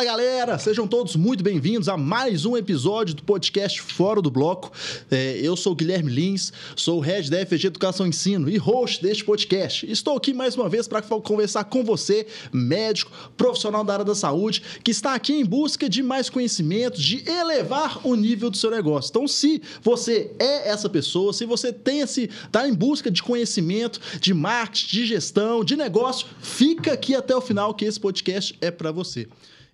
Fala 0.00 0.12
galera, 0.12 0.58
sejam 0.58 0.88
todos 0.88 1.14
muito 1.14 1.44
bem-vindos 1.44 1.86
a 1.86 1.94
mais 1.94 2.46
um 2.46 2.56
episódio 2.56 3.14
do 3.14 3.22
podcast 3.22 3.82
Fora 3.82 4.22
do 4.22 4.30
Bloco. 4.30 4.72
É, 5.10 5.38
eu 5.42 5.54
sou 5.54 5.74
Guilherme 5.74 6.10
Lins, 6.10 6.54
sou 6.74 6.96
o 6.96 7.00
Head 7.02 7.30
da 7.30 7.44
FG 7.44 7.66
Educação 7.66 8.06
e 8.06 8.08
Ensino 8.08 8.48
e 8.48 8.56
host 8.56 9.02
deste 9.02 9.22
podcast. 9.22 9.84
Estou 9.92 10.16
aqui 10.16 10.32
mais 10.32 10.56
uma 10.56 10.70
vez 10.70 10.88
para 10.88 11.02
conversar 11.02 11.64
com 11.64 11.84
você, 11.84 12.26
médico, 12.50 13.12
profissional 13.36 13.84
da 13.84 13.92
área 13.92 14.04
da 14.06 14.14
saúde, 14.14 14.62
que 14.82 14.90
está 14.90 15.12
aqui 15.12 15.34
em 15.34 15.44
busca 15.44 15.86
de 15.86 16.02
mais 16.02 16.30
conhecimento, 16.30 16.98
de 16.98 17.22
elevar 17.28 18.00
o 18.02 18.14
nível 18.14 18.48
do 18.48 18.56
seu 18.56 18.70
negócio. 18.70 19.10
Então, 19.10 19.28
se 19.28 19.60
você 19.82 20.32
é 20.38 20.70
essa 20.70 20.88
pessoa, 20.88 21.34
se 21.34 21.44
você 21.44 21.74
tem 21.74 22.00
esse, 22.00 22.30
está 22.46 22.66
em 22.66 22.72
busca 22.72 23.10
de 23.10 23.22
conhecimento, 23.22 24.00
de 24.18 24.32
marketing, 24.32 24.96
de 24.96 25.06
gestão, 25.08 25.62
de 25.62 25.76
negócio, 25.76 26.26
fica 26.40 26.94
aqui 26.94 27.14
até 27.14 27.36
o 27.36 27.40
final 27.42 27.74
que 27.74 27.84
esse 27.84 28.00
podcast 28.00 28.56
é 28.62 28.70
para 28.70 28.90
você. 28.90 29.28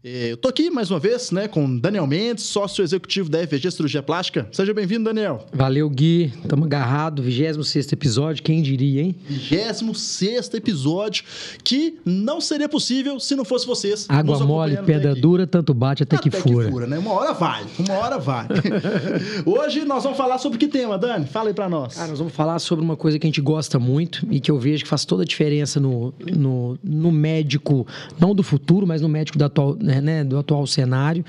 É, 0.08 0.30
eu 0.30 0.36
tô 0.36 0.46
aqui 0.46 0.70
mais 0.70 0.88
uma 0.88 1.00
vez, 1.00 1.32
né, 1.32 1.48
com 1.48 1.76
Daniel 1.76 2.06
Mendes, 2.06 2.44
sócio 2.44 2.84
executivo 2.84 3.28
da 3.28 3.44
FG 3.44 3.72
Cirurgia 3.72 4.00
Plástica. 4.00 4.46
Seja 4.52 4.72
bem-vindo, 4.72 5.02
Daniel. 5.02 5.44
Valeu, 5.52 5.90
Gui. 5.90 6.32
Estamos 6.44 6.64
agarrados, 6.64 7.24
26 7.24 7.90
episódio, 7.90 8.40
quem 8.44 8.62
diria, 8.62 9.02
hein? 9.02 9.16
26 9.28 10.54
episódio, 10.54 11.24
que 11.64 11.98
não 12.04 12.40
seria 12.40 12.68
possível 12.68 13.18
se 13.18 13.34
não 13.34 13.44
fosse 13.44 13.66
vocês. 13.66 14.06
Água 14.08 14.38
mole, 14.44 14.76
pedra 14.76 15.12
dura, 15.12 15.44
tanto 15.44 15.74
bate 15.74 16.04
até, 16.04 16.14
até 16.14 16.22
que 16.22 16.30
fura. 16.30 16.66
que 16.66 16.70
fura. 16.70 16.86
né? 16.86 16.98
Uma 16.98 17.10
hora 17.10 17.32
vai, 17.32 17.64
uma 17.76 17.94
hora 17.94 18.16
vai. 18.16 18.46
Hoje 19.44 19.84
nós 19.84 20.04
vamos 20.04 20.16
falar 20.16 20.38
sobre 20.38 20.56
que 20.56 20.68
tema, 20.68 20.96
Dani? 20.96 21.26
Fala 21.26 21.48
aí 21.48 21.54
pra 21.54 21.68
nós. 21.68 21.96
Cara, 21.96 22.10
nós 22.10 22.20
vamos 22.20 22.32
falar 22.32 22.60
sobre 22.60 22.84
uma 22.84 22.96
coisa 22.96 23.18
que 23.18 23.26
a 23.26 23.28
gente 23.28 23.40
gosta 23.40 23.76
muito 23.80 24.24
e 24.30 24.38
que 24.38 24.52
eu 24.52 24.58
vejo 24.60 24.84
que 24.84 24.88
faz 24.88 25.04
toda 25.04 25.24
a 25.24 25.26
diferença 25.26 25.80
no, 25.80 26.14
no, 26.32 26.78
no 26.84 27.10
médico, 27.10 27.84
não 28.20 28.32
do 28.36 28.44
futuro, 28.44 28.86
mas 28.86 29.02
no 29.02 29.08
médico 29.08 29.36
da 29.36 29.46
atual, 29.46 29.76
né, 29.80 29.95
né, 30.00 30.24
do 30.24 30.38
atual 30.38 30.66
cenário, 30.66 31.24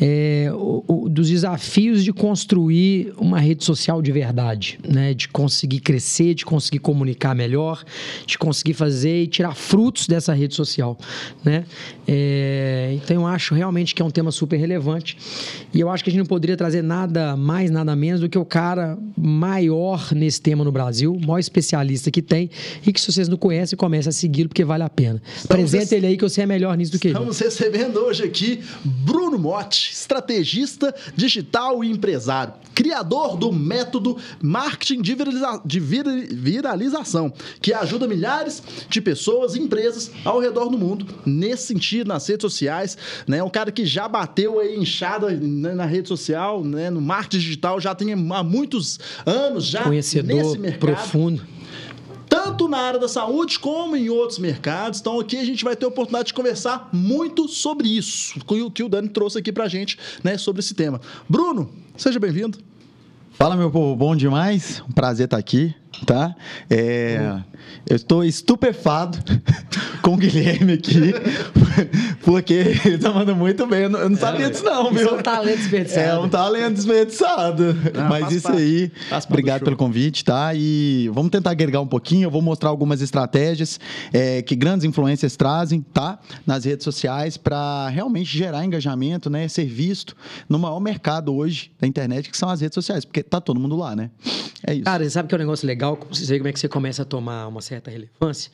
é, 0.00 0.50
o, 0.52 0.84
o, 0.86 1.08
dos 1.08 1.28
desafios 1.28 2.04
de 2.04 2.12
construir 2.12 3.12
uma 3.18 3.38
rede 3.38 3.64
social 3.64 4.00
de 4.00 4.12
verdade, 4.12 4.78
né, 4.86 5.14
de 5.14 5.28
conseguir 5.28 5.80
crescer, 5.80 6.34
de 6.34 6.44
conseguir 6.44 6.78
comunicar 6.78 7.34
melhor, 7.34 7.84
de 8.26 8.38
conseguir 8.38 8.74
fazer 8.74 9.22
e 9.22 9.26
tirar 9.26 9.54
frutos 9.54 10.06
dessa 10.06 10.32
rede 10.32 10.54
social, 10.54 10.98
né? 11.44 11.64
É, 12.06 12.96
então 13.02 13.22
eu 13.22 13.26
acho 13.26 13.54
realmente 13.54 13.94
que 13.94 14.02
é 14.02 14.04
um 14.04 14.10
tema 14.10 14.30
super 14.30 14.56
relevante 14.58 15.16
e 15.72 15.80
eu 15.80 15.88
acho 15.88 16.04
que 16.04 16.10
a 16.10 16.12
gente 16.12 16.20
não 16.20 16.26
poderia 16.26 16.56
trazer 16.56 16.82
nada 16.82 17.36
mais, 17.36 17.70
nada 17.70 17.96
menos 17.96 18.20
do 18.20 18.28
que 18.28 18.38
o 18.38 18.44
cara 18.44 18.98
maior 19.16 20.12
nesse 20.12 20.40
tema 20.40 20.64
no 20.64 20.72
Brasil, 20.72 21.12
o 21.12 21.20
maior 21.20 21.38
especialista 21.38 22.10
que 22.10 22.22
tem 22.22 22.50
e 22.86 22.92
que 22.92 23.00
se 23.00 23.10
vocês 23.10 23.28
não 23.28 23.36
conhecem, 23.36 23.76
comece 23.76 24.08
a 24.08 24.12
segui-lo 24.12 24.48
porque 24.48 24.64
vale 24.64 24.82
a 24.82 24.90
pena. 24.90 25.22
Apresenta 25.44 25.94
ele 25.94 26.06
aí 26.06 26.16
que 26.16 26.22
você 26.22 26.42
é 26.42 26.46
melhor 26.46 26.76
nisso 26.76 26.92
do 26.92 26.98
que 26.98 27.08
Estamos 27.08 27.40
ele. 27.40 27.48
Estamos 27.48 27.70
recebendo 27.72 27.83
hoje 27.92 28.24
aqui 28.24 28.62
Bruno 28.84 29.38
Motti, 29.38 29.92
estrategista 29.92 30.94
digital 31.16 31.82
e 31.84 31.90
empresário, 31.90 32.54
criador 32.74 33.36
do 33.36 33.52
método 33.52 34.16
marketing 34.42 35.02
de, 35.02 35.14
viraliza 35.14 35.62
de 35.64 35.80
vir 35.80 36.04
viralização, 36.32 37.32
que 37.60 37.72
ajuda 37.72 38.08
milhares 38.08 38.62
de 38.88 39.00
pessoas 39.00 39.54
e 39.54 39.60
empresas 39.60 40.10
ao 40.24 40.40
redor 40.40 40.68
do 40.68 40.78
mundo 40.78 41.06
nesse 41.24 41.66
sentido, 41.66 42.08
nas 42.08 42.26
redes 42.26 42.42
sociais. 42.42 42.96
Né? 43.26 43.42
Um 43.42 43.50
cara 43.50 43.70
que 43.70 43.84
já 43.84 44.08
bateu 44.08 44.58
aí 44.58 44.76
inchada 44.76 45.30
né, 45.30 45.74
na 45.74 45.84
rede 45.84 46.08
social, 46.08 46.64
né? 46.64 46.90
no 46.90 47.00
marketing 47.00 47.38
digital, 47.38 47.80
já 47.80 47.94
tem 47.94 48.12
há 48.12 48.42
muitos 48.42 48.98
anos 49.24 49.64
já 49.64 49.82
Conhecedor 49.82 50.36
nesse 50.36 50.58
mercado. 50.58 50.80
profundo 50.80 51.54
tanto 52.34 52.66
na 52.66 52.78
área 52.78 52.98
da 52.98 53.06
saúde 53.06 53.60
como 53.60 53.94
em 53.94 54.08
outros 54.08 54.40
mercados. 54.40 54.98
Então 54.98 55.20
aqui 55.20 55.36
a 55.36 55.44
gente 55.44 55.62
vai 55.62 55.76
ter 55.76 55.84
a 55.84 55.88
oportunidade 55.88 56.26
de 56.26 56.34
conversar 56.34 56.88
muito 56.92 57.46
sobre 57.46 57.86
isso, 57.86 58.40
o 58.40 58.70
que 58.72 58.82
o 58.82 58.88
Dani 58.88 59.08
trouxe 59.08 59.38
aqui 59.38 59.52
pra 59.52 59.68
gente, 59.68 59.96
né, 60.24 60.36
sobre 60.36 60.58
esse 60.58 60.74
tema. 60.74 61.00
Bruno, 61.28 61.70
seja 61.96 62.18
bem-vindo. 62.18 62.58
Fala, 63.34 63.56
meu 63.56 63.70
povo, 63.70 63.94
bom 63.94 64.16
demais. 64.16 64.82
Um 64.88 64.92
prazer 64.92 65.26
estar 65.26 65.36
aqui, 65.36 65.72
tá? 66.06 66.34
É, 66.70 67.40
eu 67.88 67.96
estou 67.96 68.24
estupefado 68.24 69.18
com 70.00 70.14
o 70.14 70.16
Guilherme 70.16 70.74
aqui, 70.74 71.12
porque 72.22 72.54
ele 72.84 72.98
tá 72.98 73.12
mandando 73.12 73.36
muito 73.36 73.66
bem. 73.66 73.82
Eu 73.82 73.90
não, 73.90 74.00
eu 74.00 74.10
não 74.10 74.16
sabia 74.16 74.46
é, 74.46 74.50
disso, 74.50 74.64
não, 74.64 74.90
viu? 74.90 75.08
É 75.08 75.12
um 75.12 75.22
talento 75.22 75.58
desperdiçado. 75.58 76.06
É 76.06 76.18
um 76.18 76.28
talento 76.28 76.74
desperdiçado. 76.74 77.76
Não, 77.94 78.08
Mas 78.08 78.32
isso 78.32 78.48
parte, 78.48 78.62
aí, 78.62 78.92
obrigado 79.28 79.64
pelo 79.64 79.76
convite, 79.76 80.24
tá? 80.24 80.52
E 80.54 81.10
vamos 81.12 81.30
tentar 81.30 81.50
agregar 81.50 81.80
um 81.80 81.86
pouquinho. 81.86 82.26
Eu 82.26 82.30
vou 82.30 82.40
mostrar 82.40 82.70
algumas 82.70 83.02
estratégias 83.02 83.78
é, 84.12 84.40
que 84.40 84.56
grandes 84.56 84.84
influências 84.84 85.36
trazem, 85.36 85.84
tá? 85.92 86.18
Nas 86.46 86.64
redes 86.64 86.84
sociais, 86.84 87.36
para 87.36 87.88
realmente 87.88 88.36
gerar 88.36 88.64
engajamento, 88.64 89.28
né? 89.28 89.46
Ser 89.48 89.66
visto 89.66 90.16
no 90.48 90.58
maior 90.58 90.80
mercado 90.80 91.34
hoje 91.34 91.70
da 91.78 91.86
internet, 91.86 92.30
que 92.30 92.36
são 92.36 92.48
as 92.48 92.60
redes 92.60 92.74
sociais, 92.74 93.04
porque 93.04 93.22
tá 93.22 93.40
todo 93.40 93.60
mundo 93.60 93.76
lá, 93.76 93.94
né? 93.94 94.10
É 94.66 94.74
isso. 94.74 94.84
Cara, 94.84 95.08
sabe 95.10 95.28
que 95.28 95.34
é 95.34 95.36
um 95.36 95.40
negócio 95.40 95.66
legal? 95.66 95.83
Você 96.10 96.26
vê 96.26 96.38
como 96.38 96.48
é 96.48 96.52
que 96.52 96.58
você 96.58 96.68
começa 96.68 97.02
a 97.02 97.04
tomar 97.04 97.46
uma 97.46 97.60
certa 97.60 97.90
relevância? 97.90 98.50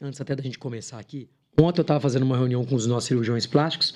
Antes 0.00 0.20
até 0.20 0.34
da 0.34 0.42
gente 0.42 0.58
começar 0.58 0.98
aqui, 0.98 1.28
Ontem 1.60 1.80
eu 1.80 1.82
estava 1.82 2.00
fazendo 2.00 2.24
uma 2.24 2.36
reunião 2.36 2.64
com 2.64 2.74
os 2.74 2.86
nossos 2.86 3.06
cirurgiões 3.06 3.46
plásticos 3.46 3.94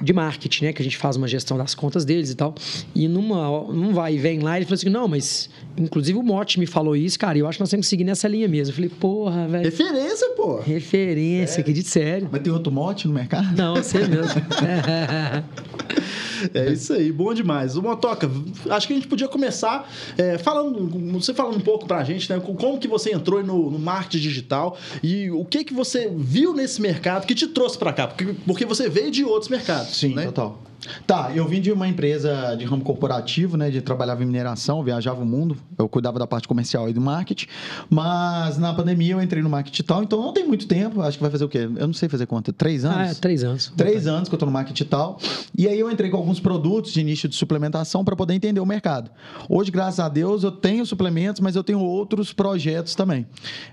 de 0.00 0.12
marketing, 0.12 0.66
né? 0.66 0.72
Que 0.72 0.80
a 0.80 0.84
gente 0.84 0.96
faz 0.96 1.16
uma 1.16 1.28
gestão 1.28 1.58
das 1.58 1.74
contas 1.74 2.04
deles 2.04 2.30
e 2.30 2.34
tal. 2.34 2.54
E 2.94 3.06
numa, 3.06 3.72
num 3.72 3.92
vai 3.92 4.14
e 4.14 4.18
vem 4.18 4.40
lá, 4.40 4.56
ele 4.56 4.64
falou 4.64 4.76
assim: 4.76 4.88
não, 4.88 5.06
mas 5.06 5.50
inclusive 5.76 6.18
o 6.18 6.22
Mote 6.22 6.58
me 6.58 6.66
falou 6.66 6.96
isso, 6.96 7.18
cara, 7.18 7.36
e 7.36 7.40
eu 7.40 7.48
acho 7.48 7.58
que 7.58 7.62
nós 7.62 7.70
temos 7.70 7.86
que 7.86 7.90
seguir 7.90 8.04
nessa 8.04 8.26
linha 8.26 8.48
mesmo. 8.48 8.72
Eu 8.72 8.76
falei, 8.76 8.90
porra, 8.90 9.48
velho. 9.48 9.64
Referência, 9.64 10.30
pô. 10.30 10.60
Referência, 10.60 11.58
é. 11.58 11.60
acredite 11.60 11.88
sério. 11.88 12.28
Mas 12.30 12.42
tem 12.42 12.52
outro 12.52 12.72
Mote 12.72 13.06
no 13.06 13.14
mercado? 13.14 13.56
Não, 13.56 13.76
você 13.76 13.98
mesmo. 13.98 14.40
é 16.54 16.72
isso 16.72 16.92
aí, 16.92 17.12
bom 17.12 17.34
demais. 17.34 17.76
O 17.76 17.82
Motoca, 17.82 18.30
acho 18.70 18.86
que 18.86 18.92
a 18.92 18.96
gente 18.96 19.08
podia 19.08 19.28
começar 19.28 19.90
é, 20.16 20.38
falando, 20.38 20.88
você 21.12 21.34
falando 21.34 21.56
um 21.56 21.60
pouco 21.60 21.86
pra 21.86 22.02
gente, 22.04 22.32
né? 22.32 22.40
Como 22.40 22.78
que 22.78 22.88
você 22.88 23.12
entrou 23.12 23.42
no, 23.42 23.70
no 23.70 23.78
marketing 23.78 24.22
digital 24.22 24.78
e 25.02 25.30
o 25.30 25.44
que 25.44 25.64
que 25.64 25.74
você 25.74 26.10
viu 26.14 26.54
nesse 26.60 26.80
mercado 26.80 27.26
que 27.26 27.34
te 27.34 27.46
trouxe 27.46 27.78
para 27.78 27.92
cá? 27.92 28.06
Porque, 28.06 28.34
porque 28.46 28.64
você 28.64 28.88
veio 28.88 29.10
de 29.10 29.24
outros 29.24 29.48
mercados. 29.48 29.96
Sim, 29.96 30.14
né? 30.14 30.24
total. 30.26 30.62
Tá, 31.06 31.32
eu 31.34 31.46
vim 31.46 31.60
de 31.60 31.72
uma 31.72 31.88
empresa 31.88 32.54
de 32.56 32.64
ramo 32.64 32.82
corporativo, 32.82 33.56
né? 33.56 33.70
De 33.70 33.80
trabalhava 33.80 34.22
em 34.22 34.26
mineração, 34.26 34.82
viajava 34.82 35.22
o 35.22 35.26
mundo. 35.26 35.56
Eu 35.78 35.88
cuidava 35.88 36.18
da 36.18 36.26
parte 36.26 36.46
comercial 36.46 36.88
e 36.88 36.92
do 36.92 37.00
marketing. 37.00 37.46
Mas 37.88 38.58
na 38.58 38.72
pandemia 38.72 39.14
eu 39.14 39.22
entrei 39.22 39.42
no 39.42 39.50
marketing 39.50 39.82
tal, 39.82 40.02
então 40.02 40.22
não 40.22 40.32
tem 40.32 40.46
muito 40.46 40.66
tempo. 40.66 41.02
Acho 41.02 41.18
que 41.18 41.22
vai 41.22 41.30
fazer 41.30 41.44
o 41.44 41.48
quê? 41.48 41.68
Eu 41.76 41.86
não 41.86 41.94
sei 41.94 42.08
fazer 42.08 42.26
conta. 42.26 42.52
Três 42.52 42.84
anos? 42.84 42.96
Ah, 42.96 43.06
é, 43.06 43.14
três 43.14 43.44
anos. 43.44 43.72
Três 43.76 44.06
anos 44.06 44.28
que 44.28 44.34
eu 44.34 44.38
tô 44.38 44.46
no 44.46 44.52
marketing 44.52 44.84
tal. 44.84 45.18
E 45.56 45.68
aí 45.68 45.78
eu 45.78 45.90
entrei 45.90 46.10
com 46.10 46.16
alguns 46.16 46.40
produtos 46.40 46.92
de 46.92 47.02
nicho 47.02 47.28
de 47.28 47.34
suplementação 47.34 48.04
para 48.04 48.16
poder 48.16 48.34
entender 48.34 48.60
o 48.60 48.66
mercado. 48.66 49.10
Hoje, 49.48 49.70
graças 49.70 50.00
a 50.00 50.08
Deus, 50.08 50.42
eu 50.44 50.50
tenho 50.50 50.84
suplementos, 50.86 51.40
mas 51.40 51.56
eu 51.56 51.64
tenho 51.64 51.80
outros 51.80 52.32
projetos 52.32 52.94
também. 52.94 53.26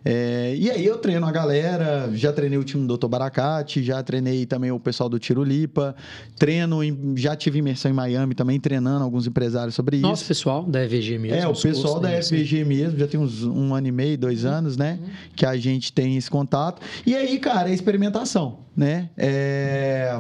É, 0.03 0.55
e 0.57 0.69
aí 0.69 0.85
eu 0.85 0.97
treino 0.97 1.25
a 1.25 1.31
galera, 1.31 2.09
já 2.13 2.31
treinei 2.33 2.57
o 2.57 2.63
time 2.63 2.85
do 2.85 2.97
Dr. 2.97 3.07
Baracate, 3.07 3.83
já 3.83 4.01
treinei 4.03 4.45
também 4.45 4.71
o 4.71 4.79
pessoal 4.79 5.09
do 5.09 5.19
Tiro 5.19 5.43
Lipa, 5.43 5.95
treino 6.37 6.83
em 6.83 6.91
já 7.15 7.35
tive 7.35 7.59
imersão 7.59 7.91
em 7.91 7.93
Miami 7.93 8.35
também, 8.35 8.59
treinando 8.59 9.03
alguns 9.03 9.27
empresários 9.27 9.75
sobre 9.75 9.97
isso. 9.97 10.07
Nosso 10.07 10.25
pessoal 10.25 10.63
da 10.63 10.83
EVG 10.83 11.17
mesmo. 11.17 11.37
É, 11.37 11.47
o 11.47 11.53
pessoal 11.53 11.99
da 11.99 12.11
EVG 12.11 12.63
mesmo, 12.63 12.97
já 12.97 13.07
tem 13.07 13.19
uns 13.19 13.43
um 13.43 13.73
ano 13.73 13.87
e 13.87 13.91
meio, 13.91 14.17
dois 14.17 14.43
uhum. 14.43 14.51
anos, 14.51 14.77
né? 14.77 14.99
Uhum. 15.01 15.09
Que 15.35 15.45
a 15.45 15.57
gente 15.57 15.93
tem 15.93 16.17
esse 16.17 16.29
contato. 16.29 16.81
E 17.05 17.15
aí, 17.15 17.37
cara, 17.39 17.69
é 17.69 17.73
experimentação, 17.73 18.59
né? 18.75 19.09
É... 19.17 20.19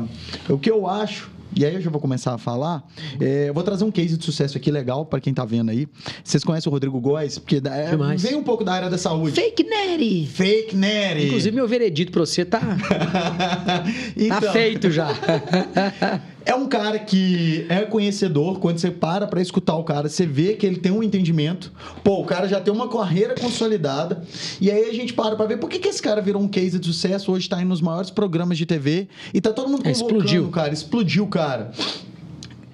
O 0.49 0.57
que 0.57 0.69
eu 0.69 0.87
acho 0.87 1.37
e 1.57 1.65
aí 1.65 1.73
eu 1.73 1.81
já 1.81 1.89
vou 1.89 1.99
começar 1.99 2.35
a 2.35 2.37
falar. 2.37 2.83
É, 3.19 3.49
eu 3.49 3.53
vou 3.53 3.63
trazer 3.63 3.83
um 3.83 3.89
case 3.89 4.15
de 4.15 4.23
sucesso 4.23 4.55
aqui 4.57 4.69
legal 4.69 5.05
para 5.05 5.19
quem 5.19 5.33
tá 5.33 5.43
vendo 5.43 5.71
aí. 5.71 5.87
Vocês 6.23 6.43
conhecem 6.43 6.69
o 6.69 6.71
Rodrigo 6.71 6.99
Góes? 6.99 7.39
Porque 7.39 7.55
é, 7.55 8.15
vem 8.15 8.35
um 8.35 8.43
pouco 8.43 8.63
da 8.63 8.73
área 8.73 8.89
da 8.91 8.97
saúde. 8.97 9.35
Fake 9.35 9.63
Nery! 9.63 10.27
Fake 10.27 10.75
Nery! 10.75 11.25
Inclusive, 11.25 11.55
meu 11.55 11.67
veredito 11.67 12.11
para 12.11 12.19
você 12.19 12.45
tá, 12.45 12.61
então... 14.15 14.39
tá 14.39 14.51
feito 14.51 14.91
já. 14.91 15.09
É 16.47 16.55
um 16.55 16.65
cara 16.65 16.97
que 16.97 17.65
é 17.67 17.81
conhecedor. 17.81 18.59
Quando 18.59 18.79
você 18.79 18.89
para 18.89 19.27
para 19.27 19.41
escutar 19.41 19.75
o 19.75 19.83
cara, 19.83 20.07
você 20.07 20.25
vê 20.25 20.53
que 20.53 20.65
ele 20.65 20.77
tem 20.77 20.93
um 20.93 21.03
entendimento. 21.03 21.73
Pô, 22.05 22.21
o 22.21 22.25
cara 22.25 22.47
já 22.47 22.61
tem 22.61 22.73
uma 22.73 22.87
carreira 22.87 23.35
consolidada. 23.35 24.23
E 24.61 24.71
aí 24.71 24.89
a 24.89 24.93
gente 24.93 25.11
para 25.11 25.35
para 25.35 25.45
ver 25.45 25.57
por 25.57 25.69
que, 25.69 25.77
que 25.77 25.89
esse 25.89 26.01
cara 26.01 26.21
virou 26.21 26.41
um 26.41 26.47
case 26.47 26.79
de 26.79 26.87
sucesso. 26.87 27.33
Hoje 27.33 27.47
está 27.47 27.61
indo 27.61 27.67
nos 27.67 27.81
maiores 27.81 28.09
programas 28.09 28.57
de 28.57 28.65
TV. 28.65 29.09
E 29.33 29.41
tá 29.41 29.51
todo 29.51 29.69
mundo 29.69 29.85
é, 29.85 29.91
explodiu. 29.91 30.49
cara. 30.49 30.71
Explodiu, 30.71 31.27
cara. 31.27 31.69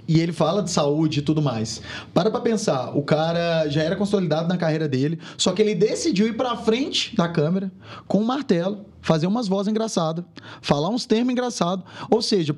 E 0.08 0.20
ele 0.20 0.34
fala 0.34 0.62
de 0.62 0.70
saúde 0.70 1.20
e 1.20 1.22
tudo 1.24 1.42
mais. 1.42 1.82
Para 2.14 2.30
pra 2.30 2.42
pensar, 2.42 2.96
o 2.96 3.02
cara 3.02 3.68
já 3.70 3.82
era 3.82 3.96
consolidado 3.96 4.48
na 4.48 4.58
carreira 4.58 4.88
dele, 4.88 5.18
só 5.36 5.52
que 5.52 5.64
ele 5.64 5.74
decidiu 5.74 6.28
ir 6.28 6.34
pra 6.34 6.56
frente 6.58 7.16
da 7.16 7.28
câmera 7.28 7.72
com 8.08 8.20
um 8.20 8.24
martelo, 8.24 8.86
fazer 9.04 9.28
umas 9.28 9.48
vozes 9.48 9.70
engraçadas, 9.70 10.26
falar 10.62 10.90
uns 10.90 11.06
termos 11.06 11.32
engraçados. 11.32 11.86
Ou 12.10 12.22
seja, 12.22 12.56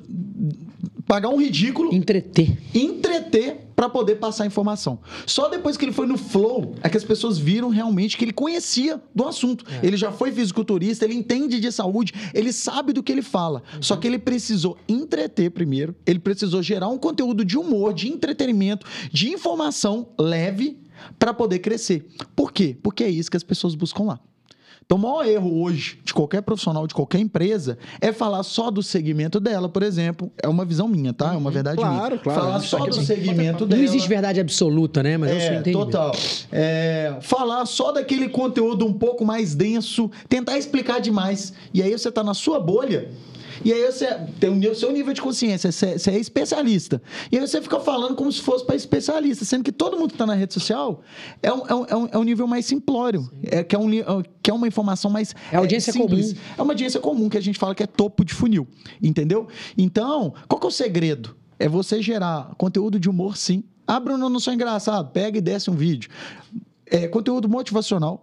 pagar 1.06 1.28
um 1.28 1.36
ridículo, 1.38 1.94
Entreter. 1.94 2.56
entreter 2.72 3.66
para 3.74 3.90
poder 3.90 4.14
passar 4.14 4.44
a 4.44 4.46
informação. 4.46 4.98
Só 5.26 5.48
depois 5.48 5.76
que 5.76 5.84
ele 5.84 5.92
foi 5.92 6.06
no 6.06 6.16
flow 6.16 6.74
é 6.82 6.88
que 6.88 6.96
as 6.96 7.04
pessoas 7.04 7.36
viram 7.36 7.68
realmente 7.68 8.16
que 8.16 8.24
ele 8.24 8.32
conhecia 8.32 9.02
do 9.14 9.26
assunto. 9.26 9.66
Ele 9.82 9.96
já 9.98 10.10
foi 10.10 10.32
fisiculturista, 10.32 11.04
ele 11.04 11.14
entende 11.14 11.60
de 11.60 11.70
saúde, 11.70 12.14
ele 12.32 12.52
sabe 12.52 12.94
do 12.94 13.02
que 13.02 13.12
ele 13.12 13.20
fala. 13.20 13.62
Só 13.80 13.96
que 13.96 14.06
ele 14.06 14.18
precisou 14.18 14.78
entreter 14.88 15.50
primeiro, 15.50 15.94
ele 16.06 16.18
precisou 16.18 16.62
gerar 16.62 16.88
um 16.88 16.96
conteúdo 16.96 17.44
de 17.44 17.58
humor, 17.58 17.92
de 17.92 18.08
entretenimento, 18.08 18.86
de 19.12 19.28
informação 19.28 20.08
leve 20.18 20.78
para 21.18 21.34
poder 21.34 21.58
crescer. 21.58 22.06
Por 22.34 22.52
quê? 22.52 22.76
Porque 22.82 23.04
é 23.04 23.10
isso 23.10 23.30
que 23.30 23.36
as 23.36 23.42
pessoas 23.42 23.74
buscam 23.74 24.04
lá. 24.04 24.20
Então, 24.86 24.98
o 24.98 25.00
maior 25.00 25.26
erro 25.26 25.62
hoje 25.64 25.98
de 26.04 26.14
qualquer 26.14 26.42
profissional, 26.42 26.86
de 26.86 26.94
qualquer 26.94 27.18
empresa, 27.18 27.76
é 28.00 28.12
falar 28.12 28.44
só 28.44 28.70
do 28.70 28.84
segmento 28.84 29.40
dela, 29.40 29.68
por 29.68 29.82
exemplo. 29.82 30.30
É 30.40 30.46
uma 30.46 30.64
visão 30.64 30.86
minha, 30.86 31.12
tá? 31.12 31.34
É 31.34 31.36
uma 31.36 31.50
verdade 31.50 31.76
Claro, 31.78 32.10
minha. 32.10 32.18
claro. 32.22 32.40
Falar 32.40 32.58
Isso 32.58 32.68
só 32.68 32.86
do 32.86 33.00
é- 33.00 33.02
segmento 33.04 33.60
Não 33.62 33.68
dela. 33.68 33.82
existe 33.82 34.08
verdade 34.08 34.38
absoluta, 34.40 35.02
né? 35.02 35.16
Mas 35.18 35.30
é 35.32 35.34
É, 35.34 35.58
entendimento. 35.58 35.86
total. 35.90 36.12
É, 36.52 37.16
falar 37.20 37.66
só 37.66 37.90
daquele 37.90 38.28
conteúdo 38.28 38.86
um 38.86 38.92
pouco 38.92 39.24
mais 39.24 39.56
denso, 39.56 40.08
tentar 40.28 40.56
explicar 40.56 41.00
demais. 41.00 41.52
E 41.74 41.82
aí 41.82 41.90
você 41.90 42.10
tá 42.12 42.22
na 42.22 42.32
sua 42.32 42.60
bolha. 42.60 43.08
E 43.64 43.72
aí 43.72 43.90
você 43.90 44.06
tem 44.40 44.50
o 44.68 44.74
seu 44.74 44.92
nível 44.92 45.12
de 45.12 45.20
consciência, 45.22 45.70
você, 45.72 45.98
você 45.98 46.10
é 46.10 46.18
especialista. 46.18 47.02
E 47.30 47.38
aí 47.38 47.46
você 47.46 47.60
fica 47.62 47.80
falando 47.80 48.14
como 48.14 48.30
se 48.30 48.40
fosse 48.40 48.64
para 48.64 48.76
especialista, 48.76 49.44
sendo 49.44 49.64
que 49.64 49.72
todo 49.72 49.96
mundo 49.96 50.08
que 50.08 50.14
está 50.14 50.26
na 50.26 50.34
rede 50.34 50.54
social 50.54 51.02
é 51.42 51.52
um, 51.52 51.66
é 51.66 51.74
um- 51.74 51.84
é 51.88 51.96
um- 51.96 52.08
é 52.12 52.18
um 52.18 52.22
nível 52.22 52.46
mais 52.46 52.66
simplório, 52.66 53.28
é, 53.42 53.62
que, 53.64 53.74
é 53.74 53.78
um, 53.78 53.88
li- 53.88 54.04
que 54.42 54.50
é 54.50 54.54
uma 54.54 54.68
informação 54.68 55.10
mais 55.10 55.34
É 55.52 55.56
audiência 55.56 55.92
simples. 55.92 56.32
comum. 56.32 56.40
É 56.58 56.62
uma 56.62 56.72
audiência 56.72 57.00
comum 57.00 57.28
que 57.28 57.38
a 57.38 57.42
gente 57.42 57.58
fala 57.58 57.74
que 57.74 57.82
é 57.82 57.86
topo 57.86 58.24
de 58.24 58.34
funil, 58.34 58.66
entendeu? 59.02 59.48
Então, 59.76 60.34
qual 60.48 60.60
que 60.60 60.66
é 60.66 60.68
o 60.68 60.72
segredo? 60.72 61.36
É 61.58 61.68
você 61.68 62.02
gerar 62.02 62.54
conteúdo 62.58 63.00
de 63.00 63.08
humor, 63.08 63.36
sim. 63.36 63.64
Ah, 63.86 63.98
Bruno, 64.00 64.26
eu 64.26 64.28
não 64.28 64.40
sou 64.40 64.52
engraçado. 64.52 65.10
Pega 65.12 65.38
e 65.38 65.40
desce 65.40 65.70
um 65.70 65.74
vídeo. 65.74 66.10
É, 66.84 67.08
conteúdo 67.08 67.48
motivacional. 67.48 68.22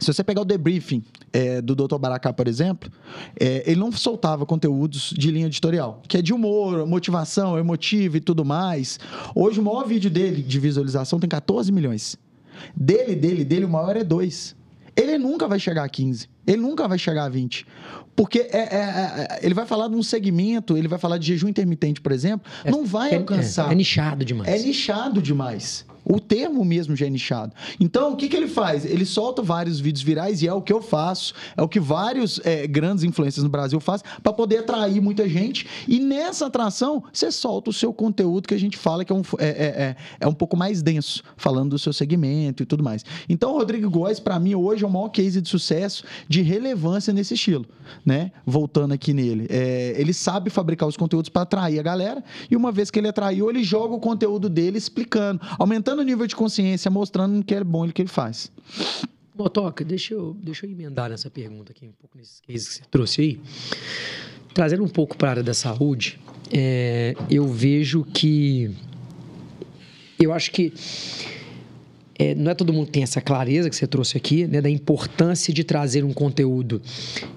Se 0.00 0.12
você 0.12 0.24
pegar 0.24 0.40
o 0.40 0.44
debriefing 0.44 1.02
é, 1.32 1.60
do 1.60 1.74
Dr. 1.74 1.96
Baracá, 1.98 2.32
por 2.32 2.48
exemplo, 2.48 2.90
é, 3.38 3.62
ele 3.66 3.78
não 3.78 3.92
soltava 3.92 4.44
conteúdos 4.46 5.12
de 5.16 5.30
linha 5.30 5.46
editorial, 5.46 6.02
que 6.08 6.16
é 6.16 6.22
de 6.22 6.32
humor, 6.32 6.86
motivação, 6.86 7.58
emotivo 7.58 8.16
e 8.16 8.20
tudo 8.20 8.44
mais. 8.44 8.98
Hoje, 9.34 9.60
o 9.60 9.62
maior 9.62 9.86
vídeo 9.86 10.10
dele 10.10 10.42
de 10.42 10.58
visualização 10.58 11.18
tem 11.20 11.28
14 11.28 11.70
milhões. 11.70 12.16
Dele, 12.76 13.14
dele, 13.14 13.44
dele, 13.44 13.64
o 13.64 13.68
maior 13.68 13.96
é 13.96 14.04
2. 14.04 14.56
Ele 14.94 15.16
nunca 15.16 15.48
vai 15.48 15.58
chegar 15.58 15.84
a 15.84 15.88
15. 15.88 16.28
Ele 16.46 16.60
nunca 16.60 16.86
vai 16.86 16.98
chegar 16.98 17.24
a 17.24 17.28
20. 17.28 17.66
Porque 18.14 18.40
é- 18.40 18.56
é- 18.56 19.38
é- 19.40 19.40
ele 19.42 19.54
vai 19.54 19.64
falar 19.64 19.88
de 19.88 19.94
um 19.94 20.02
segmento, 20.02 20.76
ele 20.76 20.86
vai 20.86 20.98
falar 20.98 21.16
de 21.16 21.28
jejum 21.28 21.48
intermitente, 21.48 22.00
por 22.00 22.12
exemplo, 22.12 22.50
não 22.66 22.84
vai 22.84 23.12
é, 23.12 23.16
alcançar. 23.16 23.70
É, 23.70 23.72
é 23.72 23.74
nichado 23.74 24.24
demais. 24.24 24.50
É 24.50 24.58
nichado 24.66 25.22
demais. 25.22 25.86
O 26.04 26.18
termo 26.18 26.64
mesmo 26.64 26.96
já 26.96 27.06
é 27.06 27.10
nichado. 27.10 27.52
Então, 27.78 28.12
o 28.12 28.16
que, 28.16 28.28
que 28.28 28.36
ele 28.36 28.48
faz? 28.48 28.84
Ele 28.84 29.04
solta 29.04 29.42
vários 29.42 29.78
vídeos 29.80 30.02
virais 30.02 30.42
e 30.42 30.48
é 30.48 30.52
o 30.52 30.60
que 30.60 30.72
eu 30.72 30.82
faço, 30.82 31.34
é 31.56 31.62
o 31.62 31.68
que 31.68 31.78
vários 31.80 32.40
é, 32.44 32.66
grandes 32.66 33.04
influencers 33.04 33.44
no 33.44 33.50
Brasil 33.50 33.78
fazem 33.80 34.06
para 34.22 34.32
poder 34.32 34.58
atrair 34.58 35.00
muita 35.00 35.28
gente. 35.28 35.66
E 35.86 35.98
nessa 36.00 36.46
atração, 36.46 37.04
você 37.12 37.30
solta 37.30 37.70
o 37.70 37.72
seu 37.72 37.92
conteúdo 37.92 38.48
que 38.48 38.54
a 38.54 38.58
gente 38.58 38.76
fala 38.76 39.04
que 39.04 39.12
é 39.12 39.16
um, 39.16 39.22
é, 39.38 39.46
é, 39.46 39.48
é- 39.82 39.96
é 40.20 40.26
um 40.26 40.34
pouco 40.34 40.56
mais 40.56 40.82
denso, 40.82 41.22
falando 41.36 41.70
do 41.70 41.78
seu 41.78 41.92
segmento 41.92 42.62
e 42.62 42.66
tudo 42.66 42.82
mais. 42.82 43.04
Então, 43.28 43.52
o 43.54 43.58
Rodrigo 43.58 43.88
Góes, 43.88 44.18
para 44.18 44.38
mim, 44.38 44.54
hoje 44.54 44.84
é 44.84 44.86
o 44.86 44.90
maior 44.90 45.08
case 45.08 45.40
de 45.40 45.48
sucesso, 45.48 46.04
de 46.28 46.42
relevância 46.42 47.12
nesse 47.12 47.34
estilo. 47.34 47.66
Né? 48.04 48.32
Voltando 48.46 48.92
aqui 48.92 49.12
nele. 49.12 49.46
É, 49.50 49.94
ele 49.98 50.12
sabe 50.12 50.50
fabricar 50.50 50.88
os 50.88 50.96
conteúdos 50.96 51.28
para 51.28 51.42
atrair 51.42 51.78
a 51.78 51.82
galera, 51.82 52.24
e 52.50 52.56
uma 52.56 52.72
vez 52.72 52.90
que 52.90 52.98
ele 52.98 53.08
atraiu, 53.08 53.50
ele 53.50 53.62
joga 53.62 53.94
o 53.94 54.00
conteúdo 54.00 54.48
dele 54.48 54.78
explicando, 54.78 55.40
aumentando 55.58 55.91
o 56.00 56.04
nível 56.04 56.26
de 56.26 56.34
consciência, 56.34 56.90
mostrando 56.90 57.44
que 57.44 57.54
é 57.54 57.62
bom 57.62 57.86
o 57.86 57.92
que 57.92 58.02
ele 58.02 58.08
faz. 58.08 58.50
Motoca, 59.34 59.84
deixa 59.84 60.14
eu, 60.14 60.36
deixa 60.42 60.66
eu 60.66 60.70
emendar 60.70 61.10
nessa 61.10 61.30
pergunta 61.30 61.72
aqui, 61.72 61.86
um 61.86 61.92
pouco 61.92 62.18
nesses 62.18 62.40
cases 62.40 62.68
que 62.68 62.74
você 62.74 62.82
trouxe 62.90 63.20
aí. 63.20 63.40
Trazendo 64.52 64.84
um 64.84 64.88
pouco 64.88 65.16
para 65.16 65.28
a 65.28 65.30
área 65.30 65.42
da 65.42 65.54
saúde, 65.54 66.20
é, 66.52 67.14
eu 67.30 67.48
vejo 67.48 68.04
que. 68.04 68.70
Eu 70.20 70.32
acho 70.32 70.50
que. 70.50 70.72
É, 72.18 72.34
não 72.34 72.50
é 72.50 72.54
todo 72.54 72.72
mundo 72.72 72.86
que 72.86 72.92
tem 72.92 73.02
essa 73.02 73.20
clareza 73.20 73.70
que 73.70 73.76
você 73.76 73.86
trouxe 73.86 74.16
aqui, 74.16 74.46
né, 74.46 74.60
da 74.60 74.70
importância 74.70 75.52
de 75.52 75.64
trazer 75.64 76.04
um 76.04 76.12
conteúdo 76.12 76.80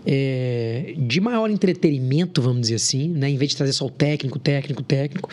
é, 0.06 0.94
de 0.98 1.22
maior 1.22 1.50
entretenimento, 1.50 2.42
vamos 2.42 2.62
dizer 2.62 2.75
assim, 2.75 3.10
né, 3.10 3.30
em 3.30 3.38
vez 3.38 3.51
de 3.51 3.57
trazer 3.57 3.74
só 3.74 3.86
o 3.86 3.89
técnico, 3.89 4.38
técnico, 4.38 4.83
técnico. 4.83 5.30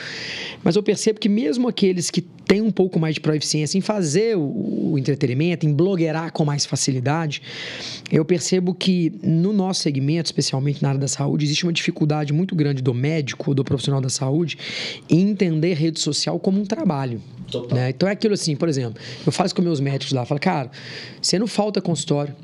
Mas 0.62 0.76
eu 0.76 0.82
percebo 0.82 1.18
que 1.18 1.28
mesmo 1.28 1.68
aqueles 1.68 2.10
que 2.10 2.20
têm 2.20 2.60
um 2.60 2.70
pouco 2.70 3.00
mais 3.00 3.14
de 3.14 3.20
proficiência 3.20 3.78
em 3.78 3.80
fazer 3.80 4.36
o, 4.36 4.92
o 4.92 4.98
entretenimento, 4.98 5.66
em 5.66 5.72
blogueirar 5.72 6.32
com 6.32 6.44
mais 6.44 6.66
facilidade, 6.66 7.42
eu 8.10 8.24
percebo 8.24 8.74
que 8.74 9.12
no 9.22 9.52
nosso 9.52 9.80
segmento, 9.80 10.26
especialmente 10.26 10.82
na 10.82 10.90
área 10.90 11.00
da 11.00 11.08
saúde, 11.08 11.44
existe 11.44 11.64
uma 11.64 11.72
dificuldade 11.72 12.32
muito 12.32 12.54
grande 12.54 12.82
do 12.82 12.92
médico 12.92 13.50
ou 13.50 13.54
do 13.54 13.64
profissional 13.64 14.00
da 14.00 14.10
saúde 14.10 14.58
em 15.08 15.30
entender 15.30 15.74
rede 15.74 16.00
social 16.00 16.38
como 16.38 16.60
um 16.60 16.64
trabalho. 16.64 17.20
Né? 17.70 17.90
Então 17.90 18.08
é 18.08 18.12
aquilo 18.12 18.34
assim, 18.34 18.56
por 18.56 18.68
exemplo, 18.68 19.00
eu 19.26 19.31
falo 19.32 19.46
isso 19.46 19.54
com 19.54 19.62
meus 19.62 19.80
médicos 19.80 20.12
lá, 20.12 20.22
eu 20.22 20.26
falo, 20.26 20.40
cara, 20.40 20.70
você 21.20 21.38
não 21.38 21.46
falta 21.46 21.80
consultório, 21.80 22.34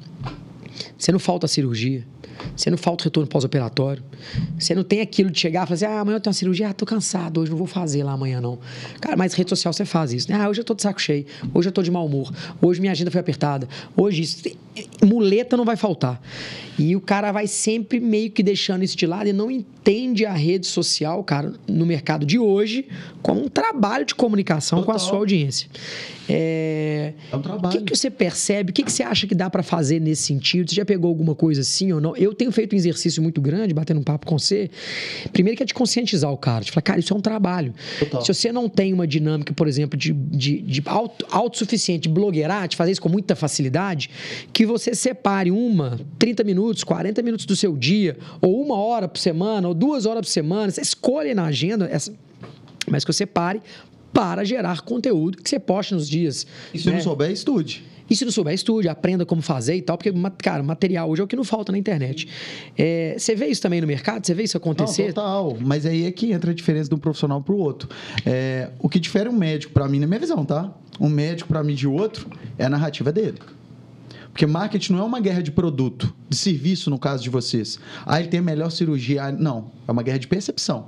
você 0.99 1.13
não 1.13 1.19
falta 1.19 1.47
cirurgia, 1.47 2.05
você 2.57 2.71
não 2.71 2.77
falta 2.79 3.05
retorno 3.05 3.29
pós-operatório, 3.29 4.03
você 4.59 4.75
não 4.75 4.83
tem 4.83 5.01
aquilo 5.01 5.31
de 5.31 5.39
chegar 5.39 5.63
e 5.63 5.67
falar 5.67 5.75
assim, 5.75 5.85
ah, 5.85 6.01
amanhã 6.01 6.17
eu 6.17 6.21
tenho 6.21 6.31
uma 6.33 6.35
cirurgia, 6.39 6.69
ah, 6.69 6.73
tô 6.73 6.85
cansado, 6.85 7.41
hoje 7.41 7.51
não 7.51 7.59
vou 7.59 7.67
fazer 7.67 8.03
lá 8.03 8.13
amanhã 8.13 8.41
não. 8.41 8.59
Cara, 9.01 9.17
mas 9.17 9.33
rede 9.35 9.49
social 9.51 9.73
você 9.73 9.85
faz 9.85 10.13
isso, 10.13 10.31
né? 10.31 10.37
Ah, 10.41 10.49
hoje 10.49 10.61
eu 10.61 10.65
tô 10.65 10.75
de 10.75 10.83
saco 10.83 11.01
cheio, 11.01 11.25
hoje 11.55 11.69
eu 11.69 11.73
tô 11.73 11.83
de 11.83 11.91
mau 11.91 12.05
humor, 12.05 12.33
hoje 12.61 12.81
minha 12.81 12.93
agenda 12.93 13.11
foi 13.11 13.21
apertada, 13.21 13.69
hoje 13.97 14.23
isso. 14.23 14.43
Muleta 15.05 15.57
não 15.57 15.65
vai 15.65 15.77
faltar. 15.77 16.21
E 16.79 16.95
o 16.95 17.01
cara 17.01 17.33
vai 17.33 17.49
sempre 17.49 17.99
meio 17.99 18.31
que 18.31 18.45
deixando 18.45 18.85
isso 18.85 18.97
de 18.97 19.05
lado 19.07 19.29
e 19.29 19.33
não 19.33 19.51
entende 19.51 20.25
a 20.25 20.33
rede 20.33 20.69
social, 20.69 21.25
cara, 21.25 21.53
no 21.67 21.85
mercado 21.85 22.25
de 22.25 22.39
hoje, 22.39 22.87
como 23.21 23.43
um 23.45 23.49
trabalho 23.49 24.05
de 24.05 24.15
comunicação 24.15 24.85
com 24.85 24.93
a 24.93 24.95
Total. 24.95 25.09
sua 25.09 25.19
audiência. 25.19 25.69
É... 26.29 27.15
É 27.33 27.37
um 27.37 27.41
O 27.41 27.43
trabalho. 27.43 27.79
que, 27.79 27.85
que 27.85 27.97
você 27.97 28.09
percebe? 28.11 28.71
O 28.71 28.73
que, 28.73 28.85
que 28.85 28.93
você 28.93 29.03
acha 29.03 29.27
que 29.27 29.35
dá 29.35 29.51
pra 29.51 29.63
fazer 29.65 29.99
nesse 30.01 30.23
sentido? 30.23 30.71
Você 30.71 30.77
já 30.77 30.85
pegou 30.89 31.11
alguma 31.11 31.35
coisa 31.35 31.61
assim 31.61 31.93
ou 31.93 32.01
não? 32.01 32.17
Eu 32.17 32.33
tenho 32.33 32.51
feito 32.51 32.73
um 32.73 32.77
exercício 32.77 33.23
muito 33.23 33.43
grande, 33.43 33.75
batendo 33.75 34.01
um 34.01 34.03
papo 34.03 34.27
com 34.27 34.39
você. 34.39 34.71
Primeiro 35.35 35.55
que 35.55 35.63
é 35.63 35.67
de 35.67 35.75
conscientizar 35.75 36.33
o 36.33 36.37
cara, 36.39 36.65
de 36.65 36.73
falar, 36.73 36.81
cara, 36.81 36.99
isso 36.99 37.13
é 37.13 37.17
um 37.17 37.21
trabalho. 37.21 37.75
Total. 37.99 38.23
Se 38.23 38.33
você 38.33 38.51
não 38.51 38.71
tem 38.71 38.95
uma 38.95 39.07
dinâmica, 39.07 39.53
por 39.53 39.69
exemplo, 39.69 39.99
de, 39.99 40.15
de, 40.15 40.63
de 40.63 40.83
auto, 40.87 41.27
autossuficiente, 41.31 42.09
de 42.09 42.09
blogueirar, 42.09 42.67
de 42.67 42.75
fazer 42.75 42.93
isso 42.93 43.03
com 43.03 43.11
muita 43.11 43.37
facilidade, 43.37 44.09
que 44.51 44.65
você 44.65 44.95
separe 44.95 45.51
uma, 45.51 46.01
30 46.19 46.43
minutos, 46.43 46.83
40 46.83 47.21
minutos 47.23 47.45
do 47.45 47.55
seu 47.55 47.77
dia, 47.77 48.17
ou 48.41 48.63
uma 48.63 48.79
hora 48.79 49.07
por 49.07 49.19
semana, 49.19 49.69
ou 49.69 49.75
duas 49.75 50.07
horas 50.07 50.25
por 50.25 50.33
semana, 50.33 50.71
você 50.71 50.81
escolhe 50.81 51.35
na 51.35 51.45
agenda 51.45 51.87
essa, 51.93 52.15
mas 52.91 53.05
que 53.05 53.13
você 53.13 53.27
pare 53.27 53.61
para 54.13 54.45
gerar 54.45 54.81
conteúdo 54.83 55.39
que 55.39 55.49
você 55.49 55.59
poste 55.59 55.95
nos 55.95 56.09
dias. 56.09 56.47
E 56.73 56.79
se 56.79 56.89
né? 56.89 56.95
não 56.95 57.01
souber, 57.01 57.31
estude. 57.31 57.85
E 58.11 58.17
se 58.17 58.25
não 58.25 58.33
souber, 58.33 58.55
estude, 58.55 58.89
aprenda 58.89 59.27
como 59.27 59.43
fazer 59.43 59.77
e 59.77 59.83
tal, 59.83 59.99
porque, 59.99 60.13
cara, 60.39 60.63
material 60.63 61.11
hoje 61.11 61.21
é 61.21 61.25
o 61.25 61.29
que 61.29 61.37
não 61.37 61.45
falta 61.45 61.71
na 61.73 61.79
internet. 61.79 62.27
É, 62.77 63.15
você 63.19 63.35
vê 63.35 63.49
isso 63.49 63.61
também 63.61 63.81
no 63.81 63.87
mercado? 63.87 64.27
Você 64.27 64.33
vê 64.33 64.45
isso 64.45 64.57
acontecer? 64.57 65.09
Não, 65.09 65.13
total. 65.13 65.57
Mas 65.61 65.85
aí 65.85 66.07
é 66.07 66.11
que 66.11 66.33
entra 66.33 66.51
a 66.51 66.55
diferença 66.55 66.89
de 66.89 66.95
um 66.95 66.99
profissional 66.99 67.43
para 67.43 67.55
o 67.55 67.59
outro. 67.59 67.89
É, 68.25 68.71
o 68.79 68.89
que 68.89 68.99
difere 68.99 69.29
um 69.29 69.37
médico 69.37 69.75
para 69.75 69.87
mim, 69.89 69.99
na 69.99 70.07
minha 70.07 70.21
visão, 70.21 70.45
tá? 70.45 70.73
Um 70.99 71.09
médico 71.09 71.49
para 71.49 71.63
mim 71.63 71.75
de 71.75 71.87
outro 71.87 72.29
é 72.57 72.65
a 72.65 72.69
narrativa 72.69 73.13
dele. 73.13 73.39
Porque 74.33 74.47
marketing 74.47 74.93
não 74.93 75.01
é 75.01 75.05
uma 75.05 75.21
guerra 75.21 75.43
de 75.43 75.51
produto, 75.51 76.15
de 76.29 76.37
serviço, 76.37 76.89
no 76.91 76.99
caso 76.99 77.23
de 77.23 77.29
vocês. 77.29 77.79
Ah, 78.07 78.21
ele 78.21 78.29
tem 78.29 78.41
a 78.41 78.43
melhor 78.43 78.71
cirurgia. 78.71 79.25
Ah, 79.25 79.33
não, 79.33 79.71
é 79.87 79.93
uma 79.93 80.03
guerra 80.03 80.19
de 80.19 80.29
percepção. 80.29 80.87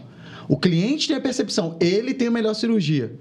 O 0.51 0.57
cliente 0.57 1.07
tem 1.07 1.17
a 1.17 1.21
percepção, 1.21 1.77
ele 1.81 2.13
tem 2.13 2.27
a 2.27 2.31
melhor 2.31 2.55
cirurgia. 2.55 3.13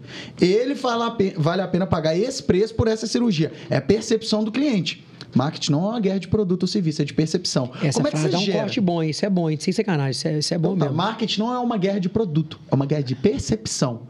Ele 0.42 0.74
fala, 0.74 1.16
vale 1.38 1.62
a 1.62 1.68
pena 1.68 1.86
pagar 1.86 2.18
esse 2.18 2.42
preço 2.42 2.74
por 2.74 2.88
essa 2.88 3.06
cirurgia. 3.06 3.52
É 3.70 3.78
a 3.78 3.82
percepção 3.82 4.44
do 4.44 4.52
cliente. 4.52 5.06
Marketing 5.36 5.74
não 5.74 5.86
é 5.86 5.90
uma 5.90 6.00
guerra 6.00 6.18
de 6.18 6.28
produto 6.28 6.64
ou 6.64 6.68
serviço, 6.68 7.04
é 7.04 7.06
de 7.06 7.14
percepção. 7.14 7.70
Essa 7.84 8.00
Como 8.00 8.08
é 8.08 8.12
que 8.12 8.18
você 8.18 8.30
dá 8.30 8.40
um 8.40 8.42
gera? 8.42 8.60
corte 8.62 8.82
bom, 8.82 9.04
isso 9.04 9.24
é 9.24 9.30
bom, 9.30 9.46
sem 9.60 9.72
sacanagem, 9.72 10.10
isso 10.10 10.28
é, 10.28 10.40
isso 10.40 10.54
é 10.56 10.58
bom 10.58 10.76
Tá, 10.76 10.86
mesmo. 10.86 10.98
marketing 10.98 11.40
não 11.42 11.54
é 11.54 11.60
uma 11.60 11.78
guerra 11.78 12.00
de 12.00 12.10
produto, 12.10 12.60
é 12.72 12.74
uma 12.74 12.88
guerra 12.88 13.04
de 13.04 13.14
percepção. 13.14 14.08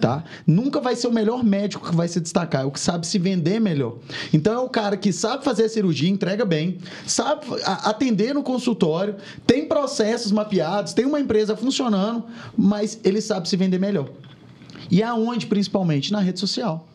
Tá? 0.00 0.24
Nunca 0.46 0.78
vai 0.78 0.94
ser 0.94 1.06
o 1.06 1.12
melhor 1.12 1.42
médico 1.42 1.88
que 1.88 1.96
vai 1.96 2.06
se 2.06 2.20
destacar, 2.20 2.62
é 2.62 2.64
o 2.64 2.70
que 2.70 2.78
sabe 2.78 3.06
se 3.06 3.18
vender 3.18 3.58
melhor. 3.58 3.96
Então 4.32 4.52
é 4.52 4.58
o 4.58 4.68
cara 4.68 4.96
que 4.96 5.10
sabe 5.10 5.42
fazer 5.42 5.64
a 5.64 5.68
cirurgia, 5.68 6.10
entrega 6.10 6.44
bem, 6.44 6.78
sabe 7.06 7.46
atender 7.64 8.34
no 8.34 8.42
consultório, 8.42 9.16
tem 9.46 9.66
processos 9.66 10.30
mapeados, 10.32 10.92
tem 10.92 11.06
uma 11.06 11.18
empresa 11.18 11.56
funcionando, 11.56 12.24
mas 12.56 13.00
ele 13.04 13.22
sabe 13.22 13.48
se 13.48 13.56
vender 13.56 13.78
melhor. 13.78 14.10
E 14.90 15.02
aonde, 15.02 15.46
principalmente? 15.46 16.12
Na 16.12 16.20
rede 16.20 16.38
social. 16.38 16.86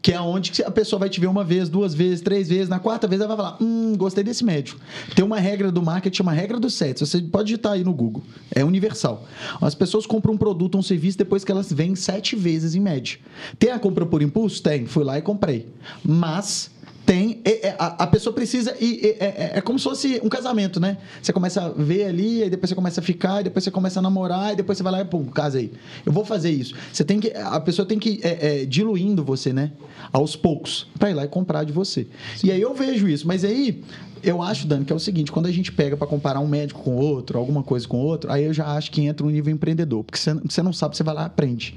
Que 0.00 0.12
é 0.12 0.20
onde 0.20 0.62
a 0.64 0.70
pessoa 0.70 1.00
vai 1.00 1.08
te 1.08 1.20
ver 1.20 1.26
uma 1.26 1.44
vez, 1.44 1.68
duas 1.68 1.94
vezes, 1.94 2.20
três 2.20 2.48
vezes. 2.48 2.68
Na 2.68 2.78
quarta 2.78 3.06
vez 3.06 3.20
ela 3.20 3.34
vai 3.34 3.44
falar: 3.44 3.58
Hum, 3.62 3.94
gostei 3.96 4.24
desse 4.24 4.44
médico. 4.44 4.80
Tem 5.14 5.24
uma 5.24 5.38
regra 5.38 5.70
do 5.70 5.82
marketing, 5.82 6.16
chama 6.16 6.32
regra 6.32 6.58
do 6.58 6.70
sete. 6.70 7.00
Você 7.00 7.20
pode 7.20 7.46
digitar 7.46 7.72
aí 7.72 7.84
no 7.84 7.92
Google. 7.92 8.22
É 8.54 8.64
universal. 8.64 9.26
As 9.60 9.74
pessoas 9.74 10.06
compram 10.06 10.34
um 10.34 10.38
produto 10.38 10.78
um 10.78 10.82
serviço 10.82 11.18
depois 11.18 11.44
que 11.44 11.52
elas 11.52 11.72
vêm 11.72 11.94
sete 11.94 12.36
vezes 12.36 12.74
em 12.74 12.80
média. 12.80 13.18
Tem 13.58 13.70
a 13.70 13.78
compra 13.78 14.06
por 14.06 14.22
impulso? 14.22 14.62
Tem. 14.62 14.86
Fui 14.86 15.04
lá 15.04 15.18
e 15.18 15.22
comprei. 15.22 15.68
Mas 16.04 16.70
tem. 17.04 17.40
É, 17.44 17.68
é, 17.68 17.76
a, 17.78 18.04
a, 18.04 18.06
pessoa 18.06 18.32
precisa. 18.32 18.74
E, 18.80 19.16
é, 19.18 19.24
é, 19.24 19.52
é, 19.58 19.60
como 19.60 19.78
se 19.78 19.84
fosse 19.84 20.20
um 20.22 20.28
casamento, 20.28 20.78
né? 20.80 20.98
Você 21.20 21.32
começa 21.32 21.62
a 21.62 21.68
ver 21.68 22.04
ali, 22.04 22.42
aí 22.42 22.50
depois 22.50 22.68
você 22.68 22.74
começa 22.74 23.00
a 23.00 23.02
ficar, 23.02 23.40
e 23.40 23.44
depois 23.44 23.64
você 23.64 23.70
começa 23.70 23.98
a 23.98 24.02
namorar, 24.02 24.52
e 24.52 24.56
depois 24.56 24.78
você 24.78 24.84
vai 24.84 24.92
lá 24.92 25.00
e, 25.00 25.04
pum, 25.04 25.24
casa 25.26 25.58
aí. 25.58 25.72
Eu 26.04 26.12
vou 26.12 26.24
fazer 26.24 26.50
isso. 26.50 26.74
Você 26.92 27.04
tem 27.04 27.20
que. 27.20 27.32
A 27.36 27.60
pessoa 27.60 27.86
tem 27.86 27.98
que 27.98 28.20
é, 28.22 28.62
é, 28.62 28.64
diluindo 28.64 29.24
você, 29.24 29.52
né? 29.52 29.72
Aos 30.12 30.36
poucos, 30.36 30.88
para 30.98 31.10
ir 31.10 31.14
lá 31.14 31.24
e 31.24 31.28
comprar 31.28 31.64
de 31.64 31.72
você. 31.72 32.06
Sim. 32.36 32.48
E 32.48 32.52
aí 32.52 32.60
eu 32.60 32.74
vejo 32.74 33.08
isso. 33.08 33.26
Mas 33.26 33.44
aí. 33.44 33.82
Eu 34.24 34.40
acho, 34.40 34.68
Dani, 34.68 34.84
que 34.84 34.92
é 34.92 34.94
o 34.94 35.00
seguinte: 35.00 35.32
quando 35.32 35.46
a 35.46 35.50
gente 35.50 35.72
pega 35.72 35.96
para 35.96 36.06
comparar 36.06 36.38
um 36.38 36.46
médico 36.46 36.80
com 36.80 36.94
outro, 36.94 37.36
alguma 37.36 37.60
coisa 37.60 37.88
com 37.88 37.98
outro, 37.98 38.30
aí 38.30 38.44
eu 38.44 38.54
já 38.54 38.66
acho 38.66 38.92
que 38.92 39.02
entra 39.02 39.26
um 39.26 39.30
nível 39.30 39.52
empreendedor. 39.52 40.04
Porque 40.04 40.16
você 40.16 40.62
não 40.62 40.72
sabe, 40.72 40.96
você 40.96 41.02
vai 41.02 41.12
lá 41.12 41.22
e 41.22 41.26
aprende. 41.26 41.76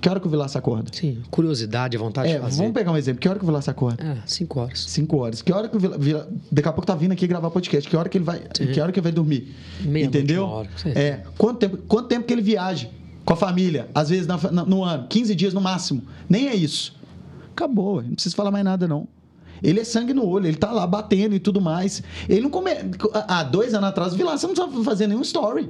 Que 0.00 0.08
hora 0.08 0.20
que 0.20 0.26
o 0.26 0.30
Vilaça 0.30 0.58
acorda? 0.58 0.90
Sim, 0.92 1.18
curiosidade, 1.30 1.96
vontade 1.96 2.30
é, 2.30 2.34
de 2.34 2.40
fazer. 2.40 2.56
Vamos 2.58 2.72
pegar 2.72 2.92
um 2.92 2.96
exemplo. 2.96 3.20
Que 3.20 3.28
hora 3.28 3.38
que 3.38 3.44
o 3.44 3.46
Vilaça 3.46 3.70
acorda? 3.70 4.02
Ah, 4.02 4.22
cinco 4.26 4.60
horas. 4.60 4.84
Cinco 4.88 5.16
horas. 5.18 5.42
Que 5.42 5.52
hora 5.52 5.68
que 5.68 5.76
o 5.76 5.80
Vilaça... 5.80 6.28
Daqui 6.50 6.68
a 6.68 6.72
pouco 6.72 6.86
tá 6.86 6.94
vindo 6.94 7.12
aqui 7.12 7.26
gravar 7.26 7.50
podcast. 7.50 7.88
Que 7.88 7.96
hora 7.96 8.08
que 8.08 8.18
ele 8.18 8.24
vai... 8.24 8.42
Sim. 8.56 8.66
Que 8.68 8.80
hora 8.80 8.92
que 8.92 8.98
ele 8.98 9.04
vai 9.04 9.12
dormir? 9.12 9.54
Meia 9.80 10.06
Entendeu? 10.06 10.44
Hora, 10.44 10.68
é. 10.86 11.20
Quanto 11.36 11.58
tempo, 11.58 11.76
quanto 11.88 12.08
tempo 12.08 12.26
que 12.26 12.32
ele 12.32 12.42
viaja 12.42 12.88
com 13.24 13.32
a 13.32 13.36
família? 13.36 13.88
Às 13.94 14.10
vezes 14.10 14.26
na, 14.26 14.36
no 14.64 14.84
ano. 14.84 15.06
15 15.08 15.34
dias 15.34 15.52
no 15.52 15.60
máximo. 15.60 16.02
Nem 16.28 16.48
é 16.48 16.54
isso. 16.54 16.96
Acabou. 17.52 18.02
Não 18.02 18.14
precisa 18.14 18.36
falar 18.36 18.50
mais 18.50 18.64
nada, 18.64 18.86
não. 18.86 19.08
Ele 19.62 19.80
é 19.80 19.84
sangue 19.84 20.14
no 20.14 20.24
olho, 20.24 20.46
ele 20.46 20.56
tá 20.56 20.70
lá 20.70 20.86
batendo 20.86 21.34
e 21.34 21.40
tudo 21.40 21.60
mais. 21.60 22.02
Ele 22.28 22.42
não 22.42 22.50
come. 22.50 22.70
Há 23.12 23.42
dois 23.42 23.74
anos 23.74 23.88
atrás, 23.88 24.12
o 24.12 24.16
Vilaça 24.16 24.46
não 24.46 24.54
precisava 24.54 24.84
fazer 24.84 25.06
nenhum 25.06 25.22
story. 25.22 25.68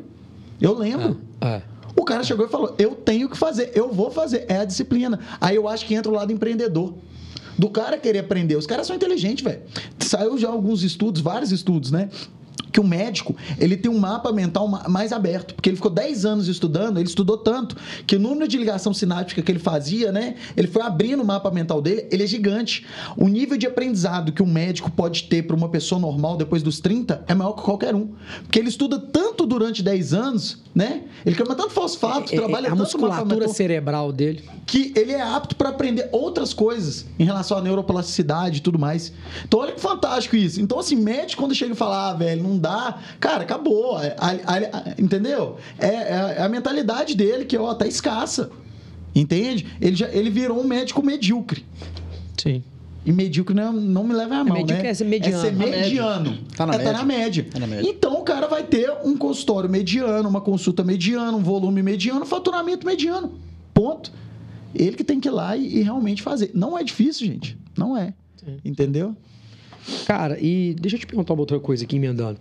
Eu 0.60 0.76
lembro. 0.76 1.18
É. 1.40 1.46
é. 1.46 1.62
O 1.98 2.04
cara 2.04 2.22
chegou 2.22 2.46
e 2.46 2.48
falou: 2.48 2.76
Eu 2.78 2.94
tenho 2.94 3.28
que 3.28 3.36
fazer, 3.36 3.72
eu 3.74 3.92
vou 3.92 4.08
fazer. 4.08 4.46
É 4.48 4.58
a 4.58 4.64
disciplina. 4.64 5.18
Aí 5.40 5.56
eu 5.56 5.66
acho 5.66 5.84
que 5.84 5.94
entra 5.94 6.10
o 6.10 6.14
lado 6.14 6.32
empreendedor. 6.32 6.94
Do 7.58 7.68
cara 7.68 7.98
querer 7.98 8.20
aprender. 8.20 8.54
Os 8.54 8.68
caras 8.68 8.86
são 8.86 8.94
inteligentes, 8.94 9.42
velho. 9.42 9.62
Saiu 9.98 10.38
já 10.38 10.48
alguns 10.48 10.84
estudos, 10.84 11.20
vários 11.20 11.50
estudos, 11.50 11.90
né? 11.90 12.08
Que 12.72 12.80
o 12.80 12.84
médico 12.84 13.36
ele 13.58 13.76
tem 13.76 13.90
um 13.90 13.98
mapa 13.98 14.32
mental 14.32 14.68
mais 14.88 15.12
aberto, 15.12 15.54
porque 15.54 15.68
ele 15.68 15.76
ficou 15.76 15.90
10 15.90 16.24
anos 16.24 16.48
estudando, 16.48 16.98
ele 16.98 17.08
estudou 17.08 17.36
tanto 17.38 17.76
que 18.06 18.16
o 18.16 18.18
número 18.18 18.48
de 18.48 18.56
ligação 18.56 18.92
sináptica 18.92 19.42
que 19.42 19.50
ele 19.50 19.58
fazia, 19.58 20.12
né? 20.12 20.34
Ele 20.56 20.68
foi 20.68 20.82
abrindo 20.82 21.22
o 21.22 21.24
mapa 21.24 21.50
mental 21.50 21.80
dele, 21.80 22.06
ele 22.10 22.22
é 22.22 22.26
gigante. 22.26 22.86
O 23.16 23.28
nível 23.28 23.56
de 23.56 23.66
aprendizado 23.66 24.32
que 24.32 24.42
um 24.42 24.46
médico 24.46 24.90
pode 24.90 25.24
ter 25.24 25.46
para 25.46 25.56
uma 25.56 25.68
pessoa 25.68 26.00
normal 26.00 26.36
depois 26.36 26.62
dos 26.62 26.80
30 26.80 27.24
é 27.26 27.34
maior 27.34 27.52
que 27.52 27.62
qualquer 27.62 27.94
um. 27.94 28.10
Porque 28.42 28.58
ele 28.58 28.68
estuda 28.68 28.98
tanto 28.98 29.46
durante 29.46 29.82
10 29.82 30.14
anos, 30.14 30.62
né? 30.74 31.02
Ele 31.24 31.34
queima 31.34 31.54
tanto 31.54 31.70
fosfato, 31.70 32.32
é, 32.32 32.36
é 32.36 32.38
trabalha 32.38 32.66
é, 32.66 32.68
a 32.68 32.70
tanto 32.70 32.82
musculatura 32.82 33.48
cerebral 33.48 34.12
dele 34.12 34.44
que 34.66 34.92
ele 34.94 35.12
é 35.12 35.22
apto 35.22 35.56
para 35.56 35.70
aprender 35.70 36.08
outras 36.12 36.52
coisas 36.52 37.06
em 37.18 37.24
relação 37.24 37.56
à 37.56 37.62
neuroplasticidade 37.62 38.58
e 38.58 38.60
tudo 38.60 38.78
mais. 38.78 39.12
Então 39.44 39.60
olha 39.60 39.72
que 39.72 39.80
fantástico 39.80 40.36
isso. 40.36 40.60
Então 40.60 40.78
assim, 40.78 40.94
médico 40.94 41.42
quando 41.42 41.54
chega 41.54 41.72
e 41.72 41.76
fala, 41.76 42.10
ah, 42.10 42.14
velho, 42.14 42.42
não 42.42 42.57
dá. 42.58 42.98
Cara, 43.20 43.42
acabou. 43.42 43.96
A, 43.96 44.02
a, 44.02 44.30
a, 44.30 44.94
entendeu? 44.98 45.56
É, 45.78 45.86
é, 45.86 46.34
é, 46.38 46.42
a 46.42 46.48
mentalidade 46.48 47.14
dele 47.14 47.44
que, 47.44 47.56
ó, 47.56 47.74
tá 47.74 47.86
escassa. 47.86 48.50
Entende? 49.14 49.66
Ele, 49.80 49.96
já, 49.96 50.08
ele 50.08 50.30
virou 50.30 50.60
um 50.60 50.64
médico 50.64 51.02
medíocre. 51.02 51.64
Sim. 52.36 52.62
E 53.04 53.12
medíocre 53.12 53.54
não, 53.54 53.72
não 53.72 54.04
me 54.04 54.12
leva 54.12 54.36
a 54.36 54.44
mão, 54.44 54.56
é 54.56 54.60
medíocre 54.60 54.84
né? 54.84 54.90
É 54.90 54.94
ser 54.94 55.04
mediano. 55.04 55.38
É 55.38 55.40
ser 55.40 55.56
mediano. 55.56 56.38
Tá 56.56 56.66
na, 56.66 56.74
é 56.74 56.78
média. 56.78 56.92
Tá 56.92 56.98
na 56.98 57.04
média. 57.04 57.46
Tá 57.50 57.58
na 57.60 57.66
média. 57.66 57.90
Então 57.90 58.14
o 58.14 58.22
cara 58.22 58.46
vai 58.46 58.62
ter 58.62 58.92
um 59.04 59.16
consultório 59.16 59.70
mediano, 59.70 60.28
uma 60.28 60.40
consulta 60.40 60.84
mediana, 60.84 61.36
um 61.36 61.42
volume 61.42 61.82
mediano, 61.82 62.22
um 62.22 62.26
faturamento 62.26 62.86
mediano. 62.86 63.32
Ponto. 63.72 64.12
Ele 64.74 64.96
que 64.96 65.04
tem 65.04 65.18
que 65.18 65.28
ir 65.28 65.30
lá 65.30 65.56
e, 65.56 65.78
e 65.78 65.82
realmente 65.82 66.22
fazer. 66.22 66.50
Não 66.54 66.78
é 66.78 66.84
difícil, 66.84 67.26
gente. 67.26 67.56
Não 67.76 67.96
é. 67.96 68.12
Sim. 68.36 68.58
Entendeu? 68.64 69.16
Cara, 70.06 70.38
e 70.40 70.74
deixa 70.78 70.96
eu 70.96 71.00
te 71.00 71.06
perguntar 71.06 71.34
uma 71.34 71.40
outra 71.40 71.58
coisa 71.60 71.84
aqui, 71.84 71.96
emendando. 71.96 72.38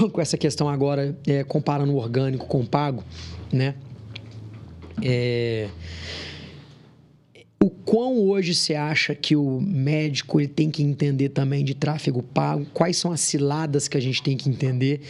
com 0.12 0.20
essa 0.20 0.36
questão 0.36 0.68
agora, 0.68 1.16
é, 1.26 1.44
comparando 1.44 1.92
o 1.92 1.96
orgânico 1.96 2.46
com 2.46 2.60
o 2.60 2.66
pago, 2.66 3.04
né? 3.52 3.74
É... 5.02 5.68
O 7.62 7.68
quão 7.68 8.18
hoje 8.18 8.54
você 8.54 8.74
acha 8.74 9.14
que 9.14 9.36
o 9.36 9.60
médico 9.60 10.40
ele 10.40 10.48
tem 10.48 10.70
que 10.70 10.82
entender 10.82 11.28
também 11.28 11.62
de 11.62 11.74
tráfego 11.74 12.22
pago? 12.22 12.66
Quais 12.72 12.96
são 12.96 13.12
as 13.12 13.20
ciladas 13.20 13.86
que 13.86 13.98
a 13.98 14.00
gente 14.00 14.22
tem 14.22 14.34
que 14.34 14.48
entender? 14.48 15.02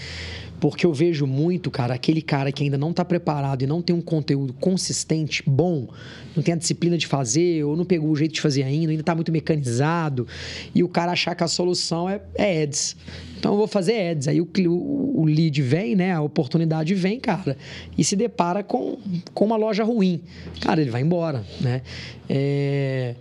Porque 0.61 0.85
eu 0.85 0.93
vejo 0.93 1.27
muito, 1.27 1.71
cara, 1.71 1.95
aquele 1.95 2.21
cara 2.21 2.53
que 2.53 2.63
ainda 2.63 2.77
não 2.77 2.91
está 2.91 3.05
preparado 3.05 3.63
e 3.63 3.67
não 3.67 3.81
tem 3.81 3.97
um 3.97 4.01
conteúdo 4.01 4.53
consistente, 4.53 5.43
bom, 5.47 5.89
não 6.37 6.43
tem 6.43 6.53
a 6.53 6.57
disciplina 6.57 6.99
de 6.99 7.07
fazer, 7.07 7.65
ou 7.65 7.77
não 7.77 7.85
pegou 7.85 8.11
o 8.11 8.17
jeito 8.17 8.35
de 8.35 8.41
fazer 8.41 8.63
ainda, 8.63 8.91
ainda 8.93 9.01
está 9.01 9.15
muito 9.15 9.33
mecanizado, 9.33 10.27
e 10.75 10.85
o 10.85 10.89
cara 10.89 11.13
achar 11.13 11.35
que 11.35 11.43
a 11.43 11.49
solução 11.49 12.09
é, 12.09 12.21
é 12.35 12.63
ads. 12.63 12.95
Então 13.39 13.53
eu 13.53 13.59
vou 13.59 13.67
fazer 13.67 14.11
ads. 14.11 14.29
Aí 14.29 14.39
o, 14.39 14.47
o, 14.67 15.23
o, 15.23 15.25
lead 15.25 15.63
vem, 15.63 15.97
né? 15.97 16.13
A 16.13 16.21
oportunidade 16.21 16.95
vem, 16.95 17.19
cara, 17.19 17.57
e 17.97 18.05
se 18.05 18.15
depara 18.15 18.63
com, 18.63 18.99
com 19.33 19.47
uma 19.47 19.57
loja 19.57 19.83
ruim. 19.83 20.21
Cara, 20.61 20.83
ele 20.83 20.91
vai 20.91 21.01
embora, 21.01 21.43
né? 21.59 21.81
É 22.29 23.15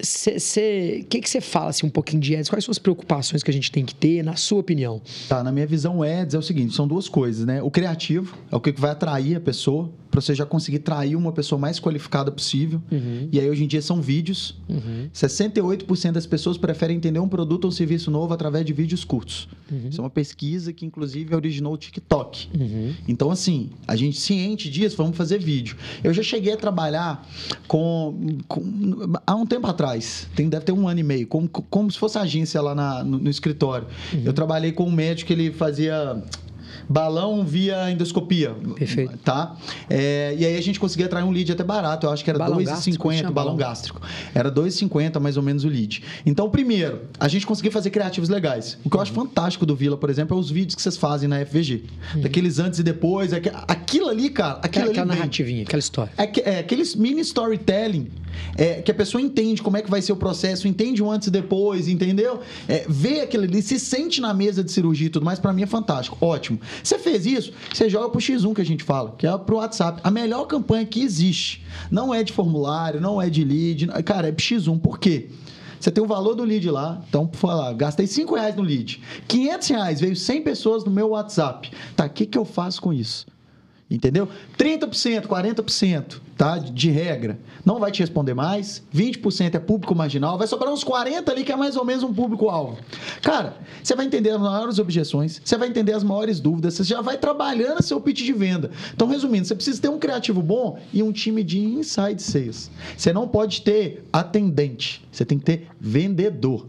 o 0.00 1.04
que, 1.06 1.20
que 1.20 1.30
você 1.30 1.40
fala 1.40 1.70
assim, 1.70 1.86
um 1.86 1.90
pouquinho 1.90 2.20
de 2.20 2.34
ads? 2.34 2.48
Quais 2.48 2.64
são 2.64 2.72
as 2.72 2.78
preocupações 2.78 3.42
que 3.42 3.50
a 3.50 3.54
gente 3.54 3.70
tem 3.70 3.84
que 3.84 3.94
ter, 3.94 4.22
na 4.22 4.36
sua 4.36 4.60
opinião? 4.60 5.00
Tá, 5.28 5.42
na 5.42 5.52
minha 5.52 5.66
visão, 5.66 6.02
ads 6.02 6.34
é 6.34 6.38
o 6.38 6.42
seguinte: 6.42 6.74
são 6.74 6.86
duas 6.86 7.08
coisas, 7.08 7.44
né? 7.44 7.62
O 7.62 7.70
criativo 7.70 8.36
é 8.50 8.56
o 8.56 8.60
que 8.60 8.72
vai 8.72 8.90
atrair 8.90 9.36
a 9.36 9.40
pessoa, 9.40 9.90
para 10.10 10.20
você 10.20 10.34
já 10.34 10.44
conseguir 10.44 10.80
trair 10.80 11.16
uma 11.16 11.32
pessoa 11.32 11.58
mais 11.58 11.78
qualificada 11.78 12.30
possível. 12.30 12.82
Uhum. 12.90 13.28
E 13.30 13.38
aí, 13.38 13.48
hoje 13.48 13.64
em 13.64 13.66
dia, 13.66 13.80
são 13.80 14.02
vídeos. 14.02 14.56
Uhum. 14.68 15.08
68% 15.14 16.12
das 16.12 16.26
pessoas 16.26 16.58
preferem 16.58 16.96
entender 16.96 17.20
um 17.20 17.28
produto 17.28 17.64
ou 17.64 17.68
um 17.68 17.72
serviço 17.72 18.10
novo 18.10 18.34
através 18.34 18.64
de 18.64 18.72
vídeos 18.72 19.04
curtos. 19.04 19.48
Uhum. 19.70 19.88
Isso 19.88 20.00
é 20.00 20.04
uma 20.04 20.10
pesquisa 20.10 20.72
que, 20.72 20.84
inclusive, 20.84 21.34
originou 21.34 21.74
o 21.74 21.76
TikTok. 21.76 22.48
Uhum. 22.58 22.94
Então, 23.06 23.30
assim, 23.30 23.70
a 23.86 23.94
gente 23.94 24.18
ciente 24.18 24.68
disso, 24.68 24.96
vamos 24.96 25.16
fazer 25.16 25.38
vídeo. 25.38 25.76
Eu 26.02 26.12
já 26.12 26.22
cheguei 26.22 26.52
a 26.52 26.56
trabalhar 26.56 27.26
com, 27.68 28.38
com 28.48 28.62
há 29.26 29.34
um 29.34 29.46
tempo 29.46 29.66
atrás, 29.66 30.28
tem, 30.34 30.48
deve 30.48 30.64
ter 30.64 30.72
um 30.72 30.88
ano 30.88 31.00
e 31.00 31.04
meio, 31.04 31.26
como, 31.26 31.48
como 31.48 31.90
se 31.90 31.98
fosse 31.98 32.18
agência 32.18 32.60
lá 32.60 32.74
na, 32.74 33.04
no, 33.04 33.18
no 33.18 33.30
escritório. 33.30 33.86
Uhum. 34.12 34.22
Eu 34.24 34.32
trabalhei 34.32 34.72
com 34.72 34.84
um 34.84 34.92
médico 34.92 35.28
que 35.28 35.32
ele 35.32 35.52
fazia 35.52 36.22
balão 36.90 37.44
via 37.44 37.88
endoscopia. 37.88 38.52
Perfeito. 38.76 39.16
Tá? 39.18 39.56
É, 39.88 40.34
e 40.36 40.44
aí 40.44 40.56
a 40.56 40.60
gente 40.60 40.80
conseguia 40.80 41.06
atrair 41.06 41.22
um 41.22 41.30
lead 41.30 41.52
até 41.52 41.62
barato. 41.62 42.08
Eu 42.08 42.10
acho 42.10 42.24
que 42.24 42.30
era 42.30 42.38
2,50 42.40 43.30
balão 43.30 43.54
gástrico. 43.56 44.02
Era 44.34 44.50
2,50 44.50 45.20
mais 45.20 45.36
ou 45.36 45.42
menos 45.42 45.62
o 45.62 45.68
lead. 45.68 46.02
Então, 46.26 46.50
primeiro, 46.50 47.02
a 47.20 47.28
gente 47.28 47.46
conseguia 47.46 47.70
fazer 47.70 47.90
criativos 47.90 48.28
legais. 48.28 48.76
O 48.84 48.90
que 48.90 48.96
eu 48.96 49.00
acho 49.00 49.12
uhum. 49.12 49.26
fantástico 49.26 49.64
do 49.64 49.76
Vila, 49.76 49.96
por 49.96 50.10
exemplo, 50.10 50.36
é 50.36 50.40
os 50.40 50.50
vídeos 50.50 50.74
que 50.74 50.82
vocês 50.82 50.96
fazem 50.96 51.28
na 51.28 51.44
FVG. 51.46 51.84
Uhum. 52.16 52.22
Daqueles 52.22 52.58
antes 52.58 52.80
e 52.80 52.82
depois. 52.82 53.32
Aquilo 53.32 54.08
ali, 54.08 54.28
cara. 54.28 54.58
Aquilo 54.60 54.90
aquela, 54.90 55.02
ali 55.02 55.16
narrativinha, 55.16 55.62
aquela 55.62 55.78
história. 55.78 56.12
É, 56.18 56.50
é, 56.50 56.58
aqueles 56.58 56.96
mini 56.96 57.20
storytelling 57.20 58.10
é, 58.56 58.82
que 58.82 58.90
a 58.90 58.94
pessoa 58.94 59.20
entende 59.20 59.62
como 59.62 59.76
é 59.76 59.82
que 59.82 59.90
vai 59.90 60.02
ser 60.02 60.12
o 60.12 60.16
processo, 60.16 60.66
entende 60.68 61.02
o 61.02 61.10
antes 61.10 61.28
e 61.28 61.30
depois, 61.30 61.88
entendeu? 61.88 62.40
É, 62.68 62.84
vê 62.88 63.20
aquilo 63.20 63.44
ali, 63.44 63.62
se 63.62 63.78
sente 63.78 64.20
na 64.20 64.32
mesa 64.34 64.62
de 64.62 64.70
cirurgia 64.72 65.06
e 65.06 65.10
tudo 65.10 65.24
mais, 65.24 65.38
para 65.38 65.52
mim 65.52 65.62
é 65.62 65.66
fantástico. 65.66 66.16
Ótimo. 66.20 66.60
Você 66.82 66.98
fez 66.98 67.26
isso, 67.26 67.52
você 67.72 67.88
joga 67.88 68.08
pro 68.08 68.20
X1 68.20 68.54
que 68.54 68.60
a 68.60 68.64
gente 68.64 68.84
fala, 68.84 69.14
que 69.16 69.26
é 69.26 69.38
pro 69.38 69.56
WhatsApp. 69.56 70.00
A 70.02 70.10
melhor 70.10 70.46
campanha 70.46 70.84
que 70.86 71.02
existe. 71.02 71.64
Não 71.90 72.14
é 72.14 72.22
de 72.22 72.32
formulário, 72.32 73.00
não 73.00 73.20
é 73.20 73.28
de 73.28 73.44
lead. 73.44 73.86
Cara, 74.04 74.28
é 74.28 74.32
pro 74.32 74.44
X1. 74.44 74.80
Por 74.80 74.98
quê? 74.98 75.30
Você 75.80 75.90
tem 75.90 76.04
o 76.04 76.06
valor 76.06 76.34
do 76.34 76.44
lead 76.44 76.70
lá, 76.70 77.02
então, 77.08 77.26
por 77.26 77.38
falar, 77.38 77.72
gastei 77.72 78.06
5 78.06 78.34
reais 78.34 78.54
no 78.54 78.62
lead. 78.62 79.02
500 79.26 79.68
reais, 79.68 80.00
veio 80.00 80.14
100 80.14 80.42
pessoas 80.42 80.84
no 80.84 80.90
meu 80.90 81.08
WhatsApp. 81.08 81.70
Tá, 81.96 82.04
o 82.04 82.10
que, 82.10 82.26
que 82.26 82.36
eu 82.36 82.44
faço 82.44 82.82
com 82.82 82.92
isso? 82.92 83.26
Entendeu? 83.90 84.28
30%, 84.56 85.26
40%, 85.26 86.20
tá? 86.36 86.58
De 86.58 86.90
regra. 86.90 87.36
Não 87.64 87.80
vai 87.80 87.90
te 87.90 87.98
responder 88.00 88.34
mais. 88.34 88.84
20% 88.94 89.56
é 89.56 89.58
público 89.58 89.96
marginal. 89.96 90.38
Vai 90.38 90.46
sobrar 90.46 90.72
uns 90.72 90.84
40% 90.84 91.28
ali 91.28 91.42
que 91.42 91.50
é 91.50 91.56
mais 91.56 91.76
ou 91.76 91.84
menos 91.84 92.04
um 92.04 92.14
público-alvo. 92.14 92.78
Cara, 93.20 93.56
você 93.82 93.96
vai 93.96 94.06
entender 94.06 94.30
as 94.30 94.40
maiores 94.40 94.78
objeções, 94.78 95.40
você 95.44 95.56
vai 95.58 95.68
entender 95.68 95.92
as 95.92 96.04
maiores 96.04 96.38
dúvidas, 96.38 96.74
você 96.74 96.84
já 96.84 97.00
vai 97.00 97.18
trabalhando 97.18 97.82
seu 97.82 98.00
pitch 98.00 98.22
de 98.22 98.32
venda. 98.32 98.70
Então, 98.94 99.08
resumindo, 99.08 99.46
você 99.46 99.56
precisa 99.56 99.82
ter 99.82 99.88
um 99.88 99.98
criativo 99.98 100.40
bom 100.40 100.78
e 100.92 101.02
um 101.02 101.10
time 101.10 101.42
de 101.42 101.58
inside 101.58 102.22
sales. 102.22 102.70
Você 102.96 103.12
não 103.12 103.26
pode 103.26 103.62
ter 103.62 104.04
atendente, 104.12 105.04
você 105.10 105.24
tem 105.24 105.36
que 105.36 105.44
ter 105.44 105.66
vendedor. 105.80 106.64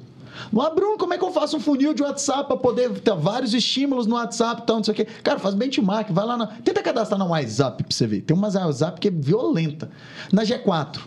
Não, 0.51 0.75
Bruno, 0.75 0.97
como 0.97 1.13
é 1.13 1.17
que 1.17 1.23
eu 1.23 1.31
faço 1.31 1.57
um 1.57 1.59
funil 1.59 1.93
de 1.93 2.01
WhatsApp 2.03 2.47
para 2.47 2.57
poder 2.57 2.89
ter 2.99 3.15
vários 3.15 3.53
estímulos 3.53 4.05
no 4.07 4.15
WhatsApp 4.15 4.63
tal, 4.65 4.77
não 4.77 4.83
sei 4.83 4.93
o 4.93 4.95
quê? 4.95 5.05
Cara, 5.23 5.39
faz 5.39 5.55
benchmark, 5.55 6.11
vai 6.11 6.25
lá 6.25 6.37
na. 6.37 6.47
Tenta 6.47 6.81
cadastrar 6.81 7.19
na 7.19 7.25
WhatsApp 7.25 7.83
para 7.83 7.93
você 7.93 8.07
ver. 8.07 8.21
Tem 8.21 8.35
uma 8.35 8.49
WhatsApp 8.49 8.99
que 8.99 9.07
é 9.07 9.11
violenta. 9.11 9.89
Na 10.31 10.43
G4. 10.43 10.99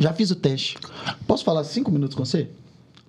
Já 0.00 0.12
fiz 0.12 0.30
o 0.30 0.36
teste. 0.36 0.78
Posso 1.26 1.44
falar 1.44 1.64
cinco 1.64 1.90
minutos 1.90 2.16
com 2.16 2.24
você? 2.24 2.48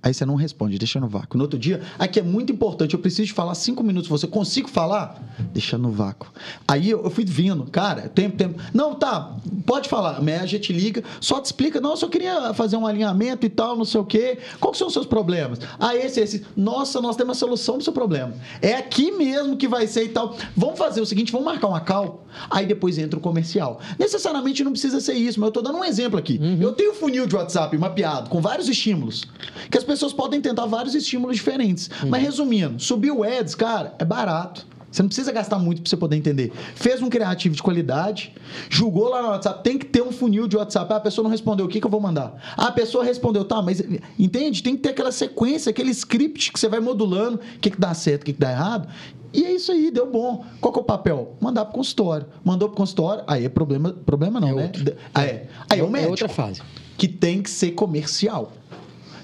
Aí 0.04 0.14
você 0.14 0.26
não 0.26 0.36
responde, 0.36 0.78
deixa 0.78 1.00
no 1.00 1.08
vácuo. 1.08 1.38
No 1.38 1.46
outro 1.46 1.58
dia, 1.58 1.82
aqui 1.98 2.20
é 2.20 2.22
muito 2.22 2.52
importante, 2.52 2.94
eu 2.94 3.00
preciso 3.00 3.28
de 3.28 3.34
falar 3.34 3.56
cinco 3.56 3.82
minutos. 3.82 4.10
Você 4.10 4.28
consigo 4.28 4.68
falar? 4.68 5.24
Deixa 5.54 5.78
no 5.78 5.92
vácuo. 5.92 6.30
Aí 6.68 6.90
eu 6.90 7.10
fui 7.10 7.24
vindo, 7.24 7.64
cara, 7.72 8.10
tempo, 8.10 8.36
tempo. 8.36 8.60
Não, 8.74 8.96
tá, 8.96 9.38
pode 9.66 9.88
falar. 9.88 10.22
A 10.42 10.46
gente 10.46 10.74
liga, 10.74 11.02
só 11.22 11.40
te 11.40 11.46
explica. 11.46 11.80
Não, 11.80 11.92
eu 11.92 11.98
só 11.98 12.08
queria 12.08 12.54
fazer 12.54 12.76
um 12.76 12.86
alinhamento 12.86 13.46
e 13.46 13.50
tal, 13.50 13.78
não 13.78 13.86
sei 13.86 14.02
o 14.02 14.04
quê. 14.04 14.40
Quais 14.60 14.78
são 14.78 14.88
os 14.88 14.94
seus 14.94 15.06
problemas? 15.06 15.60
Ah, 15.80 15.96
esse, 15.96 16.20
esse. 16.20 16.46
Nossa, 16.58 17.00
nós 17.00 17.16
temos 17.16 17.38
a 17.38 17.40
solução 17.40 17.78
do 17.78 17.84
seu 17.84 17.94
problema. 17.94 18.34
É 18.62 18.74
aqui 18.76 19.10
mesmo 19.10 19.56
que 19.56 19.70
vai 19.70 19.88
ser 19.88 20.04
e 20.04 20.10
tal. 20.10 20.36
Vamos 20.54 20.78
fazer 20.78 21.00
o 21.00 21.06
seguinte, 21.06 21.32
vamos 21.32 21.46
marcar 21.46 21.70
uma 21.70 21.80
call. 21.80 22.26
Aí 22.50 22.66
depois 22.66 22.98
entra 22.98 23.18
o 23.18 23.22
comercial. 23.22 23.80
Necessariamente 23.98 24.66
não 24.66 24.72
precisa 24.72 25.00
ser 25.00 25.14
isso, 25.14 25.40
mas 25.40 25.48
eu 25.48 25.54
tô 25.54 25.62
dando 25.62 25.78
um 25.78 25.86
exemplo 25.86 26.20
aqui. 26.20 26.40
Uhum. 26.42 26.58
Eu 26.60 26.74
tenho 26.74 26.92
um 26.92 26.96
funil 26.96 27.26
de 27.26 27.36
WhatsApp 27.36 27.78
mapeado 27.78 28.30
com 28.30 28.42
vários 28.42 28.68
estímulos 28.68 29.24
que 29.70 29.78
as 29.78 29.84
pessoas 29.84 29.93
podem 30.14 30.42
tentar 30.42 30.66
vários 30.66 30.96
estímulos 30.96 31.36
diferentes. 31.36 31.90
Uhum. 32.02 32.10
Mas 32.10 32.24
resumindo, 32.24 32.82
subir 32.82 33.12
o 33.12 33.24
ads, 33.24 33.54
cara, 33.54 33.94
é 34.00 34.06
barato. 34.06 34.66
Você 34.94 35.02
não 35.02 35.10
precisa 35.10 35.32
gastar 35.32 35.58
muito 35.58 35.82
para 35.82 35.90
você 35.90 35.98
poder 35.98 36.16
entender. 36.16 36.54
Fez 36.76 37.02
um 37.02 37.10
criativo 37.10 37.56
de 37.56 37.64
qualidade, 37.64 38.32
julgou 38.70 39.10
lá 39.10 39.24
no 39.24 39.30
WhatsApp, 39.30 39.64
tem 39.64 39.76
que 39.76 39.88
ter 39.88 40.04
um 40.04 40.12
funil 40.12 40.48
de 40.48 40.56
WhatsApp. 40.56 40.94
Ah, 40.94 40.98
a 40.98 41.00
pessoa 41.00 41.24
não 41.24 41.32
respondeu, 41.32 41.66
o 41.66 41.70
que, 41.70 41.80
que 41.80 41.86
eu 41.88 41.90
vou 41.90 42.00
mandar? 42.00 42.36
Ah, 42.56 42.68
a 42.68 42.72
pessoa 42.72 43.04
respondeu, 43.04 43.44
tá, 43.44 43.60
mas 43.60 43.82
entende? 44.20 44.62
Tem 44.62 44.76
que 44.76 44.84
ter 44.84 44.90
aquela 44.90 45.12
sequência, 45.12 45.72
aquele 45.72 45.90
script 45.90 46.54
que 46.54 46.60
você 46.60 46.70
vai 46.70 46.80
modulando, 46.80 47.38
o 47.38 47.60
que, 47.60 47.72
que 47.72 47.80
dá 47.80 47.92
certo, 47.96 48.22
o 48.22 48.26
que, 48.26 48.34
que 48.34 48.40
dá 48.40 48.52
errado. 48.52 48.88
E 49.34 49.44
é 49.44 49.52
isso 49.52 49.72
aí, 49.72 49.90
deu 49.90 50.12
bom. 50.12 50.46
Qual 50.62 50.72
que 50.72 50.78
é 50.78 50.82
o 50.84 50.86
papel? 50.86 51.36
Mandar 51.42 51.66
para 51.66 51.74
consultório. 51.74 52.28
Mandou 52.46 52.70
para 52.70 52.78
consultório, 52.78 53.24
aí 53.26 53.46
é 53.46 53.50
problema, 53.50 53.92
problema 53.92 54.40
não, 54.40 54.50
é 54.50 54.54
né? 54.54 54.64
Outro. 54.66 54.96
Aí 55.12 55.28
é, 55.28 55.48
aí 55.72 55.80
é 55.80 55.84
o 55.84 55.90
médico. 55.90 56.10
É 56.10 56.12
outra 56.12 56.30
fase. 56.30 56.62
Que 56.96 57.08
tem 57.08 57.42
que 57.42 57.50
ser 57.50 57.72
comercial. 57.72 58.54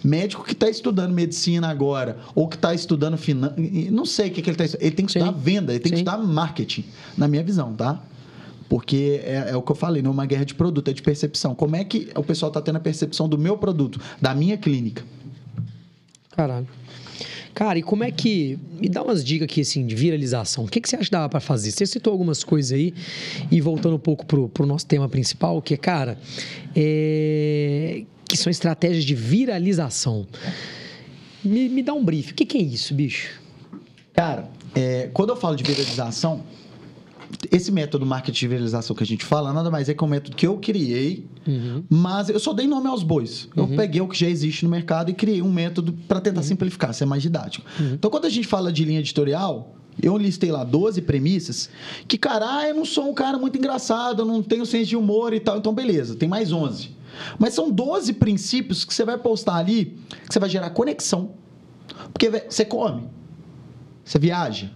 Médico 0.03 0.43
que 0.43 0.53
está 0.53 0.69
estudando 0.69 1.13
medicina 1.13 1.67
agora, 1.69 2.17
ou 2.33 2.47
que 2.47 2.55
está 2.55 2.73
estudando 2.73 3.17
finanças, 3.17 3.57
não 3.91 4.05
sei 4.05 4.29
o 4.29 4.31
que, 4.31 4.41
que 4.41 4.49
ele 4.49 4.55
está 4.55 4.65
estudando. 4.65 4.85
Ele 4.85 4.95
tem 4.95 5.05
que 5.05 5.11
estudar 5.11 5.33
Sim. 5.33 5.39
venda, 5.39 5.73
ele 5.73 5.79
tem 5.79 5.89
Sim. 5.89 5.95
que 5.95 6.09
estudar 6.09 6.17
marketing, 6.17 6.85
na 7.17 7.27
minha 7.27 7.43
visão, 7.43 7.73
tá? 7.73 8.01
Porque 8.69 9.19
é, 9.23 9.49
é, 9.49 9.55
o 9.55 9.61
que 9.61 9.71
eu 9.71 9.75
falei, 9.75 10.01
não 10.01 10.11
é 10.11 10.13
uma 10.13 10.25
guerra 10.25 10.45
de 10.45 10.53
produto, 10.53 10.89
é 10.89 10.93
de 10.93 11.01
percepção. 11.01 11.55
Como 11.55 11.75
é 11.75 11.83
que 11.83 12.09
o 12.15 12.23
pessoal 12.23 12.49
está 12.49 12.61
tendo 12.61 12.75
a 12.75 12.79
percepção 12.79 13.27
do 13.27 13.37
meu 13.37 13.57
produto, 13.57 13.99
da 14.21 14.35
minha 14.35 14.57
clínica? 14.57 15.03
Caralho. 16.31 16.67
Cara, 17.53 17.79
e 17.79 17.83
como 17.83 18.03
é 18.03 18.11
que. 18.11 18.57
Me 18.79 18.87
dá 18.87 19.03
umas 19.03 19.25
dicas 19.25 19.45
aqui, 19.45 19.61
assim, 19.61 19.85
de 19.85 19.95
viralização. 19.95 20.63
O 20.63 20.67
que, 20.67 20.79
que 20.79 20.87
você 20.87 20.95
acha 20.95 21.05
que 21.05 21.11
dava 21.11 21.27
para 21.27 21.39
fazer? 21.39 21.71
Você 21.71 21.85
citou 21.85 22.13
algumas 22.13 22.43
coisas 22.43 22.71
aí, 22.71 22.93
e 23.51 23.59
voltando 23.59 23.95
um 23.95 23.99
pouco 23.99 24.25
pro, 24.25 24.47
pro 24.47 24.65
nosso 24.65 24.85
tema 24.85 25.09
principal, 25.09 25.61
que 25.61 25.73
é, 25.73 25.77
cara, 25.77 26.17
é 26.75 28.03
que 28.29 28.37
são 28.37 28.49
estratégias 28.51 29.03
de 29.03 29.15
viralização. 29.15 30.25
Me, 31.43 31.67
me 31.67 31.81
dá 31.81 31.93
um 31.93 32.05
brief. 32.05 32.31
O 32.31 32.35
que, 32.35 32.45
que 32.45 32.57
é 32.57 32.61
isso, 32.61 32.93
bicho? 32.93 33.41
Cara, 34.13 34.49
é, 34.75 35.09
quando 35.11 35.29
eu 35.31 35.35
falo 35.35 35.55
de 35.55 35.63
viralização, 35.63 36.43
esse 37.51 37.71
método 37.71 38.05
marketing 38.05 38.39
de 38.39 38.47
viralização 38.47 38.95
que 38.95 39.03
a 39.03 39.05
gente 39.05 39.25
fala, 39.25 39.51
nada 39.51 39.71
mais 39.71 39.89
é 39.89 39.95
que 39.95 40.03
um 40.03 40.07
método 40.07 40.35
que 40.35 40.45
eu 40.45 40.57
criei, 40.57 41.25
uhum. 41.47 41.83
mas 41.89 42.29
eu 42.29 42.39
só 42.39 42.53
dei 42.53 42.67
nome 42.67 42.87
aos 42.87 43.01
bois. 43.01 43.49
Eu 43.55 43.63
uhum. 43.63 43.75
peguei 43.75 43.99
o 43.99 44.07
que 44.07 44.17
já 44.17 44.29
existe 44.29 44.63
no 44.63 44.69
mercado 44.69 45.09
e 45.09 45.13
criei 45.13 45.41
um 45.41 45.51
método 45.51 45.93
para 46.07 46.21
tentar 46.21 46.41
uhum. 46.41 46.47
simplificar, 46.47 46.93
ser 46.93 47.05
mais 47.05 47.23
didático. 47.23 47.65
Uhum. 47.79 47.93
Então, 47.93 48.11
quando 48.11 48.25
a 48.25 48.29
gente 48.29 48.47
fala 48.47 48.71
de 48.71 48.85
linha 48.85 48.99
editorial, 48.99 49.75
eu 50.01 50.15
listei 50.17 50.51
lá 50.51 50.63
12 50.63 51.01
premissas 51.01 51.67
que, 52.07 52.17
cara, 52.17 52.67
eu 52.69 52.75
não 52.75 52.85
sou 52.85 53.09
um 53.09 53.13
cara 53.13 53.39
muito 53.39 53.57
engraçado, 53.57 54.21
eu 54.21 54.25
não 54.25 54.43
tenho 54.43 54.67
senso 54.67 54.89
de 54.89 54.95
humor 54.95 55.33
e 55.33 55.39
tal. 55.39 55.57
Então, 55.57 55.73
beleza, 55.73 56.15
tem 56.15 56.29
mais 56.29 56.51
11. 56.51 56.98
Mas 57.37 57.53
são 57.53 57.71
12 57.71 58.13
princípios 58.13 58.83
que 58.85 58.93
você 58.93 59.05
vai 59.05 59.17
postar 59.17 59.55
ali, 59.55 59.97
que 60.27 60.33
você 60.33 60.39
vai 60.39 60.49
gerar 60.49 60.69
conexão. 60.71 61.31
Porque 62.13 62.29
você 62.29 62.65
come, 62.65 63.03
você 64.03 64.17
viaja. 64.19 64.71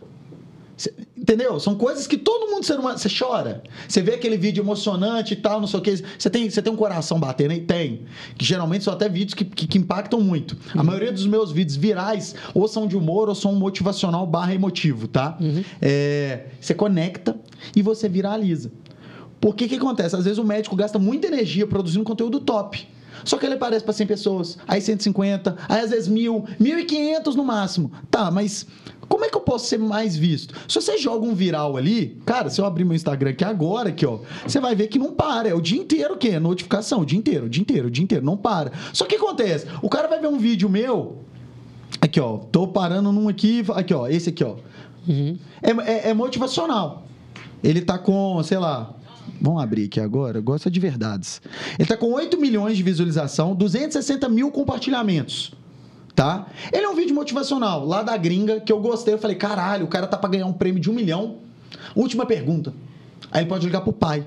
Você, 0.75 0.93
entendeu? 1.15 1.59
São 1.59 1.75
coisas 1.75 2.07
que 2.07 2.17
todo 2.17 2.49
mundo 2.51 2.65
ser 2.65 2.79
humano. 2.79 2.97
Você 2.97 3.09
chora. 3.09 3.63
Você 3.87 4.01
vê 4.01 4.15
aquele 4.15 4.37
vídeo 4.37 4.61
emocionante 4.61 5.33
e 5.33 5.37
tal, 5.37 5.59
não 5.59 5.67
sei 5.67 5.79
o 5.79 5.83
que. 5.83 6.03
Você 6.17 6.29
tem, 6.29 6.49
você 6.49 6.61
tem 6.61 6.73
um 6.73 6.75
coração 6.75 7.19
batendo 7.19 7.53
e 7.53 7.61
tem. 7.61 8.01
Que 8.37 8.43
geralmente 8.43 8.83
são 8.83 8.93
até 8.93 9.07
vídeos 9.07 9.33
que, 9.33 9.45
que, 9.45 9.67
que 9.67 9.77
impactam 9.77 10.19
muito. 10.19 10.57
Uhum. 10.73 10.81
A 10.81 10.83
maioria 10.83 11.11
dos 11.11 11.25
meus 11.25 11.51
vídeos 11.51 11.75
virais 11.75 12.35
ou 12.53 12.67
são 12.67 12.87
de 12.87 12.97
humor 12.97 13.29
ou 13.29 13.35
são 13.35 13.53
motivacional 13.53 14.25
barra 14.25 14.53
emotivo, 14.53 15.07
tá? 15.07 15.37
Uhum. 15.39 15.63
É, 15.81 16.47
você 16.59 16.73
conecta 16.73 17.37
e 17.75 17.81
você 17.81 18.09
viraliza. 18.09 18.71
Porque 19.43 19.65
o 19.65 19.67
que 19.67 19.75
acontece? 19.75 20.15
Às 20.15 20.23
vezes 20.23 20.39
o 20.39 20.43
médico 20.45 20.73
gasta 20.73 20.97
muita 20.97 21.27
energia 21.27 21.67
produzindo 21.67 22.05
conteúdo 22.05 22.39
top. 22.39 22.87
Só 23.25 23.37
que 23.37 23.45
ele 23.45 23.55
aparece 23.55 23.83
para 23.83 23.91
100 23.91 24.07
pessoas, 24.07 24.57
aí 24.65 24.79
150, 24.79 25.57
aí 25.67 25.81
às 25.81 25.89
vezes 25.89 26.09
1.000, 26.09 26.45
1.500 26.61 27.35
no 27.35 27.43
máximo. 27.43 27.91
Tá, 28.09 28.31
mas 28.31 28.65
como 29.09 29.25
é 29.25 29.29
que 29.29 29.35
eu 29.35 29.41
posso 29.41 29.65
ser 29.65 29.77
mais 29.77 30.15
visto? 30.15 30.55
Se 30.65 30.75
você 30.75 30.97
joga 30.97 31.25
um 31.25 31.35
viral 31.35 31.75
ali, 31.75 32.21
cara, 32.25 32.49
se 32.49 32.61
eu 32.61 32.65
abrir 32.65 32.85
meu 32.85 32.95
Instagram 32.95 33.31
aqui 33.31 33.43
agora, 33.43 33.89
aqui, 33.89 34.05
ó, 34.05 34.19
você 34.47 34.61
vai 34.61 34.75
ver 34.75 34.87
que 34.87 34.97
não 34.97 35.11
para. 35.11 35.49
É 35.49 35.53
o 35.53 35.59
dia 35.59 35.77
inteiro 35.77 36.13
o 36.13 36.17
quê? 36.17 36.39
Notificação, 36.39 37.01
o 37.01 37.05
dia 37.05 37.19
inteiro, 37.19 37.47
o 37.47 37.49
dia 37.49 37.61
inteiro, 37.61 37.89
o 37.89 37.91
dia 37.91 38.03
inteiro, 38.03 38.25
não 38.25 38.37
para. 38.37 38.71
Só 38.93 39.03
que 39.03 39.17
o 39.17 39.19
que 39.19 39.25
acontece? 39.25 39.67
O 39.81 39.89
cara 39.89 40.07
vai 40.07 40.21
ver 40.21 40.27
um 40.27 40.37
vídeo 40.37 40.69
meu, 40.69 41.17
aqui, 41.99 42.17
ó, 42.17 42.37
tô 42.37 42.65
parando 42.65 43.11
num 43.11 43.27
aqui, 43.27 43.61
aqui, 43.75 43.93
ó, 43.93 44.07
esse 44.07 44.29
aqui, 44.29 44.45
ó. 44.45 44.55
Uhum. 45.05 45.37
É, 45.61 45.71
é, 45.91 46.09
é 46.11 46.13
motivacional. 46.13 47.05
Ele 47.61 47.81
tá 47.81 47.97
com, 47.97 48.41
sei 48.41 48.57
lá, 48.57 48.93
Vamos 49.41 49.61
abrir 49.61 49.85
aqui 49.85 49.99
agora. 49.99 50.39
Gosta 50.41 50.69
de 50.69 50.79
verdades. 50.79 51.41
Ele 51.73 51.83
está 51.83 51.97
com 51.97 52.11
8 52.13 52.39
milhões 52.39 52.77
de 52.77 52.83
visualização, 52.83 53.55
260 53.55 54.27
mil 54.29 54.51
compartilhamentos. 54.51 55.53
Tá? 56.15 56.47
Ele 56.71 56.85
é 56.85 56.89
um 56.89 56.95
vídeo 56.95 57.15
motivacional, 57.15 57.85
lá 57.85 58.03
da 58.03 58.15
gringa, 58.15 58.59
que 58.59 58.71
eu 58.71 58.79
gostei. 58.79 59.15
Eu 59.15 59.17
falei, 59.17 59.35
caralho, 59.35 59.85
o 59.85 59.87
cara 59.87 60.05
tá 60.05 60.17
para 60.17 60.29
ganhar 60.29 60.45
um 60.45 60.53
prêmio 60.53 60.79
de 60.79 60.89
um 60.89 60.93
milhão. 60.93 61.37
Última 61.95 62.25
pergunta. 62.25 62.73
Aí 63.31 63.41
ele 63.41 63.49
pode 63.49 63.65
ligar 63.65 63.81
pro 63.81 63.91
pai. 63.91 64.25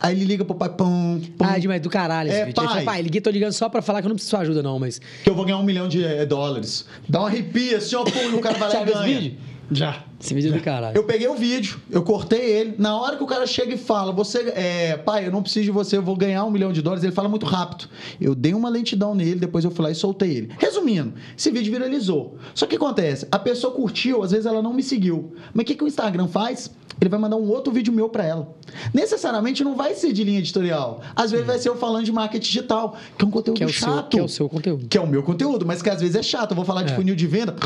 Aí 0.00 0.14
ele 0.14 0.24
liga 0.24 0.44
pro 0.44 0.54
pai, 0.54 0.68
pum, 0.68 1.20
pum. 1.36 1.44
Ah, 1.44 1.58
demais, 1.58 1.80
do 1.80 1.90
caralho 1.90 2.30
é. 2.30 2.52
Pai. 2.52 2.64
Ele 2.64 2.68
fala, 2.68 2.82
pai, 2.82 3.02
liguei, 3.02 3.20
tô 3.20 3.30
ligando 3.30 3.52
só 3.52 3.68
pra 3.68 3.82
falar 3.82 4.00
que 4.00 4.06
eu 4.06 4.10
não 4.10 4.16
preciso 4.16 4.30
de 4.30 4.36
sua 4.36 4.40
ajuda, 4.40 4.62
não, 4.62 4.78
mas. 4.78 5.00
Que 5.24 5.28
eu 5.28 5.34
vou 5.34 5.44
ganhar 5.44 5.58
um 5.58 5.62
milhão 5.62 5.88
de 5.88 6.04
é, 6.04 6.24
dólares. 6.24 6.86
Dá 7.08 7.20
uma 7.20 7.28
arrepia, 7.28 7.78
assim, 7.78 7.96
ó, 7.96 8.04
e 8.06 8.34
o 8.34 8.40
cara 8.40 8.58
vai 8.58 8.68
lá 8.68 8.82
e 8.82 8.84
ganha. 8.84 9.20
Vídeo? 9.20 9.38
Já. 9.70 10.04
Esse 10.20 10.34
vídeo 10.34 10.52
é 10.52 10.58
do 10.58 10.62
caralho. 10.62 10.96
Eu 10.96 11.04
peguei 11.04 11.28
o 11.28 11.34
vídeo, 11.34 11.80
eu 11.90 12.02
cortei 12.02 12.40
ele. 12.40 12.74
Na 12.76 12.98
hora 13.00 13.16
que 13.16 13.22
o 13.22 13.26
cara 13.26 13.46
chega 13.46 13.74
e 13.74 13.78
fala, 13.78 14.12
você, 14.12 14.52
é, 14.54 14.96
pai, 14.96 15.26
eu 15.26 15.32
não 15.32 15.42
preciso 15.42 15.64
de 15.64 15.70
você, 15.70 15.96
eu 15.96 16.02
vou 16.02 16.16
ganhar 16.16 16.44
um 16.44 16.50
milhão 16.50 16.72
de 16.72 16.82
dólares, 16.82 17.04
ele 17.04 17.12
fala 17.12 17.28
muito 17.28 17.46
rápido. 17.46 17.88
Eu 18.20 18.34
dei 18.34 18.52
uma 18.52 18.68
lentidão 18.68 19.14
nele, 19.14 19.36
depois 19.36 19.64
eu 19.64 19.70
fui 19.70 19.84
lá 19.84 19.90
e 19.90 19.94
soltei 19.94 20.30
ele. 20.30 20.50
Resumindo, 20.58 21.14
esse 21.36 21.50
vídeo 21.50 21.72
viralizou. 21.72 22.36
Só 22.54 22.66
que 22.66 22.76
acontece, 22.76 23.26
a 23.30 23.38
pessoa 23.38 23.72
curtiu, 23.72 24.22
às 24.22 24.32
vezes 24.32 24.46
ela 24.46 24.60
não 24.60 24.74
me 24.74 24.82
seguiu. 24.82 25.32
Mas 25.54 25.62
o 25.62 25.66
que, 25.66 25.74
que 25.74 25.84
o 25.84 25.86
Instagram 25.86 26.26
faz? 26.26 26.70
Ele 27.00 27.08
vai 27.08 27.18
mandar 27.18 27.36
um 27.36 27.48
outro 27.48 27.72
vídeo 27.72 27.92
meu 27.92 28.10
para 28.10 28.24
ela. 28.24 28.54
Necessariamente 28.92 29.64
não 29.64 29.74
vai 29.74 29.94
ser 29.94 30.12
de 30.12 30.22
linha 30.22 30.38
editorial. 30.38 31.00
Às 31.16 31.30
vezes 31.30 31.46
vai 31.46 31.58
ser 31.58 31.70
eu 31.70 31.76
falando 31.76 32.04
de 32.04 32.12
marketing 32.12 32.46
digital, 32.46 32.94
que 33.16 33.24
é 33.24 33.28
um 33.28 33.30
conteúdo 33.30 33.56
que 33.56 33.64
é 33.64 33.68
chato. 33.68 33.92
Seu, 33.92 34.08
que 34.10 34.18
é 34.18 34.22
o 34.22 34.28
seu 34.28 34.48
conteúdo. 34.50 34.86
Que 34.86 34.98
é 34.98 35.00
o 35.00 35.06
meu 35.06 35.22
conteúdo, 35.22 35.64
mas 35.64 35.80
que 35.80 35.88
às 35.88 36.00
vezes 36.00 36.16
é 36.16 36.22
chato. 36.22 36.50
Eu 36.50 36.56
vou 36.56 36.64
falar 36.64 36.82
de 36.82 36.92
é. 36.92 36.96
funil 36.96 37.14
de 37.14 37.26
venda 37.26 37.56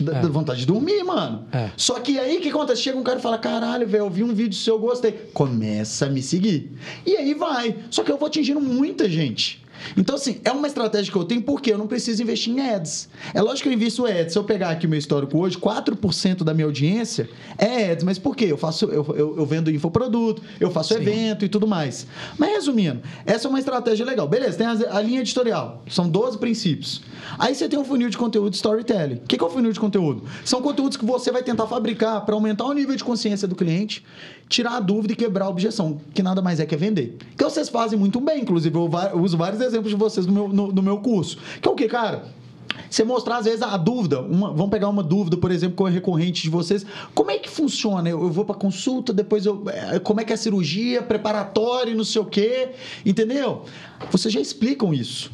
Dá, 0.00 0.18
é. 0.18 0.22
vontade 0.22 0.60
de 0.60 0.66
dormir, 0.66 1.02
mano. 1.04 1.46
É. 1.52 1.70
Só 1.76 2.00
que 2.00 2.18
aí 2.18 2.38
o 2.38 2.40
que 2.40 2.48
acontece? 2.48 2.82
Chega 2.82 2.98
um 2.98 3.02
cara 3.02 3.18
e 3.18 3.22
fala: 3.22 3.38
caralho, 3.38 3.86
velho, 3.86 4.04
eu 4.04 4.10
vi 4.10 4.24
um 4.24 4.34
vídeo 4.34 4.54
seu, 4.54 4.74
eu 4.74 4.80
gostei. 4.80 5.12
Começa 5.32 6.06
a 6.06 6.08
me 6.08 6.22
seguir. 6.22 6.72
E 7.04 7.16
aí 7.16 7.34
vai. 7.34 7.76
Só 7.90 8.02
que 8.02 8.10
eu 8.10 8.18
vou 8.18 8.26
atingindo 8.26 8.60
muita 8.60 9.08
gente. 9.08 9.62
Então, 9.96 10.14
assim, 10.14 10.40
é 10.44 10.50
uma 10.50 10.66
estratégia 10.66 11.12
que 11.12 11.18
eu 11.18 11.24
tenho 11.24 11.42
porque 11.42 11.72
eu 11.72 11.78
não 11.78 11.86
preciso 11.86 12.22
investir 12.22 12.52
em 12.52 12.60
ads. 12.60 13.08
É 13.34 13.40
lógico 13.40 13.64
que 13.64 13.68
eu 13.68 13.72
invisto 13.72 14.06
em 14.06 14.12
ads. 14.12 14.32
Se 14.32 14.38
eu 14.38 14.44
pegar 14.44 14.70
aqui 14.70 14.86
o 14.86 14.88
meu 14.88 14.98
histórico 14.98 15.38
hoje, 15.38 15.56
4% 15.58 16.42
da 16.42 16.54
minha 16.54 16.66
audiência 16.66 17.28
é 17.58 17.92
ads. 17.92 18.04
Mas 18.04 18.18
por 18.18 18.36
quê? 18.36 18.46
Eu, 18.46 18.56
faço, 18.56 18.86
eu, 18.86 19.04
eu, 19.16 19.38
eu 19.38 19.46
vendo 19.46 19.70
infoproduto, 19.70 20.42
eu 20.58 20.70
faço 20.70 20.94
Sim. 20.94 21.00
evento 21.00 21.44
e 21.44 21.48
tudo 21.48 21.66
mais. 21.66 22.06
Mas 22.38 22.50
resumindo, 22.50 23.00
essa 23.26 23.46
é 23.46 23.48
uma 23.48 23.58
estratégia 23.58 24.04
legal. 24.04 24.26
Beleza, 24.28 24.58
tem 24.58 24.66
a, 24.66 24.96
a 24.96 25.00
linha 25.00 25.20
editorial. 25.20 25.82
São 25.88 26.08
12 26.08 26.38
princípios. 26.38 27.02
Aí 27.38 27.54
você 27.54 27.68
tem 27.68 27.78
um 27.78 27.84
funil 27.84 28.08
de 28.08 28.18
conteúdo 28.18 28.54
storytelling. 28.54 29.16
O 29.16 29.20
que 29.20 29.42
é 29.42 29.44
o 29.44 29.50
funil 29.50 29.72
de 29.72 29.80
conteúdo? 29.80 30.24
São 30.44 30.62
conteúdos 30.62 30.96
que 30.96 31.04
você 31.04 31.30
vai 31.30 31.42
tentar 31.42 31.66
fabricar 31.66 32.24
para 32.24 32.34
aumentar 32.34 32.64
o 32.64 32.72
nível 32.72 32.94
de 32.96 33.04
consciência 33.04 33.46
do 33.46 33.54
cliente, 33.54 34.04
tirar 34.48 34.76
a 34.76 34.80
dúvida 34.80 35.12
e 35.12 35.16
quebrar 35.16 35.46
a 35.46 35.48
objeção, 35.48 36.00
que 36.12 36.22
nada 36.22 36.42
mais 36.42 36.60
é 36.60 36.66
que 36.66 36.74
é 36.74 36.78
vender. 36.78 37.16
Que 37.36 37.44
vocês 37.44 37.68
fazem 37.68 37.98
muito 37.98 38.20
bem, 38.20 38.42
inclusive 38.42 38.76
eu 38.76 38.90
uso 39.20 39.36
vários 39.36 39.60
exemplos 39.70 39.90
de 39.90 39.96
vocês 39.96 40.26
no 40.26 40.32
meu, 40.32 40.48
no, 40.48 40.72
no 40.72 40.82
meu 40.82 40.98
curso. 40.98 41.38
Que 41.60 41.68
é 41.68 41.70
o 41.70 41.74
que, 41.74 41.88
cara? 41.88 42.24
Você 42.88 43.04
mostrar, 43.04 43.38
às 43.38 43.44
vezes, 43.44 43.62
a 43.62 43.76
dúvida. 43.76 44.20
Uma, 44.20 44.48
vamos 44.52 44.70
pegar 44.70 44.88
uma 44.88 45.02
dúvida, 45.02 45.36
por 45.36 45.50
exemplo, 45.50 45.84
que 45.84 45.90
é 45.90 45.94
recorrente 45.94 46.42
de 46.42 46.50
vocês. 46.50 46.84
Como 47.14 47.30
é 47.30 47.38
que 47.38 47.48
funciona? 47.48 48.08
Eu, 48.08 48.22
eu 48.22 48.30
vou 48.30 48.44
para 48.44 48.54
consulta, 48.54 49.12
depois 49.12 49.46
eu. 49.46 49.62
É, 49.68 49.98
como 49.98 50.20
é 50.20 50.24
que 50.24 50.32
é 50.32 50.34
a 50.34 50.38
cirurgia, 50.38 51.02
preparatório, 51.02 51.96
não 51.96 52.04
sei 52.04 52.22
o 52.22 52.24
quê. 52.24 52.70
Entendeu? 53.04 53.64
Vocês 54.10 54.32
já 54.32 54.40
explicam 54.40 54.94
isso. 54.94 55.30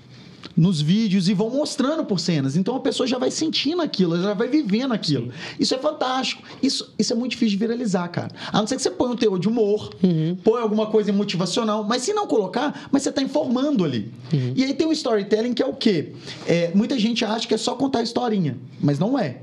Nos 0.57 0.81
vídeos 0.81 1.29
e 1.29 1.35
vão 1.35 1.51
mostrando 1.51 2.05
por 2.05 2.19
cenas. 2.19 2.57
Então 2.57 2.75
a 2.77 2.81
pessoa 2.81 3.07
já 3.07 3.19
vai 3.19 3.31
sentindo 3.31 3.83
aquilo, 3.83 4.21
já 4.21 4.35
vai 4.35 4.49
vivendo 4.49 4.93
aquilo. 4.93 5.27
Sim. 5.27 5.57
Isso 5.61 5.75
é 5.75 5.79
fantástico. 5.79 6.43
Isso, 6.63 6.95
isso 6.99 7.13
é 7.13 7.17
muito 7.17 7.33
difícil 7.33 7.59
de 7.59 7.65
viralizar, 7.65 8.09
cara. 8.09 8.31
A 8.53 8.59
não 8.59 8.67
ser 8.67 8.77
que 8.77 8.83
você 8.83 8.91
põe 8.91 9.11
um 9.11 9.17
teor 9.17 9.39
de 9.39 9.49
humor, 9.49 9.95
uhum. 10.03 10.37
põe 10.43 10.61
alguma 10.61 10.87
coisa 10.87 11.13
motivacional, 11.13 11.85
mas 11.85 12.03
se 12.03 12.13
não 12.13 12.27
colocar, 12.27 12.89
mas 12.91 13.03
você 13.03 13.11
está 13.11 13.21
informando 13.21 13.85
ali. 13.85 14.11
Uhum. 14.33 14.53
E 14.57 14.65
aí 14.65 14.75
tem 14.75 14.87
o 14.87 14.93
storytelling 14.93 15.53
que 15.53 15.63
é 15.63 15.67
o 15.67 15.75
quê? 15.75 16.13
É, 16.47 16.71
muita 16.75 16.99
gente 16.99 17.25
acha 17.25 17.47
que 17.47 17.55
é 17.55 17.59
só 17.59 17.75
contar 17.75 18.03
historinha, 18.03 18.57
mas 18.81 18.99
não 18.99 19.19
é. 19.19 19.43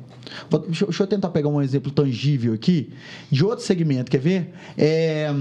Deixa, 0.68 0.86
deixa 0.86 1.04
eu 1.04 1.08
tentar 1.08 1.30
pegar 1.30 1.50
um 1.50 1.62
exemplo 1.62 1.92
tangível 1.92 2.54
aqui 2.54 2.92
de 3.30 3.46
outro 3.46 3.64
segmento, 3.64 4.10
quer 4.10 4.20
ver? 4.20 4.54
É... 4.78 5.34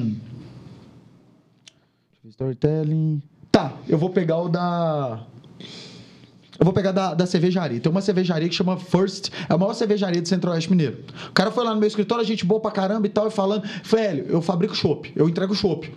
Storytelling. 2.29 3.23
Tá, 3.51 3.77
eu 3.89 3.99
vou 3.99 4.11
pegar 4.11 4.39
o 4.39 4.49
da. 4.49 5.27
Eu 6.59 6.65
vou 6.65 6.73
pegar 6.73 6.93
da, 6.93 7.15
da 7.15 7.27
cervejaria. 7.27 7.81
Tem 7.81 7.91
uma 7.91 8.01
cervejaria 8.01 8.49
que 8.49 8.55
chama 8.55 8.77
First, 8.77 9.31
é 9.49 9.55
a 9.55 9.59
maior 9.59 9.73
cervejaria 9.75 10.21
do 10.21 10.29
Centro-Oeste 10.29 10.71
Mineiro. 10.71 10.99
O 11.29 11.33
cara 11.33 11.51
foi 11.51 11.65
lá 11.65 11.75
no 11.75 11.81
meu 11.81 11.87
escritório, 11.87 12.23
a 12.23 12.27
gente 12.27 12.45
boa 12.45 12.61
pra 12.61 12.71
caramba 12.71 13.07
e 13.07 13.11
tal, 13.11 13.27
e 13.27 13.31
falando, 13.31 13.67
velho, 13.83 14.27
eu 14.29 14.43
fabrico 14.43 14.75
chopp, 14.75 15.11
eu 15.17 15.29
entrego 15.29 15.55
chopp. 15.55 15.93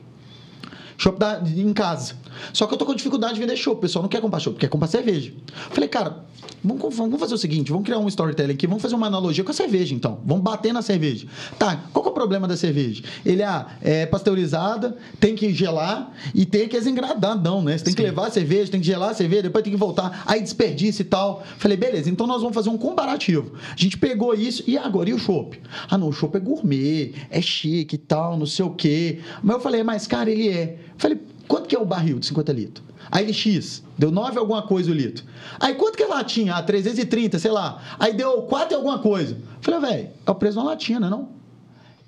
Chopp 0.97 1.19
em 1.45 1.73
casa. 1.73 2.15
Só 2.53 2.67
que 2.67 2.73
eu 2.73 2.77
tô 2.77 2.85
com 2.85 2.95
dificuldade 2.95 3.35
de 3.35 3.39
vender 3.39 3.55
chopp. 3.55 3.77
O 3.77 3.81
pessoal 3.81 4.03
não 4.03 4.09
quer 4.09 4.21
comprar 4.21 4.39
chopp, 4.39 4.57
quer 4.57 4.67
comprar 4.67 4.87
cerveja. 4.87 5.31
Falei, 5.71 5.89
cara, 5.89 6.25
vamos, 6.63 6.95
vamos 6.95 7.19
fazer 7.19 7.33
o 7.33 7.37
seguinte: 7.37 7.71
vamos 7.71 7.85
criar 7.85 7.99
um 7.99 8.07
storytelling 8.07 8.53
aqui, 8.53 8.67
vamos 8.67 8.81
fazer 8.81 8.95
uma 8.95 9.07
analogia 9.07 9.43
com 9.43 9.51
a 9.51 9.53
cerveja, 9.53 9.93
então. 9.93 10.19
Vamos 10.25 10.43
bater 10.43 10.73
na 10.73 10.81
cerveja. 10.81 11.27
Tá, 11.57 11.83
qual 11.93 12.03
que 12.03 12.09
é 12.09 12.11
o 12.11 12.15
problema 12.15 12.47
da 12.47 12.57
cerveja? 12.57 13.03
Ele 13.25 13.43
ah, 13.43 13.67
é 13.81 14.05
pasteurizada, 14.05 14.97
tem 15.19 15.35
que 15.35 15.53
gelar 15.53 16.11
e 16.33 16.45
tem 16.45 16.67
que 16.67 16.77
desengradar, 16.77 17.41
não, 17.41 17.61
né? 17.61 17.77
Você 17.77 17.85
tem 17.85 17.91
Sim. 17.91 17.97
que 17.97 18.03
levar 18.03 18.27
a 18.27 18.31
cerveja, 18.31 18.71
tem 18.71 18.79
que 18.79 18.87
gelar 18.87 19.09
a 19.09 19.13
cerveja, 19.13 19.43
depois 19.43 19.63
tem 19.63 19.73
que 19.73 19.79
voltar, 19.79 20.23
aí 20.25 20.41
desperdício 20.41 21.01
e 21.01 21.05
tal. 21.05 21.43
Falei, 21.57 21.77
beleza, 21.77 22.09
então 22.09 22.27
nós 22.27 22.41
vamos 22.41 22.55
fazer 22.55 22.69
um 22.69 22.77
comparativo. 22.77 23.53
A 23.71 23.79
gente 23.79 23.97
pegou 23.97 24.33
isso 24.33 24.63
e 24.67 24.77
agora 24.77 25.09
e 25.09 25.13
o 25.13 25.19
chopp? 25.19 25.59
Ah, 25.89 25.97
não, 25.97 26.09
o 26.09 26.13
chopp 26.13 26.35
é 26.37 26.39
gourmet, 26.39 27.13
é 27.29 27.41
chique 27.41 27.95
e 27.95 27.99
tal, 27.99 28.37
não 28.37 28.45
sei 28.45 28.65
o 28.65 28.71
quê. 28.71 29.19
Mas 29.43 29.55
eu 29.55 29.61
falei, 29.61 29.83
mas 29.83 30.07
cara, 30.07 30.29
ele 30.29 30.49
é. 30.49 30.77
Falei, 30.97 31.19
quanto 31.47 31.67
que 31.67 31.75
é 31.75 31.79
o 31.79 31.85
barril 31.85 32.19
de 32.19 32.25
50 32.25 32.51
litros? 32.53 32.85
Aí 33.11 33.23
ele 33.23 33.33
X, 33.33 33.83
deu 33.97 34.11
9 34.11 34.37
alguma 34.37 34.63
coisa 34.63 34.91
o 34.91 34.93
litro. 34.93 35.25
Aí 35.59 35.75
quanto 35.75 35.95
que 35.95 36.03
é 36.03 36.07
latinha? 36.07 36.55
Ah, 36.55 36.63
330, 36.63 37.39
sei 37.39 37.51
lá. 37.51 37.81
Aí 37.99 38.13
deu 38.13 38.43
4 38.43 38.75
alguma 38.75 38.99
coisa. 38.99 39.37
Falei, 39.61 39.79
velho, 39.79 40.09
é 40.25 40.31
o 40.31 40.35
preço 40.35 40.53
de 40.53 40.59
uma 40.59 40.71
latinha, 40.71 40.99
não 40.99 41.07
é 41.07 41.11
não? 41.11 41.35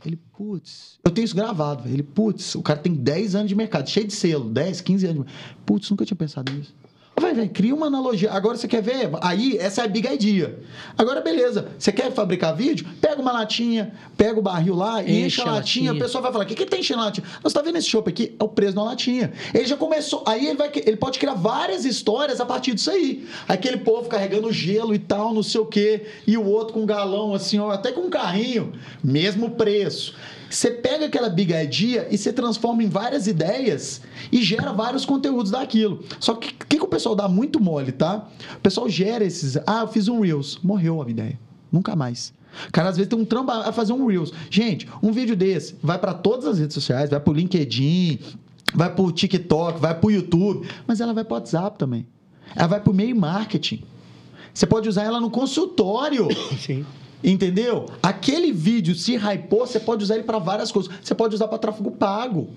Ele, 0.06 0.18
putz, 0.38 1.00
eu 1.04 1.12
tenho 1.12 1.26
isso 1.26 1.36
gravado, 1.36 1.84
velho. 1.84 1.96
Ele, 1.96 2.04
putz, 2.04 2.56
o 2.56 2.62
cara 2.62 2.80
tem 2.80 2.94
10 2.94 3.36
anos 3.36 3.50
de 3.50 3.56
mercado, 3.56 3.90
cheio 3.90 4.08
de 4.08 4.14
selo, 4.14 4.46
10, 4.50 4.82
15 4.82 5.06
anos 5.08 5.26
de 5.26 5.32
Putz, 5.66 5.90
nunca 5.90 6.06
tinha 6.06 6.16
pensado 6.16 6.52
nisso. 6.54 6.74
Vai, 7.20 7.34
vai, 7.34 7.48
cria 7.48 7.74
uma 7.74 7.88
analogia. 7.88 8.32
Agora 8.32 8.56
você 8.56 8.68
quer 8.68 8.82
ver? 8.82 9.10
Aí, 9.22 9.58
essa 9.58 9.82
é 9.82 9.86
a 9.86 9.88
big 9.88 10.08
idea. 10.08 10.60
Agora, 10.96 11.20
beleza. 11.20 11.70
Você 11.78 11.92
quer 11.92 12.12
fabricar 12.12 12.56
vídeo? 12.56 12.86
Pega 13.02 13.20
uma 13.20 13.32
latinha, 13.32 13.92
pega 14.16 14.40
o 14.40 14.42
barril 14.42 14.76
lá, 14.76 15.02
enche, 15.02 15.26
enche 15.26 15.42
a 15.42 15.46
latinha. 15.46 15.94
O 15.94 15.98
pessoal 15.98 16.22
vai 16.22 16.32
falar: 16.32 16.44
o 16.44 16.48
que, 16.48 16.54
que 16.54 16.66
tem 16.68 16.82
enchendo 16.82 17.02
a 17.02 17.06
latinha? 17.06 17.26
Você 17.42 17.56
tá 17.56 17.64
vendo 17.64 17.76
esse 17.78 17.90
chopp 17.90 18.08
aqui? 18.08 18.36
É 18.40 18.44
o 18.44 18.48
preço 18.48 18.76
da 18.76 18.84
latinha. 18.84 19.34
Ele 19.52 19.66
já 19.66 19.76
começou. 19.76 20.24
Aí 20.28 20.46
ele, 20.46 20.58
vai, 20.58 20.72
ele 20.76 20.96
pode 20.96 21.18
criar 21.18 21.34
várias 21.34 21.86
histórias 21.86 22.40
a 22.40 22.46
partir 22.46 22.76
disso 22.76 22.92
aí. 22.92 23.28
Aquele 23.48 23.78
povo 23.78 24.08
carregando 24.08 24.52
gelo 24.54 24.94
e 24.94 25.00
tal, 25.00 25.34
não 25.34 25.42
sei 25.42 25.60
o 25.60 25.66
quê. 25.66 26.06
E 26.28 26.38
o 26.38 26.46
outro 26.46 26.76
com 26.76 26.82
um 26.82 26.86
galão, 26.86 27.34
assim, 27.34 27.58
ó, 27.58 27.72
até 27.72 27.92
com 27.92 28.02
um 28.02 28.10
carrinho. 28.12 28.74
Mesmo 29.04 29.50
preço. 29.50 30.14
Você 30.50 30.72
pega 30.72 31.06
aquela 31.06 31.30
big 31.30 31.54
idea 31.54 32.08
e 32.10 32.18
você 32.18 32.32
transforma 32.32 32.84
em 32.84 32.90
várias 32.90 33.28
ideias 33.28 34.02
e 34.32 34.42
gera 34.42 34.72
vários 34.72 35.06
conteúdos 35.06 35.52
daquilo. 35.52 36.04
Só 36.20 36.36
que 36.36 36.50
o 36.50 36.68
que, 36.68 36.78
que 36.78 36.84
o 36.84 36.88
pessoal 36.88 37.16
dá 37.16 37.28
muito 37.28 37.60
mole, 37.60 37.92
tá? 37.92 38.28
O 38.56 38.60
pessoal 38.60 38.90
gera 38.90 39.24
esses. 39.24 39.58
Ah, 39.66 39.82
eu 39.82 39.88
fiz 39.88 40.08
um 40.08 40.22
Reels. 40.22 40.60
Morreu 40.64 41.02
a 41.02 41.10
ideia. 41.10 41.38
Nunca 41.72 41.96
mais. 41.96 42.34
Cara, 42.72 42.90
às 42.90 42.98
vezes 42.98 43.10
tem 43.10 43.20
um 43.20 43.26
trampo 43.26 43.52
a 43.52 43.72
fazer 43.72 43.94
um 43.94 44.06
Reels. 44.08 44.32
Gente, 44.50 44.88
um 45.04 45.12
vídeo 45.12 45.36
desse 45.36 45.76
vai 45.82 46.00
para 46.00 46.14
todas 46.14 46.46
as 46.46 46.60
redes 46.60 46.74
sociais, 46.74 47.10
vai 47.10 47.20
pro 47.20 47.34
LinkedIn, 47.34 48.20
vai 48.74 48.94
pro 48.94 49.12
TikTok, 49.12 49.80
vai 49.80 49.94
pro 50.00 50.10
YouTube, 50.10 50.68
mas 50.88 51.02
ela 51.02 51.14
vai 51.14 51.24
pro 51.24 51.36
WhatsApp 51.36 51.78
também. 51.78 52.08
Ela 52.56 52.68
vai 52.68 52.80
pro 52.80 52.94
meio 52.94 53.16
marketing. 53.16 53.84
Você 54.54 54.66
pode 54.66 54.90
usar 54.90 55.04
ela 55.04 55.20
no 55.20 55.30
consultório. 55.30 56.28
Sim. 56.58 56.86
Entendeu? 57.24 57.88
Aquele 58.02 58.52
vídeo 58.52 58.96
se 58.96 59.16
hypou, 59.16 59.66
você 59.66 59.80
pode 59.80 60.04
usar 60.04 60.16
ele 60.16 60.24
para 60.24 60.40
várias 60.40 60.72
coisas. 60.72 60.94
Você 61.04 61.16
pode 61.16 61.36
usar 61.36 61.48
para 61.48 61.58
tráfego 61.58 61.92
pago. 61.92 62.50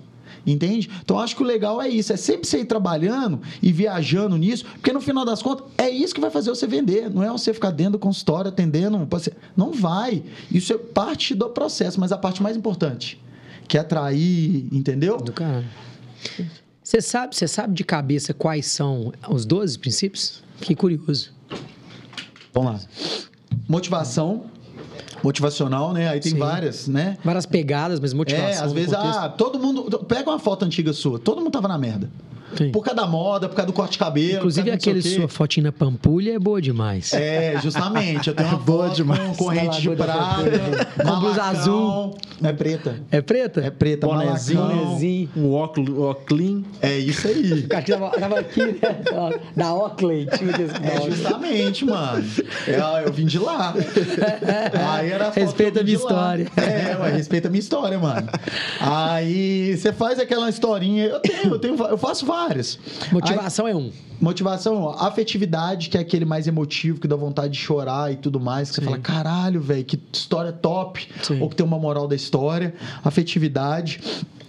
Entende? 0.45 0.89
Então 1.03 1.19
acho 1.19 1.35
que 1.35 1.43
o 1.43 1.45
legal 1.45 1.81
é 1.81 1.87
isso, 1.87 2.11
é 2.11 2.17
sempre 2.17 2.47
você 2.47 2.61
ir 2.61 2.65
trabalhando 2.65 3.41
e 3.61 3.71
viajando 3.71 4.37
nisso, 4.37 4.65
porque 4.65 4.91
no 4.91 4.99
final 4.99 5.23
das 5.23 5.41
contas 5.41 5.67
é 5.77 5.87
isso 5.87 6.15
que 6.15 6.21
vai 6.21 6.31
fazer 6.31 6.49
você 6.49 6.65
vender, 6.65 7.11
não 7.11 7.21
é 7.21 7.29
você 7.29 7.53
ficar 7.53 7.69
dentro 7.69 7.93
do 7.93 7.99
consultório 7.99 8.49
atendendo, 8.49 9.07
não 9.55 9.71
vai. 9.71 10.23
Isso 10.49 10.73
é 10.73 10.77
parte 10.77 11.35
do 11.35 11.47
processo, 11.49 11.99
mas 11.99 12.11
a 12.11 12.17
parte 12.17 12.41
mais 12.41 12.57
importante, 12.57 13.21
que 13.67 13.77
é 13.77 13.81
atrair, 13.81 14.67
entendeu? 14.71 15.17
Do 15.17 15.31
cara. 15.31 15.65
Você 16.81 17.01
sabe, 17.01 17.35
você 17.35 17.47
sabe 17.47 17.73
de 17.73 17.83
cabeça 17.83 18.33
quais 18.33 18.65
são 18.65 19.13
os 19.29 19.45
12 19.45 19.77
princípios? 19.77 20.41
Que 20.59 20.73
curioso. 20.73 21.31
Vamos 22.51 22.73
lá. 22.73 22.79
Motivação, 23.71 24.43
motivacional, 25.23 25.93
né? 25.93 26.09
Aí 26.09 26.19
tem 26.19 26.33
Sim. 26.33 26.37
várias, 26.37 26.89
né? 26.89 27.17
Várias 27.23 27.45
pegadas, 27.45 28.01
mas 28.01 28.11
motivação. 28.11 28.49
É, 28.49 28.57
às 28.65 28.73
vezes, 28.73 28.93
ah, 28.93 29.29
todo 29.29 29.57
mundo. 29.57 29.99
Pega 29.99 30.29
uma 30.29 30.39
foto 30.39 30.65
antiga 30.65 30.91
sua, 30.91 31.17
todo 31.17 31.39
mundo 31.39 31.51
tava 31.51 31.69
na 31.69 31.77
merda. 31.77 32.09
Sim. 32.55 32.71
Por 32.71 32.83
causa 32.83 33.01
da 33.01 33.07
moda, 33.07 33.47
por 33.49 33.55
causa 33.55 33.67
do 33.67 33.73
corte 33.73 33.93
de 33.93 33.97
cabelo. 33.99 34.37
Inclusive, 34.37 34.71
aquele 34.71 35.01
sua 35.01 35.27
fotinha 35.27 35.65
na 35.65 35.71
pampulha 35.71 36.33
é 36.33 36.39
boa 36.39 36.61
demais. 36.61 37.13
É, 37.13 37.59
justamente. 37.61 38.27
Eu 38.29 38.35
tenho 38.35 38.49
uma 38.49 38.57
boa 38.57 38.89
demais. 38.89 39.19
com 39.21 39.35
corrente 39.35 39.81
de 39.81 39.89
prata, 39.91 40.87
com 41.03 41.19
blusa 41.19 41.43
azul. 41.43 42.17
É 42.43 42.51
preta. 42.51 42.95
É 43.11 43.21
preta? 43.21 43.61
É 43.61 43.69
preta, 43.69 44.07
bonezinho. 44.07 44.61
bonezinho. 44.61 45.29
Um 45.35 45.53
óculos, 45.53 45.97
óculos. 45.97 46.63
É 46.81 46.97
isso 46.97 47.27
aí. 47.27 47.61
O 47.61 47.67
cara 47.67 47.83
tava, 48.19 48.39
aqui, 48.39 48.59
né? 48.59 48.77
Da 49.55 49.73
Oakley. 49.73 50.27
É, 50.27 51.09
justamente, 51.09 51.85
mano. 51.85 52.23
É, 52.67 53.05
eu 53.05 53.13
vim 53.13 53.25
de 53.25 53.37
lá. 53.37 53.73
Aí 54.91 55.11
era 55.11 55.29
Respeita 55.29 55.81
a 55.81 55.83
minha 55.83 55.95
história. 55.95 56.47
É, 56.57 56.95
mas 56.97 57.13
respeita 57.13 57.47
a 57.47 57.51
minha 57.51 57.59
história, 57.59 57.97
mano. 57.99 58.27
Aí 58.79 59.77
você 59.77 59.93
faz 59.93 60.19
aquela 60.19 60.49
historinha. 60.49 61.05
Eu 61.05 61.19
tenho, 61.19 61.53
eu 61.53 61.59
tenho, 61.59 61.75
eu 61.85 61.97
faço 61.97 62.25
várias 62.25 62.40
Motivação 63.11 63.65
Aí, 63.65 63.73
é 63.73 63.75
um. 63.75 63.91
Motivação 64.19 64.75
é 64.75 64.79
um. 64.79 64.89
Afetividade, 64.89 65.89
que 65.89 65.97
é 65.97 66.01
aquele 66.01 66.25
mais 66.25 66.47
emotivo, 66.47 66.99
que 66.99 67.07
dá 67.07 67.15
vontade 67.15 67.53
de 67.53 67.59
chorar 67.59 68.11
e 68.11 68.15
tudo 68.15 68.39
mais. 68.39 68.69
Que 68.69 68.75
Sim. 68.75 68.81
você 68.81 68.85
fala, 68.85 68.99
caralho, 68.99 69.61
velho, 69.61 69.83
que 69.83 69.99
história 70.11 70.51
top. 70.51 71.07
Sim. 71.21 71.41
Ou 71.41 71.49
que 71.49 71.55
tem 71.55 71.65
uma 71.65 71.79
moral 71.79 72.07
da 72.07 72.15
história. 72.15 72.73
Afetividade. 73.03 74.01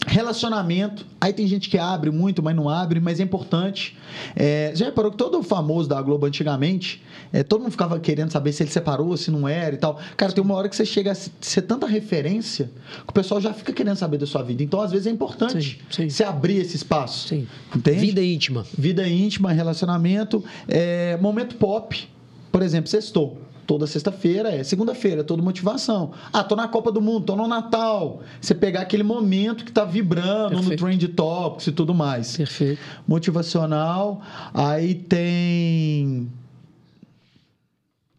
Relacionamento. 0.07 1.07
Aí 1.21 1.33
tem 1.33 1.47
gente 1.47 1.69
que 1.69 1.79
abre 1.79 2.11
muito, 2.11 2.43
mas 2.43 2.57
não 2.57 2.69
abre, 2.69 2.99
mas 2.99 3.21
é 3.21 3.23
importante. 3.23 3.97
É, 4.35 4.73
já 4.75 4.87
reparou 4.87 5.13
que 5.13 5.17
todo 5.17 5.41
famoso 5.43 5.89
da 5.89 6.03
Globo 6.03 6.27
antigamente, 6.27 7.01
é, 7.33 7.45
todo 7.45 7.61
mundo 7.61 7.71
ficava 7.71 7.99
querendo 8.01 8.31
saber 8.31 8.53
se 8.53 8.65
ele 8.65 8.71
separou, 8.71 9.17
se 9.17 9.31
não 9.31 9.47
era 9.49 9.75
e 9.75 9.79
tal. 9.79 10.01
Cara, 10.17 10.33
tem 10.33 10.43
uma 10.43 10.55
hora 10.55 10.69
que 10.69 10.75
você 10.75 10.85
chega 10.85 11.13
a 11.13 11.15
ser 11.15 11.63
tanta 11.63 11.87
referência 11.87 12.71
que 13.05 13.11
o 13.11 13.13
pessoal 13.13 13.41
já 13.41 13.55
fica 13.55 13.73
querendo 13.73 13.97
saber 13.97 14.19
da 14.19 14.27
sua 14.27 14.43
vida. 14.43 14.63
Então, 14.63 14.81
às 14.81 14.91
vezes, 14.91 15.07
é 15.07 15.11
importante 15.11 15.81
sim, 15.89 16.03
sim. 16.03 16.11
você 16.11 16.25
abrir 16.25 16.57
esse 16.57 16.77
espaço. 16.77 17.29
Sim. 17.29 17.47
Entende? 17.83 18.07
Vida 18.07 18.25
íntima. 18.25 18.67
Vida 18.79 19.09
íntima, 19.09 19.53
relacionamento. 19.53 20.43
É, 20.69 21.17
momento 21.21 21.57
pop. 21.57 22.09
Por 22.51 22.63
exemplo, 22.63 22.89
sextou 22.89 23.39
toda 23.67 23.87
sexta-feira 23.87 24.51
é 24.51 24.63
segunda-feira, 24.63 25.21
é 25.21 25.25
toda 25.25 25.43
motivação. 25.43 26.13
Ah, 26.33 26.45
tô 26.45 26.55
na 26.57 26.69
Copa 26.69 26.93
do 26.93 27.01
Mundo, 27.01 27.25
tô 27.25 27.37
no 27.37 27.47
Natal. 27.49 28.21
Você 28.41 28.55
pegar 28.55 28.83
aquele 28.83 29.03
momento 29.03 29.65
que 29.65 29.73
tá 29.73 29.85
vibrando 29.85 30.57
Perfeito. 30.57 30.71
no 30.71 30.77
Trend 30.77 31.09
Topics 31.09 31.67
e 31.69 31.73
tudo 31.73 31.95
mais. 31.95 32.37
Perfeito. 32.37 32.81
Motivacional. 33.07 34.21
Aí 34.53 34.95
tem. 34.95 36.31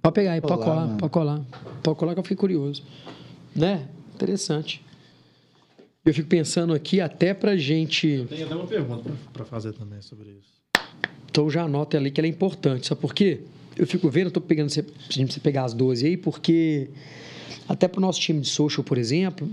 Pode 0.02 0.16
pegar 0.16 0.34
aí, 0.34 0.42
pode 0.42 0.62
colar, 0.62 0.88
pode 0.98 1.12
colar. 1.12 1.42
Pode 1.82 1.98
colar 2.00 2.14
que 2.14 2.20
eu 2.20 2.24
fiquei 2.24 2.38
curioso. 2.38 2.84
Né? 3.56 3.88
Interessante. 4.16 4.84
Eu 6.06 6.14
fico 6.14 6.28
pensando 6.28 6.74
aqui 6.74 7.00
até 7.00 7.34
pra 7.34 7.56
gente. 7.56 8.26
Tem 8.30 8.44
até 8.44 8.56
uma 8.56 8.68
pergunta 8.68 9.10
para 9.32 9.46
fazer 9.46 9.74
também 9.74 10.02
sobre 10.02 10.30
isso. 10.32 10.62
Então 11.30 11.50
já 11.50 11.64
anota 11.64 11.98
ali 11.98 12.12
que 12.12 12.20
ela 12.20 12.28
é 12.28 12.30
importante. 12.30 12.88
Sabe 12.88 13.02
por 13.02 13.14
quê? 13.14 13.42
eu 13.78 13.88
fico 13.88 14.10
vendo, 14.10 14.28
estou 14.28 14.42
pegando, 14.42 14.72
pedindo 15.08 15.32
você 15.32 15.40
pegar 15.40 15.66
as 15.66 15.74
12 15.74 16.06
aí, 16.06 16.18
porque 16.18 16.90
até 17.68 17.88
para 17.88 18.00
o 18.00 18.02
nosso 18.02 18.20
time 18.20 18.40
de 18.42 18.50
social, 18.50 18.84
por 18.84 18.98
exemplo, 18.98 19.50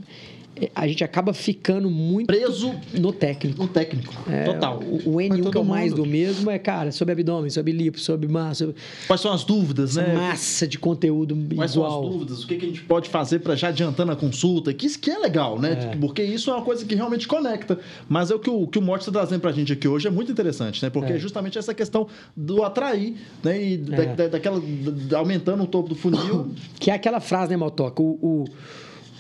a 0.75 0.87
gente 0.87 1.03
acaba 1.03 1.33
ficando 1.33 1.89
muito 1.89 2.27
Preso 2.27 2.75
no 2.93 3.13
técnico. 3.13 3.63
no 3.63 3.69
técnico. 3.69 4.13
É, 4.31 4.45
Total. 4.45 4.79
O, 4.81 5.11
o 5.11 5.15
Mas 5.17 5.29
N1 5.31 5.43
todo 5.45 5.51
que 5.53 5.57
é 5.57 5.61
o 5.61 5.65
mais 5.65 5.91
mundo. 5.93 6.03
do 6.03 6.09
mesmo 6.09 6.51
é, 6.51 6.59
cara, 6.59 6.93
sobre 6.93 7.13
abdômen, 7.13 7.49
sobre 7.51 7.73
lipo, 7.73 7.99
sobre 7.99 8.29
massa, 8.29 8.67
sobre 8.67 8.75
Quais 9.07 9.21
são 9.23 9.33
as 9.33 9.43
dúvidas, 9.45 9.97
né? 9.97 10.13
massa 10.15 10.67
de 10.69 10.79
conteúdo 10.79 11.35
Quais 11.57 11.71
são 11.71 11.85
as 11.87 11.93
igual. 11.93 12.11
dúvidas? 12.11 12.45
O 12.45 12.47
que, 12.47 12.57
que 12.57 12.65
a 12.67 12.69
gente 12.69 12.83
pode 12.83 13.09
fazer 13.09 13.39
para 13.39 13.55
já 13.55 13.69
adiantando 13.69 14.13
a 14.13 14.17
consulta? 14.17 14.75
Que 14.75 14.87
isso 14.87 14.99
que 14.99 15.11
é 15.11 15.19
legal, 15.19 15.59
né? 15.59 15.97
Porque 16.01 16.23
isso 16.23 16.51
é 16.51 16.55
uma 16.55 16.63
coisa 16.65 16.85
que 16.85 16.95
realmente 16.95 17.27
conecta. 17.27 17.79
Mas 18.09 18.31
é 18.31 18.35
o 18.35 18.39
que 18.39 18.51
o, 18.51 18.67
que 18.67 18.79
o 18.79 18.83
Morte 18.83 19.03
está 19.03 19.13
trazendo 19.13 19.41
pra 19.41 19.53
gente 19.53 19.73
aqui 19.73 19.89
hoje 19.89 20.09
é 20.09 20.11
muito 20.11 20.31
interessante, 20.31 20.83
né? 20.83 20.91
Porque 20.91 21.13
é, 21.13 21.17
É. 21.17 21.19
justamente 21.19 21.57
essa 21.59 21.73
questão 21.73 22.07
do 22.37 22.63
atrair, 22.65 23.15
né? 23.43 23.63
E 23.65 23.77
da- 23.79 23.97
É. 24.03 24.15
da- 24.15 24.29
daquela. 24.29 24.61
da- 24.61 25.19
aumentando 25.19 25.63
o 25.63 25.67
topo 25.67 25.89
do 25.89 25.95
funil. 25.95 26.51
Que 26.79 26.91
é 26.91 26.95
aquela 26.95 27.21
frase, 27.21 27.51
né, 27.51 27.57
Motoca? 27.57 28.03
O, 28.03 28.19
o, 28.21 28.45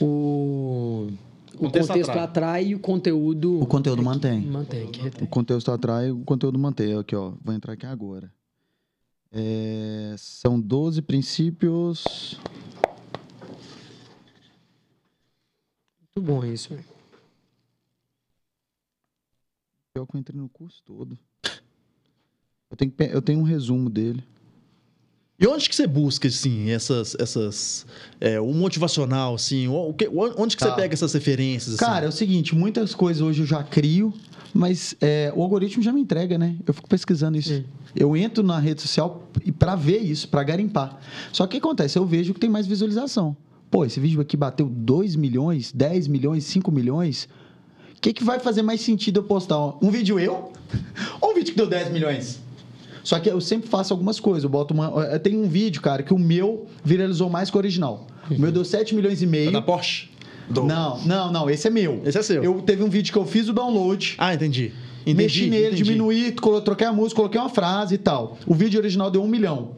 o, 0.00 1.08
o 1.54 1.58
contexto 1.58 1.88
contexto, 1.88 2.10
atrai. 2.10 2.24
atrai. 2.24 2.66
e 2.66 2.74
o 2.74 2.78
conteúdo... 2.80 3.60
O 3.60 3.66
conteúdo 3.66 4.02
mantém. 4.02 4.40
Mantém, 4.40 4.90
que 4.90 5.22
O 5.22 5.26
conteúdo 5.26 5.70
atrai, 5.70 6.10
o 6.10 6.20
conteúdo 6.24 6.58
mantém. 6.58 6.96
Aqui, 6.98 7.14
ó. 7.14 7.32
Vou 7.42 7.54
entrar 7.54 7.74
aqui 7.74 7.86
agora. 7.86 8.32
É, 9.32 10.14
são 10.18 10.60
12 10.60 11.02
princípios. 11.02 12.40
Muito 16.00 16.26
bom 16.26 16.44
isso, 16.44 16.70
velho. 16.70 16.84
Pior 19.94 20.06
que 20.06 20.16
eu 20.16 20.20
entrei 20.20 20.40
no 20.40 20.48
curso 20.48 20.82
todo. 20.84 21.18
Eu 22.70 22.76
tenho, 22.76 22.92
eu 22.98 23.22
tenho 23.22 23.40
um 23.40 23.44
resumo 23.44 23.90
dele. 23.90 24.24
E 25.40 25.46
onde 25.46 25.68
que 25.68 25.74
você 25.74 25.86
busca, 25.86 26.28
assim, 26.28 26.70
essas. 26.70 27.16
essas 27.18 27.86
é, 28.20 28.38
o 28.40 28.52
motivacional, 28.52 29.34
assim? 29.34 29.66
Que- 29.96 30.08
onde 30.12 30.54
que 30.56 30.62
Tá. 30.62 30.70
você 30.70 30.76
pega 30.82 30.92
essas 30.92 31.12
referências? 31.14 31.74
assim? 31.76 31.84
Cara, 31.84 32.04
é 32.04 32.08
o 32.08 32.12
seguinte, 32.12 32.54
muitas 32.54 32.94
coisas 32.94 33.22
hoje 33.22 33.40
eu 33.40 33.46
já 33.46 33.62
crio, 33.62 34.12
mas 34.52 34.94
é, 35.00 35.32
o 35.34 35.42
algoritmo 35.42 35.82
já 35.82 35.92
me 35.92 36.00
entrega, 36.02 36.36
né? 36.36 36.56
Eu 36.66 36.74
fico 36.74 36.86
pesquisando 36.88 37.38
isso. 37.38 37.48
Sim. 37.54 37.64
Eu 37.96 38.14
entro 38.16 38.42
na 38.44 38.58
rede 38.58 38.82
social 38.82 39.28
e 39.44 39.50
para 39.50 39.74
ver 39.74 39.98
isso, 39.98 40.28
para 40.28 40.42
garimpar. 40.42 41.00
Só 41.32 41.46
que 41.46 41.56
o 41.56 41.60
que 41.60 41.66
acontece? 41.66 41.98
Eu 41.98 42.04
vejo 42.04 42.34
que 42.34 42.40
tem 42.40 42.50
mais 42.50 42.66
visualização. 42.66 43.34
Pô, 43.70 43.84
esse 43.84 43.98
vídeo 43.98 44.20
aqui 44.20 44.36
bateu 44.36 44.66
2 44.68 45.16
milhões, 45.16 45.72
10 45.72 46.06
milhões, 46.06 46.44
5 46.44 46.70
milhões. 46.70 47.28
O 47.96 48.00
que, 48.00 48.12
que 48.12 48.22
vai 48.24 48.38
fazer 48.38 48.62
mais 48.62 48.80
sentido 48.80 49.20
eu 49.20 49.24
postar? 49.24 49.58
Um 49.82 49.90
vídeo 49.90 50.18
eu 50.20 50.52
ou 51.20 51.30
um 51.30 51.34
vídeo 51.34 51.52
que 51.52 51.56
deu 51.56 51.66
10 51.66 51.90
milhões? 51.92 52.40
Só 53.02 53.18
que 53.18 53.28
eu 53.30 53.40
sempre 53.40 53.68
faço 53.68 53.92
algumas 53.92 54.18
coisas. 54.20 54.44
Eu 54.44 54.50
boto 54.50 54.74
uma. 54.74 54.88
eu 55.12 55.18
tenho 55.20 55.42
um 55.42 55.48
vídeo, 55.48 55.80
cara, 55.80 56.02
que 56.02 56.12
o 56.14 56.18
meu 56.18 56.66
viralizou 56.84 57.28
mais 57.30 57.50
que 57.50 57.56
o 57.56 57.58
original. 57.58 58.06
O 58.30 58.38
meu 58.40 58.52
deu 58.52 58.64
7 58.64 58.94
milhões 58.94 59.20
e 59.22 59.24
É 59.24 59.28
meio. 59.28 59.52
da 59.52 59.62
Porsche? 59.62 60.08
Do- 60.48 60.64
Não, 60.64 61.00
não, 61.04 61.32
não. 61.32 61.50
Esse 61.50 61.68
é 61.68 61.70
meu. 61.70 62.02
Esse 62.04 62.18
é 62.18 62.22
seu. 62.22 62.42
Eu 62.42 62.60
teve 62.62 62.82
um 62.82 62.88
vídeo 62.88 63.12
que 63.12 63.18
eu 63.18 63.24
fiz 63.26 63.48
o 63.48 63.52
download. 63.52 64.14
Ah, 64.18 64.34
entendi. 64.34 64.72
Entendi, 65.02 65.14
mexi 65.22 65.46
nele, 65.48 65.66
entendi. 65.68 65.82
diminuí, 65.84 66.30
troquei 66.62 66.86
a 66.86 66.92
música, 66.92 67.16
coloquei 67.16 67.40
uma 67.40 67.48
frase 67.48 67.94
e 67.94 67.98
tal. 67.98 68.36
O 68.46 68.52
vídeo 68.54 68.78
original 68.78 69.10
deu 69.10 69.22
um 69.22 69.26
milhão. 69.28 69.70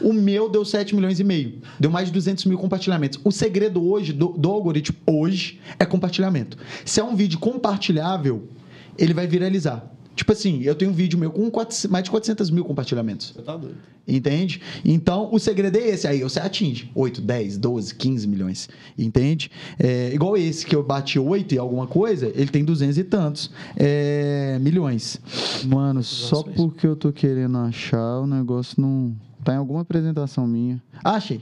O 0.00 0.10
meu 0.12 0.48
deu 0.48 0.64
7 0.64 0.94
milhões 0.94 1.20
e 1.20 1.24
meio. 1.24 1.58
Deu 1.78 1.90
mais 1.90 2.06
de 2.06 2.14
200 2.14 2.46
mil 2.46 2.56
compartilhamentos. 2.56 3.20
O 3.22 3.30
segredo 3.30 3.84
hoje 3.86 4.12
do, 4.14 4.28
do 4.28 4.50
algoritmo 4.50 4.96
hoje 5.06 5.60
é 5.78 5.84
compartilhamento. 5.84 6.56
Se 6.84 6.98
é 6.98 7.04
um 7.04 7.14
vídeo 7.14 7.38
compartilhável, 7.38 8.48
ele 8.96 9.12
vai 9.12 9.26
viralizar. 9.26 9.84
Tipo 10.30 10.38
assim, 10.38 10.62
eu 10.62 10.76
tenho 10.76 10.92
um 10.92 10.94
vídeo 10.94 11.18
meu 11.18 11.32
com 11.32 11.50
400 11.50 11.90
mais 11.90 12.04
de 12.04 12.10
400 12.10 12.50
mil 12.50 12.64
compartilhamentos. 12.64 13.32
Você 13.34 13.42
tá 13.42 13.56
doido. 13.56 13.76
Entende? 14.06 14.62
Então, 14.84 15.28
o 15.32 15.40
segredo 15.40 15.76
é 15.76 15.88
esse. 15.88 16.06
Aí 16.06 16.22
você 16.22 16.38
atinge 16.38 16.88
8, 16.94 17.20
10, 17.20 17.58
12, 17.58 17.94
15 17.96 18.28
milhões. 18.28 18.68
Entende? 18.96 19.50
É, 19.76 20.14
igual 20.14 20.36
esse 20.36 20.64
que 20.64 20.76
eu 20.76 20.84
bati 20.84 21.18
8 21.18 21.56
e 21.56 21.58
alguma 21.58 21.88
coisa, 21.88 22.28
ele 22.28 22.46
tem 22.46 22.64
200 22.64 22.96
e 22.96 23.02
tantos 23.02 23.50
é, 23.76 24.56
milhões. 24.60 25.20
Mano, 25.66 26.00
só 26.04 26.44
porque 26.44 26.86
eu 26.86 26.94
tô 26.94 27.12
querendo 27.12 27.58
achar, 27.58 28.20
o 28.20 28.26
negócio 28.26 28.80
não. 28.80 29.16
Tá 29.42 29.54
em 29.54 29.56
alguma 29.56 29.80
apresentação 29.80 30.46
minha. 30.46 30.80
Ah, 31.02 31.14
achei. 31.14 31.40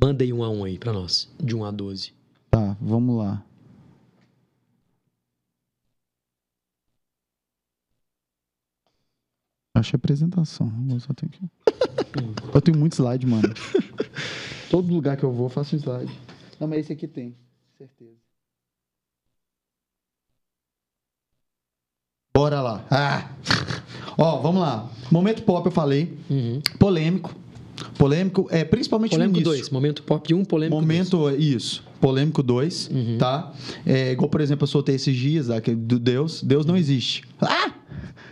Manda 0.00 0.22
aí 0.22 0.32
um 0.32 0.44
a 0.44 0.50
um 0.50 0.62
aí 0.62 0.78
pra 0.78 0.92
nós, 0.92 1.28
de 1.42 1.56
1 1.56 1.64
a 1.64 1.70
12. 1.72 2.12
Tá, 2.50 2.76
vamos 2.80 3.16
lá. 3.16 3.42
Achei 9.84 9.98
a 9.98 9.98
apresentação. 9.98 10.72
Eu 10.88 10.98
só 10.98 11.12
tenho 11.12 11.30
que... 11.30 11.40
Eu 12.54 12.60
tenho 12.62 12.78
muito 12.78 12.94
slide, 12.94 13.26
mano. 13.26 13.52
Todo 14.70 14.90
lugar 14.90 15.14
que 15.18 15.22
eu 15.24 15.30
vou, 15.30 15.44
eu 15.44 15.50
faço 15.50 15.76
slide. 15.76 16.10
Não, 16.58 16.66
mas 16.66 16.78
esse 16.80 16.94
aqui 16.94 17.06
tem. 17.06 17.36
Certeza. 17.76 18.16
Bora 22.34 22.62
lá. 22.62 22.86
Ah! 22.90 23.30
Ó, 24.16 24.40
vamos 24.40 24.62
lá. 24.62 24.90
Momento 25.10 25.42
pop 25.42 25.66
eu 25.66 25.70
falei. 25.72 26.16
Uhum. 26.30 26.62
Polêmico. 26.78 27.34
Polêmico, 27.98 28.48
é 28.50 28.64
principalmente 28.64 29.10
Polêmico 29.10 29.34
no 29.34 29.40
início. 29.42 29.58
2, 29.64 29.70
momento 29.70 30.02
pop 30.02 30.26
de 30.26 30.34
1, 30.34 30.38
um, 30.38 30.44
polêmico 30.46 30.80
Momento, 30.80 31.28
isso. 31.30 31.84
Polêmico 32.00 32.42
2, 32.42 32.88
Uhum. 32.90 33.18
tá? 33.18 33.52
É, 33.84 34.12
igual, 34.12 34.30
por 34.30 34.40
exemplo, 34.40 34.62
eu 34.64 34.68
soltei 34.68 34.94
esses 34.94 35.14
dias, 35.14 35.50
aquele 35.50 35.76
do 35.76 35.98
Deus. 35.98 36.42
Deus 36.42 36.64
não 36.64 36.74
existe. 36.76 37.24
Ah! 37.42 37.72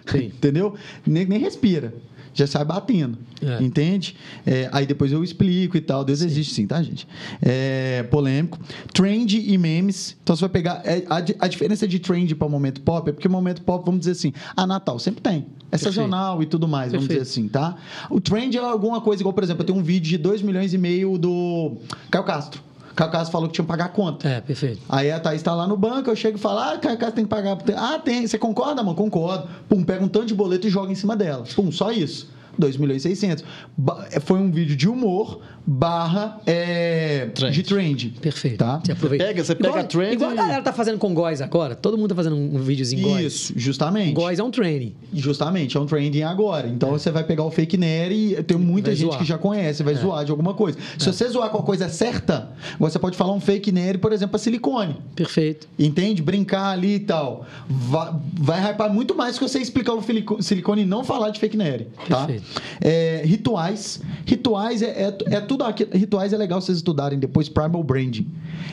Sim. 0.07 0.27
Entendeu? 0.35 0.75
Nem, 1.07 1.27
nem 1.27 1.39
respira. 1.39 1.93
Já 2.35 2.47
sai 2.47 2.65
batendo. 2.65 3.19
É. 3.43 3.63
Entende? 3.63 4.17
É, 4.47 4.69
aí 4.73 4.87
depois 4.87 5.13
eu 5.13 5.23
explico 5.23 5.77
e 5.77 5.81
tal. 5.81 6.03
Deus 6.05 6.23
existe 6.23 6.55
sim, 6.55 6.67
tá, 6.67 6.83
gente? 6.83 7.07
É, 7.43 8.05
polêmico. 8.05 8.59
Trend 8.93 9.39
e 9.39 9.59
memes. 9.59 10.17
Então 10.23 10.35
você 10.35 10.41
vai 10.41 10.49
pegar. 10.49 10.81
é, 10.85 11.05
a, 11.11 11.17
a 11.45 11.49
diferença 11.49 11.87
de 11.87 11.99
trend 11.99 12.35
para 12.35 12.49
momento 12.49 12.81
pop 12.81 13.09
é 13.09 13.13
porque 13.13 13.29
momento 13.29 13.63
pop, 13.63 13.85
vamos 13.85 14.01
dizer 14.01 14.13
assim, 14.13 14.33
a 14.57 14.67
Natal 14.67 14.99
sempre 14.99 15.21
tem. 15.21 15.33
É 15.71 15.77
Perfeito. 15.77 15.95
sazonal 15.95 16.43
e 16.43 16.47
tudo 16.47 16.67
mais, 16.67 16.93
vamos 16.93 17.07
Perfeito. 17.07 17.27
dizer 17.27 17.41
assim, 17.41 17.49
tá? 17.49 17.77
O 18.11 18.21
trend 18.21 18.57
é 18.57 18.61
alguma 18.61 19.01
coisa, 19.01 19.23
igual, 19.23 19.33
por 19.33 19.43
exemplo, 19.43 19.63
eu 19.63 19.67
tenho 19.67 19.79
um 19.79 19.83
vídeo 19.83 20.09
de 20.11 20.19
2 20.19 20.43
milhões 20.43 20.73
e 20.75 20.79
meio 20.79 21.17
do 21.19 21.77
Caio 22.11 22.25
Castro. 22.25 22.63
Castro 22.95 23.33
falou 23.33 23.49
que 23.49 23.55
tinha 23.55 23.65
que 23.65 23.69
pagar 23.69 23.87
a 23.87 23.89
conta. 23.89 24.29
É, 24.29 24.41
perfeito. 24.41 24.83
Aí 24.89 25.11
a 25.11 25.19
Thaís 25.19 25.43
tá 25.43 25.55
lá 25.55 25.67
no 25.67 25.77
banco, 25.77 26.11
eu 26.11 26.17
chego 26.17 26.37
e 26.37 26.41
falo, 26.41 26.59
ah, 26.59 26.79
Castro 26.79 27.13
tem 27.13 27.25
que 27.25 27.31
pagar. 27.31 27.59
Ah, 27.77 27.99
tem. 27.99 28.27
Você 28.27 28.39
concorda, 28.39 28.83
mano? 28.83 28.95
Concordo. 28.95 29.49
Pum, 29.69 29.83
pega 29.83 30.05
um 30.05 30.09
tanto 30.09 30.27
de 30.27 30.35
boleto 30.35 30.67
e 30.67 30.71
joga 30.71 30.93
em 30.93 30.95
cima 30.95 31.17
dela. 31.17 31.45
Pum, 31.55 31.71
só 31.73 31.91
isso. 31.91 32.29
2 32.59 32.77
milhões 32.77 33.05
e 33.05 33.09
600. 33.17 33.45
Ba- 33.77 34.07
Foi 34.25 34.39
um 34.39 34.51
vídeo 34.51 34.77
de 34.77 34.89
humor 34.89 35.41
barra 35.67 36.41
é, 36.47 37.27
Trend. 37.35 37.53
de 37.55 37.63
trend. 37.63 38.15
Perfeito. 38.21 38.59
Tá? 38.59 38.81
Você 38.85 38.93
aproveita. 38.93 39.25
pega- 39.27 39.45
você 39.45 39.55
pega 39.55 39.69
igual, 39.69 39.81
a 39.81 39.87
trend 39.87 40.13
Igual 40.15 40.31
a 40.31 40.35
galera 40.35 40.63
tá 40.63 40.73
fazendo 40.73 40.99
com 40.99 41.15
góis 41.15 41.41
agora. 41.41 41.75
Todo 41.77 41.97
mundo 41.97 42.09
tá 42.11 42.15
fazendo 42.17 42.37
um 42.37 42.59
videozinho 42.59 43.03
góis. 43.09 43.25
Isso, 43.33 43.53
justamente. 43.57 44.13
Góis 44.13 44.39
é 44.39 44.43
um 44.43 44.51
training. 44.51 44.95
Justamente, 45.15 45.77
é 45.77 45.81
um 45.81 45.87
trending 45.87 46.23
agora. 46.23 46.67
Então 46.69 46.91
você 46.91 47.11
vai 47.11 47.23
pegar 47.25 47.45
o 47.45 47.51
fake 47.51 47.77
nerd 47.77 48.15
e 48.15 48.43
tem 48.43 48.57
muita 48.59 48.91
Vai 48.91 48.97
gente 48.97 49.09
zoar. 49.11 49.19
que 49.21 49.25
já 49.25 49.39
conhece, 49.39 49.83
vai 49.83 49.95
É. 49.95 49.97
zoar 49.97 50.25
de 50.25 50.31
alguma 50.31 50.55
coisa. 50.55 50.77
Se 50.99 51.07
você 51.13 51.29
zoar 51.29 51.49
com 51.51 51.59
a 51.59 51.63
coisa 51.63 51.89
certa, 51.89 52.51
você 52.79 52.99
pode 52.99 53.17
falar 53.17 53.33
um 53.33 53.41
fake 53.41 53.71
nerd, 53.71 53.99
por 53.99 54.13
exemplo, 54.13 54.35
a 54.37 54.39
silicone. 54.39 54.97
Perfeito. 55.15 55.69
Entende? 55.79 56.23
Brincar 56.23 56.71
ali 56.71 56.95
e 56.97 57.01
tal. 57.01 57.47
Vai, 57.69 58.13
vai 58.35 58.61
hypar 58.73 58.93
muito 58.93 59.15
mais 59.15 59.39
que 59.39 59.49
você 59.49 59.59
explicar 59.61 59.95
o 59.95 60.03
silicone 60.43 60.83
e 60.83 60.85
não 60.87 61.05
falar 61.05 61.31
de 61.31 61.39
fake 61.39 61.57
nerd, 61.57 61.87
tá? 62.09 62.27
Perfeito. 62.27 62.42
É, 62.81 63.23
rituais. 63.25 64.01
Rituais 64.27 64.83
é, 64.83 64.87
é, 64.87 65.35
é 65.37 65.41
tudo 65.41 65.65
aquilo. 65.65 65.91
Rituais 65.93 66.33
é 66.33 66.37
legal 66.37 66.61
vocês 66.61 66.79
estudarem 66.79 67.19
depois. 67.19 67.49
Primal 67.49 67.83
Branding. 67.83 68.27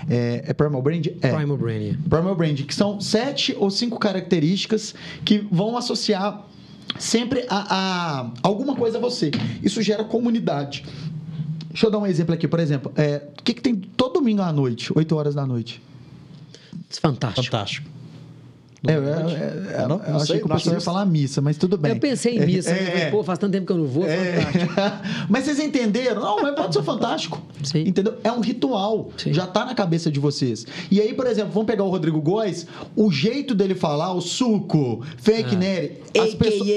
É, 0.10 0.44
é 0.48 0.54
Primal 0.54 0.82
Branding? 0.82 1.18
É. 1.22 1.34
Primal 1.34 1.58
Brain. 1.58 1.98
Primal 2.10 2.36
Branding, 2.36 2.64
que 2.64 2.76
são 2.76 3.00
sete 3.00 3.56
ou 3.58 3.70
cinco 3.70 4.00
características 4.00 4.96
que 5.24 5.40
vão 5.52 5.78
associar 5.78 6.46
sempre 6.98 7.46
a, 7.50 7.76
a 8.22 8.32
alguma 8.42 8.76
coisa 8.76 8.98
a 8.98 9.02
você. 9.02 9.32
Isso 9.62 9.82
gera 9.82 10.04
comunidade. 10.04 10.84
Deixa 11.70 11.86
eu 11.86 11.92
dar 11.92 12.00
um 12.00 12.06
exemplo 12.08 12.34
aqui, 12.34 12.48
por 12.48 12.60
exemplo. 12.60 12.92
é, 12.96 13.22
O 13.40 13.44
que, 13.44 13.54
que 13.54 13.62
tem 13.62 13.76
todo 13.76 14.14
domingo 14.14 14.42
à 14.42 14.52
noite, 14.52 14.92
8 14.96 15.16
horas 15.16 15.36
da 15.36 15.46
noite? 15.46 15.82
Fantástico. 16.90 17.46
Fantástico. 17.46 17.88
É, 18.88 18.92
é, 18.92 18.96
é, 18.96 19.82
é, 19.84 19.88
Não, 19.88 19.98
eu 19.98 20.10
não 20.10 20.16
achei 20.16 20.28
sei, 20.28 20.40
que 20.40 20.46
o 20.46 20.50
pessoal 20.50 20.76
ia 20.76 20.82
falar 20.82 21.06
missa, 21.06 21.42
mas 21.42 21.58
tudo 21.58 21.78
bem. 21.78 21.92
Eu 21.92 22.00
pensei 22.00 22.38
em 22.38 22.46
missa. 22.46 22.70
É, 22.70 22.74
mas 22.74 22.82
eu 22.82 22.92
falei, 22.92 23.04
é. 23.08 23.12
Pô, 23.12 23.24
faz 23.24 23.38
tanto 23.40 23.52
tempo 23.52 23.66
que 23.66 23.72
eu 23.74 23.78
não 23.78 23.86
vou. 23.86 24.06
É. 24.08 24.42
Fantástico. 24.42 24.74
Mas 25.30 25.44
vocês 25.46 25.60
entenderam? 25.60 26.22
Não, 26.22 26.42
mas 26.42 26.56
pode 26.56 26.74
ser 26.74 26.84
fantástico. 26.84 27.42
Sim. 27.64 27.82
Entendeu? 27.88 28.16
É 28.24 28.32
um 28.32 28.40
ritual. 28.40 29.10
Sim. 29.18 29.34
Já 29.34 29.46
tá 29.46 29.66
na 29.66 29.76
cabeça 29.76 30.10
de 30.12 30.20
vocês. 30.20 30.66
E 30.90 31.00
aí, 31.02 31.14
por 31.14 31.28
exemplo, 31.28 31.52
vamos 31.54 31.68
pegar 31.68 31.84
o 31.84 31.90
Rodrigo 31.90 32.22
Góes, 32.22 32.66
o 32.96 33.12
jeito 33.12 33.54
dele 33.54 33.76
falar, 33.76 34.14
o 34.14 34.22
suco, 34.22 35.04
fake 35.18 35.56
Ah. 35.56 35.60
nerd. 35.60 35.92
as 36.18 36.34
pessoas- 36.34 36.68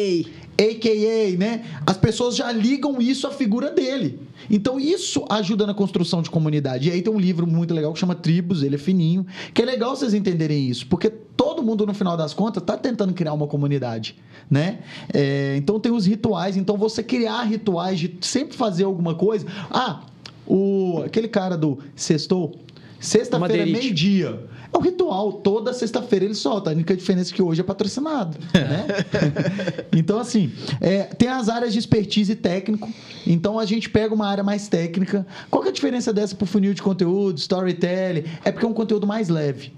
AKA. 0.59 1.39
Né? 1.39 1.65
As 1.87 1.97
pessoas 1.97 2.37
já 2.37 2.51
ligam 2.53 3.01
isso 3.01 3.27
à 3.27 3.31
figura 3.31 3.71
dele. 3.71 4.21
Então, 4.51 4.79
isso 4.79 5.25
ajuda 5.29 5.67
na 5.67 5.75
construção 5.75 6.23
de 6.23 6.31
comunidade. 6.31 6.89
E 6.89 6.93
aí 6.93 7.03
tem 7.03 7.13
um 7.13 7.19
livro 7.19 7.47
muito 7.47 7.73
legal 7.73 7.93
que 7.93 7.99
chama 7.99 8.15
Tribos, 8.15 8.63
ele 8.63 8.75
é 8.75 8.79
fininho, 8.79 9.27
que 9.55 9.63
é 9.63 9.65
legal 9.65 9.95
vocês 9.95 10.15
entenderem 10.15 10.69
isso, 10.69 10.87
porque 10.89 11.09
todo 11.09 11.63
mundo, 11.63 11.87
no 11.87 11.95
final 11.95 12.17
das 12.17 12.35
contas, 12.35 12.63
tá 12.63 12.77
tentando 12.77 13.15
criar 13.15 13.33
uma 13.33 13.47
comunidade, 13.47 14.17
né? 14.51 14.81
É, 15.13 15.55
então, 15.57 15.79
tem 15.79 15.93
os 15.93 16.07
rituais. 16.07 16.57
Então, 16.57 16.77
você 16.77 17.03
criar 17.03 17.43
rituais 17.43 17.99
de 17.99 18.19
sempre 18.21 18.57
fazer 18.57 18.85
alguma 18.85 19.15
coisa. 19.15 19.47
Ah, 19.71 20.03
o, 20.47 21.03
aquele 21.07 21.29
cara 21.29 21.57
do 21.57 21.79
Sextou, 21.95 22.59
Sexta-feira, 23.03 23.67
meio-dia. 23.67 24.47
É 24.73 24.79
o 24.79 24.81
ritual. 24.81 25.35
Toda 25.35 25.73
sexta-feira 25.73 26.25
ele 26.25 26.35
solta. 26.35 26.71
A 26.71 26.73
única 26.73 26.97
diferença 26.97 27.31
é 27.31 27.35
que 27.35 27.43
hoje 27.43 27.61
é 27.61 27.65
patrocinado. 27.65 28.39
Né? 28.55 28.87
então, 29.93 30.19
assim, 30.19 30.53
é, 30.81 31.03
tem 31.03 31.29
as 31.29 31.49
áreas 31.49 31.73
de 31.73 31.79
expertise 31.79 32.35
técnico. 32.35 32.91
Então, 33.27 33.59
a 33.59 33.67
gente 33.67 33.91
pega 33.91 34.15
uma 34.15 34.27
área 34.27 34.43
mais 34.43 34.69
técnica. 34.69 35.27
Qual 35.51 35.65
é 35.65 35.69
a 35.69 35.73
diferença 35.73 36.13
dessa 36.13 36.35
pro 36.35 36.47
funil 36.47 36.73
de 36.73 36.83
conteúdo, 36.83 37.39
storytelling? 37.39 38.25
É 38.45 38.51
porque 38.51 38.65
é 38.65 38.69
um 38.69 38.75
conteúdo 38.75 39.07
mais 39.07 39.29
leve. 39.29 39.73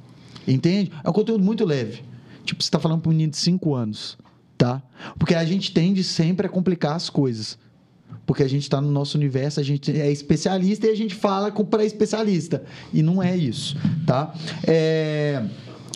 Entende? 0.47 0.93
É 1.03 1.11
um 1.11 1.13
conteúdo 1.13 1.43
muito 1.43 1.65
leve. 1.65 2.03
Tipo, 2.45 2.63
você 2.63 2.69
está 2.69 2.79
falando 2.79 3.01
para 3.01 3.09
um 3.09 3.13
menino 3.13 3.31
de 3.31 3.39
5 3.39 3.75
anos, 3.75 4.19
tá? 4.57 4.83
Porque 5.19 5.35
a 5.35 5.45
gente 5.45 5.73
tende 5.73 6.05
sempre 6.05 6.47
a 6.47 6.51
complicar 6.51 6.95
as 6.95 7.09
coisas. 7.09 7.59
Porque 8.27 8.43
a 8.43 8.49
gente 8.49 8.63
está 8.63 8.81
no 8.81 8.91
nosso 8.91 9.17
universo, 9.17 9.61
a 9.61 9.63
gente 9.63 9.91
é 9.91 10.11
especialista 10.11 10.87
e 10.87 10.91
a 10.91 10.97
gente 10.97 11.15
fala 11.15 11.51
para 11.53 11.85
especialista. 11.85 12.63
E 12.93 13.03
não 13.03 13.23
é 13.23 13.37
isso, 13.37 13.77
tá? 14.07 14.35
É... 14.67 15.45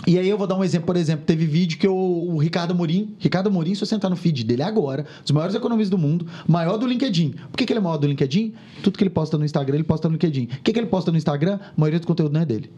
E 0.06 0.18
aí 0.18 0.28
eu 0.28 0.38
vou 0.38 0.46
dar 0.46 0.56
um 0.56 0.64
exemplo, 0.64 0.86
por 0.86 0.96
exemplo, 0.96 1.26
teve 1.26 1.44
vídeo 1.44 1.76
que 1.78 1.86
o 1.86 2.38
Ricardo 2.38 2.74
Morim, 2.74 3.14
Ricardo 3.18 3.50
Morim, 3.50 3.74
se 3.74 3.84
você 3.84 3.94
entrar 3.94 4.08
no 4.08 4.16
feed 4.16 4.44
dele 4.44 4.62
agora, 4.62 5.04
dos 5.22 5.32
maiores 5.32 5.54
economistas 5.54 5.90
do 5.90 5.98
mundo, 5.98 6.26
maior 6.46 6.78
do 6.78 6.86
LinkedIn. 6.86 7.34
Por 7.50 7.58
que, 7.58 7.66
que 7.66 7.72
ele 7.72 7.80
é 7.80 7.82
maior 7.82 7.98
do 7.98 8.06
LinkedIn? 8.06 8.54
Tudo 8.82 8.96
que 8.96 9.02
ele 9.02 9.10
posta 9.10 9.36
no 9.36 9.44
Instagram, 9.44 9.74
ele 9.74 9.84
posta 9.84 10.08
no 10.08 10.12
LinkedIn. 10.12 10.44
O 10.44 10.62
que, 10.62 10.72
que 10.72 10.78
ele 10.78 10.86
posta 10.86 11.10
no 11.10 11.18
Instagram? 11.18 11.58
A 11.62 11.72
maioria 11.76 12.00
do 12.00 12.06
conteúdo 12.06 12.32
não 12.32 12.40
é 12.40 12.46
dele. 12.46 12.70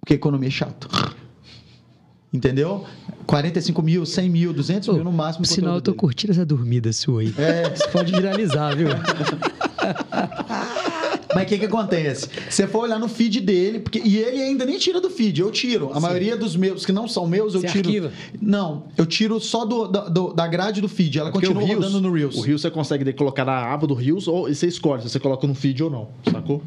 Porque 0.00 0.14
economia 0.14 0.48
é 0.48 0.52
chato. 0.52 0.88
Entendeu? 2.32 2.84
45 3.26 3.82
mil, 3.82 4.06
100 4.06 4.30
mil, 4.30 4.52
200 4.52 4.94
mil 4.94 5.04
no 5.04 5.10
máximo. 5.12 5.44
Por 5.44 5.52
sinal, 5.52 5.74
eu 5.76 5.80
tô 5.80 5.90
dele. 5.90 5.98
curtindo 6.00 6.32
essa 6.32 6.46
dormida 6.46 6.92
sua 6.92 7.22
aí. 7.22 7.34
É. 7.36 7.72
Isso 7.74 7.88
pode 7.90 8.12
viralizar, 8.12 8.74
viu? 8.76 8.88
Mas 11.32 11.44
o 11.44 11.46
que 11.46 11.58
que 11.58 11.64
acontece? 11.66 12.28
Você 12.48 12.66
for 12.66 12.80
olhar 12.80 12.98
no 12.98 13.08
feed 13.08 13.40
dele, 13.40 13.78
porque, 13.78 14.00
e 14.04 14.16
ele 14.18 14.42
ainda 14.42 14.64
nem 14.66 14.78
tira 14.78 15.00
do 15.00 15.08
feed, 15.08 15.40
eu 15.40 15.50
tiro. 15.52 15.92
A 15.94 16.00
maioria 16.00 16.36
dos 16.36 16.56
meus, 16.56 16.84
que 16.84 16.90
não 16.90 17.06
são 17.06 17.24
meus, 17.26 17.54
eu 17.54 17.60
Você 17.60 17.68
tiro. 17.68 17.86
arquiva? 17.88 18.12
Não, 18.42 18.84
eu 18.96 19.06
tiro 19.06 19.38
só 19.38 19.64
do, 19.64 19.86
da, 19.86 20.08
do- 20.08 20.32
da 20.34 20.46
grade 20.48 20.80
do 20.80 20.88
feed. 20.88 21.18
Ela 21.20 21.30
Porque 21.30 21.46
continua 21.46 21.66
Reels, 21.66 21.84
rodando 21.84 22.00
no 22.08 22.12
Reels. 22.12 22.36
O 22.36 22.40
Reels 22.40 22.60
você 22.62 22.70
consegue 22.70 23.12
colocar 23.12 23.44
na 23.44 23.72
aba 23.72 23.86
do 23.86 23.94
Reels 23.94 24.26
ou 24.26 24.48
e 24.48 24.54
você 24.56 24.66
escolhe 24.66 25.02
se 25.02 25.08
você 25.08 25.20
coloca 25.20 25.46
no 25.46 25.54
feed 25.54 25.80
ou 25.84 25.90
não, 25.90 26.08
sacou? 26.32 26.62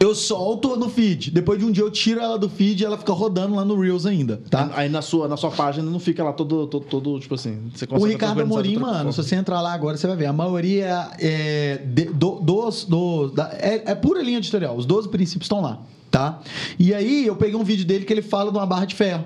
Eu 0.00 0.14
solto 0.14 0.76
no 0.76 0.88
feed. 0.88 1.30
Depois 1.30 1.58
de 1.58 1.64
um 1.64 1.72
dia 1.72 1.82
eu 1.82 1.90
tiro 1.90 2.20
ela 2.20 2.38
do 2.38 2.48
feed 2.48 2.82
e 2.82 2.84
ela 2.86 2.96
fica 2.96 3.12
rodando 3.12 3.54
lá 3.56 3.64
no 3.64 3.78
Reels 3.80 4.06
ainda, 4.06 4.40
tá? 4.48 4.70
Aí 4.74 4.88
na 4.88 5.02
sua, 5.02 5.26
na 5.26 5.36
sua 5.36 5.50
página 5.50 5.90
não 5.90 5.98
fica 5.98 6.22
lá 6.22 6.32
todo, 6.32 6.66
todo, 6.66 6.84
todo, 6.86 7.18
tipo 7.18 7.34
assim, 7.34 7.58
você 7.74 7.84
O 7.90 7.98
Ricardo 8.06 8.40
Amorim, 8.42 8.76
mano, 8.76 9.12
se 9.12 9.16
você 9.22 9.34
entrar 9.34 9.60
lá 9.60 9.72
agora, 9.72 9.96
você 9.96 10.06
vai 10.06 10.16
ver. 10.16 10.26
A 10.26 10.32
maioria 10.32 11.10
é 11.18 11.78
de- 11.84 12.04
do- 12.06 12.40
dos. 12.40 12.84
dos- 12.84 13.32
da- 13.32 13.50
é, 13.54 13.82
é 13.90 13.94
pura 13.94 14.22
linha 14.22 14.38
editorial. 14.38 14.76
Os 14.76 14.86
12 14.86 15.08
princípios 15.08 15.46
estão 15.46 15.60
lá, 15.60 15.80
tá? 16.10 16.40
E 16.78 16.94
aí 16.94 17.26
eu 17.26 17.34
peguei 17.34 17.56
um 17.56 17.64
vídeo 17.64 17.84
dele 17.84 18.04
que 18.04 18.12
ele 18.12 18.22
fala 18.22 18.52
de 18.52 18.56
uma 18.58 18.66
barra 18.66 18.84
de 18.84 18.94
ferro. 18.94 19.24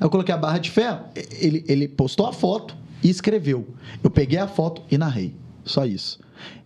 Eu 0.00 0.10
coloquei 0.10 0.34
a 0.34 0.38
barra 0.38 0.58
de 0.58 0.70
ferro, 0.70 1.00
ele, 1.40 1.64
ele 1.68 1.88
postou 1.88 2.26
a 2.26 2.32
foto 2.32 2.76
e 3.02 3.08
escreveu. 3.08 3.66
Eu 4.02 4.10
peguei 4.10 4.38
a 4.38 4.46
foto 4.48 4.82
e 4.90 4.98
narrei. 4.98 5.34
Só 5.64 5.86
isso. 5.86 6.18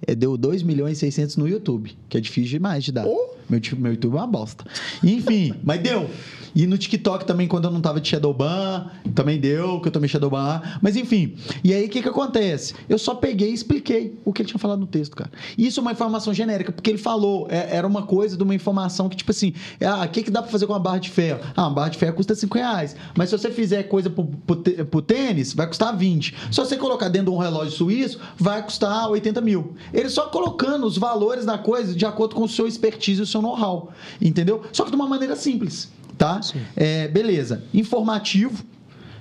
É, 0.07 0.15
deu 0.15 0.37
2 0.37 0.63
milhões 0.63 0.99
e 0.99 1.01
600 1.01 1.37
no 1.37 1.49
YouTube, 1.49 1.97
que 2.09 2.17
é 2.19 2.21
difícil 2.21 2.51
demais 2.51 2.85
de 2.85 2.93
dar. 2.93 3.07
Meu, 3.53 3.61
meu 3.79 3.93
YouTube 3.93 4.15
é 4.15 4.17
uma 4.17 4.27
bosta. 4.27 4.65
Enfim, 5.03 5.55
mas 5.63 5.81
deu. 5.81 6.09
E 6.55 6.67
no 6.67 6.77
TikTok 6.77 7.25
também, 7.25 7.49
quando 7.49 7.65
eu 7.65 7.71
não 7.71 7.81
tava 7.81 7.99
de 7.99 8.09
Shadowban, 8.09 8.91
também 9.15 9.41
deu, 9.41 9.81
que 9.81 9.89
eu 9.89 9.93
tomei 9.93 10.07
Shadowban 10.09 10.43
lá. 10.43 10.79
Mas 10.83 10.97
enfim, 10.97 11.35
e 11.65 11.73
aí 11.73 11.87
o 11.87 11.89
que 11.89 12.03
que 12.03 12.09
acontece? 12.09 12.75
Eu 12.89 12.99
só 12.99 13.15
peguei 13.15 13.51
e 13.51 13.55
expliquei 13.55 14.19
o 14.25 14.33
que 14.35 14.43
ele 14.43 14.49
tinha 14.51 14.59
falado 14.59 14.79
no 14.81 14.87
texto, 14.87 15.17
cara. 15.17 15.31
Isso 15.57 15.81
é 15.81 15.83
uma 15.83 15.93
informação 15.93 16.35
genérica, 16.35 16.71
porque 16.71 16.91
ele 16.91 16.99
falou, 16.99 17.47
é- 17.51 17.75
era 17.77 17.87
uma 17.87 18.03
coisa 18.03 18.37
de 18.37 18.43
uma 18.43 18.55
informação 18.55 19.09
que, 19.09 19.17
tipo 19.17 19.31
assim, 19.31 19.55
é, 19.81 19.87
ah, 19.87 20.03
o 20.05 20.09
que 20.09 20.23
que 20.23 20.31
dá 20.31 20.43
pra 20.43 20.51
fazer 20.51 20.67
com 20.67 20.75
uma 20.75 20.79
barra 20.79 20.99
de 20.99 21.09
ferro? 21.09 21.41
Ah, 21.57 21.63
uma 21.63 21.71
barra 21.75 21.89
de 21.89 21.97
ferro 21.99 22.15
custa 22.15 22.35
5 22.35 22.55
reais. 22.59 22.95
Mas 23.17 23.31
se 23.31 23.39
você 23.39 23.51
fizer 23.51 23.85
coisa 23.85 24.11
pro, 24.11 24.27
pro, 24.27 24.57
pro 24.87 25.03
tênis, 25.03 25.55
vai 25.55 25.67
custar 25.67 25.97
20. 25.97 26.35
Se 26.51 26.57
você 26.59 26.77
colocar 26.77 27.09
dentro 27.09 27.31
de 27.31 27.37
um 27.37 27.41
relógio 27.41 27.73
suíço, 27.73 28.19
vai 28.37 28.63
custar 28.63 29.09
80 29.09 29.41
mil. 29.41 29.73
Ele 29.93 30.09
só 30.11 30.27
colocando 30.29 30.87
os 30.87 30.99
valores 30.99 31.47
da 31.47 31.57
coisa 31.57 31.95
de 31.95 32.05
acordo 32.05 32.35
com 32.35 32.43
o 32.43 32.49
seu 32.49 32.67
expertise 32.67 33.21
e 33.21 33.23
o 33.23 33.27
seu 33.27 33.41
know-how. 33.43 33.91
Entendeu? 34.21 34.63
Só 34.73 34.85
que 34.85 34.91
de 34.91 34.97
uma 34.97 35.07
maneira 35.09 35.37
simples. 35.37 35.91
Tá? 36.17 36.41
É, 36.77 37.09
beleza. 37.09 37.65
Informativo. 37.75 38.65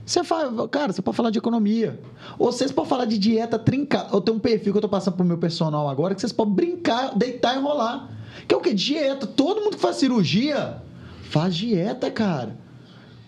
Você 0.06 0.24
fala, 0.24 0.68
cara, 0.68 0.92
você 0.92 1.02
pode 1.02 1.16
falar 1.18 1.30
de 1.30 1.38
economia. 1.38 2.00
Ou 2.38 2.52
vocês 2.52 2.72
podem 2.72 2.90
falar 2.90 3.06
de 3.06 3.18
dieta 3.18 3.58
trincada. 3.58 4.10
Eu 4.14 4.22
tenho 4.22 4.38
um 4.38 4.40
perfil 4.40 4.72
que 4.74 4.78
eu 4.78 4.82
tô 4.82 4.90
passando 4.90 5.16
pro 5.16 5.26
meu 5.26 5.38
personal 5.38 5.88
agora 5.90 6.14
que 6.14 6.22
vocês 6.22 6.34
podem 6.34 6.54
brincar, 6.54 7.18
deitar 7.18 7.56
e 7.56 7.60
rolar. 7.60 8.10
Que 8.48 8.54
é 8.54 8.58
o 8.58 8.62
quê? 8.62 8.74
Dieta. 8.74 9.26
Todo 9.28 9.62
mundo 9.62 9.76
que 9.76 9.82
faz 9.82 9.98
cirurgia 9.98 10.78
faz 11.30 11.56
dieta, 11.56 12.10
cara. 12.12 12.60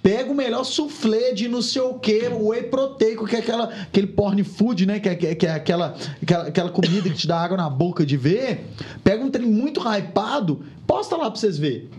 Pega 0.02 0.30
o 0.30 0.36
melhor 0.36 0.66
soufflé 0.66 1.32
de 1.32 1.48
não 1.48 1.62
sei 1.62 1.82
o 1.82 1.94
que, 1.94 2.28
o 2.28 2.50
whey 2.50 2.64
proteico, 2.64 3.26
que 3.26 3.38
é 3.38 3.40
aquela, 3.40 3.66
aquele 3.84 4.08
porn 4.08 4.44
food, 4.44 4.86
né? 4.86 5.00
Que 5.00 5.08
é, 5.08 5.16
que 5.16 5.28
é- 5.28 5.36
que 5.36 5.48
é 5.48 5.52
aquela, 5.54 5.96
aquela, 6.22 6.48
aquela 6.50 6.70
comida 6.70 7.10
que 7.10 7.16
te 7.16 7.26
dá 7.26 7.40
água 7.40 7.56
na 7.56 7.70
boca 7.70 8.06
de 8.06 8.18
ver. 8.18 8.66
Pega 9.02 9.24
um 9.24 9.30
trem 9.32 9.48
muito 9.48 9.80
hypado, 9.80 10.66
posta 10.88 11.16
lá 11.16 11.30
pra 11.30 11.40
vocês 11.40 11.58
verem. 11.58 11.90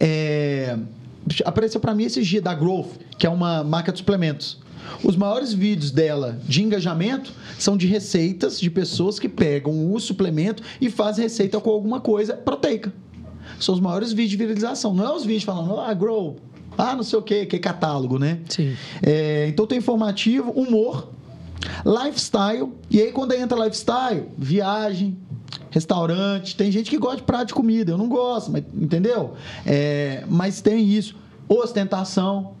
É, 0.00 0.76
apareceu 1.44 1.80
pra 1.80 1.94
mim 1.94 2.04
esses 2.04 2.26
dias 2.26 2.42
da 2.42 2.54
Growth, 2.54 2.98
que 3.18 3.26
é 3.26 3.30
uma 3.30 3.62
marca 3.62 3.92
de 3.92 3.98
suplementos. 3.98 4.60
Os 5.02 5.16
maiores 5.16 5.52
vídeos 5.52 5.90
dela 5.90 6.38
de 6.44 6.62
engajamento 6.62 7.32
são 7.58 7.76
de 7.76 7.86
receitas 7.86 8.60
de 8.60 8.70
pessoas 8.70 9.18
que 9.18 9.28
pegam 9.28 9.92
o 9.92 10.00
suplemento 10.00 10.62
e 10.80 10.90
fazem 10.90 11.22
receita 11.22 11.60
com 11.60 11.70
alguma 11.70 12.00
coisa 12.00 12.34
proteica. 12.34 12.92
São 13.58 13.74
os 13.74 13.80
maiores 13.80 14.12
vídeos 14.12 14.30
de 14.30 14.36
viralização. 14.36 14.94
Não 14.94 15.06
é 15.06 15.14
os 15.14 15.24
vídeos 15.24 15.44
falando, 15.44 15.78
ah, 15.78 15.94
Grow, 15.94 16.36
ah, 16.76 16.94
não 16.94 17.02
sei 17.02 17.18
o 17.18 17.22
que, 17.22 17.46
que 17.46 17.56
é 17.56 17.58
catálogo, 17.58 18.18
né? 18.18 18.40
Sim. 18.48 18.74
É, 19.02 19.46
então 19.48 19.66
tem 19.66 19.78
informativo, 19.78 20.50
humor, 20.50 21.10
lifestyle. 21.84 22.72
E 22.90 23.00
aí, 23.00 23.12
quando 23.12 23.32
entra 23.32 23.58
lifestyle, 23.64 24.28
viagem, 24.36 25.16
restaurante. 25.72 26.54
Tem 26.54 26.70
gente 26.70 26.88
que 26.88 26.98
gosta 26.98 27.16
de 27.16 27.22
prato 27.24 27.48
de 27.48 27.54
comida. 27.54 27.90
Eu 27.90 27.98
não 27.98 28.08
gosto, 28.08 28.52
mas, 28.52 28.62
entendeu? 28.72 29.32
É, 29.66 30.24
mas 30.28 30.60
tem 30.60 30.86
isso. 30.86 31.16
Ostentação. 31.48 32.54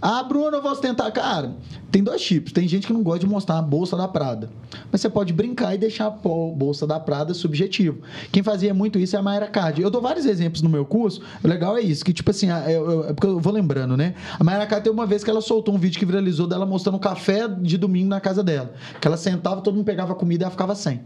Ah, 0.00 0.22
Bruno, 0.22 0.58
eu 0.58 0.62
vou 0.62 0.70
ostentar. 0.70 1.10
Cara, 1.10 1.56
tem 1.90 2.04
dois 2.04 2.22
tipos. 2.22 2.52
Tem 2.52 2.68
gente 2.68 2.86
que 2.86 2.92
não 2.92 3.02
gosta 3.02 3.20
de 3.20 3.26
mostrar 3.26 3.58
a 3.58 3.62
bolsa 3.62 3.96
da 3.96 4.06
Prada. 4.06 4.50
Mas 4.92 5.00
você 5.00 5.08
pode 5.08 5.32
brincar 5.32 5.74
e 5.74 5.78
deixar 5.78 6.06
a 6.06 6.10
bolsa 6.10 6.86
da 6.86 7.00
Prada 7.00 7.32
subjetivo. 7.32 8.02
Quem 8.30 8.42
fazia 8.42 8.74
muito 8.74 8.98
isso 8.98 9.16
é 9.16 9.18
a 9.18 9.22
Mayra 9.22 9.46
Card. 9.46 9.80
Eu 9.80 9.90
dou 9.90 10.02
vários 10.02 10.26
exemplos 10.26 10.60
no 10.60 10.68
meu 10.68 10.84
curso. 10.84 11.22
O 11.42 11.48
legal 11.48 11.76
é 11.76 11.80
isso, 11.80 12.04
que 12.04 12.12
tipo 12.12 12.30
assim, 12.30 12.48
é 12.50 13.12
porque 13.14 13.26
eu 13.26 13.40
vou 13.40 13.52
lembrando, 13.52 13.96
né? 13.96 14.14
A 14.38 14.44
Mayra 14.44 14.66
Card 14.66 14.84
tem 14.84 14.92
uma 14.92 15.06
vez 15.06 15.24
que 15.24 15.30
ela 15.30 15.40
soltou 15.40 15.74
um 15.74 15.78
vídeo 15.78 15.98
que 15.98 16.04
viralizou 16.04 16.46
dela 16.46 16.66
mostrando 16.66 16.98
café 16.98 17.48
de 17.48 17.78
domingo 17.78 18.10
na 18.10 18.20
casa 18.20 18.44
dela. 18.44 18.74
Que 19.00 19.08
ela 19.08 19.16
sentava, 19.16 19.62
todo 19.62 19.74
mundo 19.74 19.86
pegava 19.86 20.14
comida 20.14 20.42
e 20.42 20.44
ela 20.44 20.50
ficava 20.50 20.74
sem. 20.74 21.00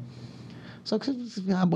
Só 0.91 0.99
que 0.99 1.09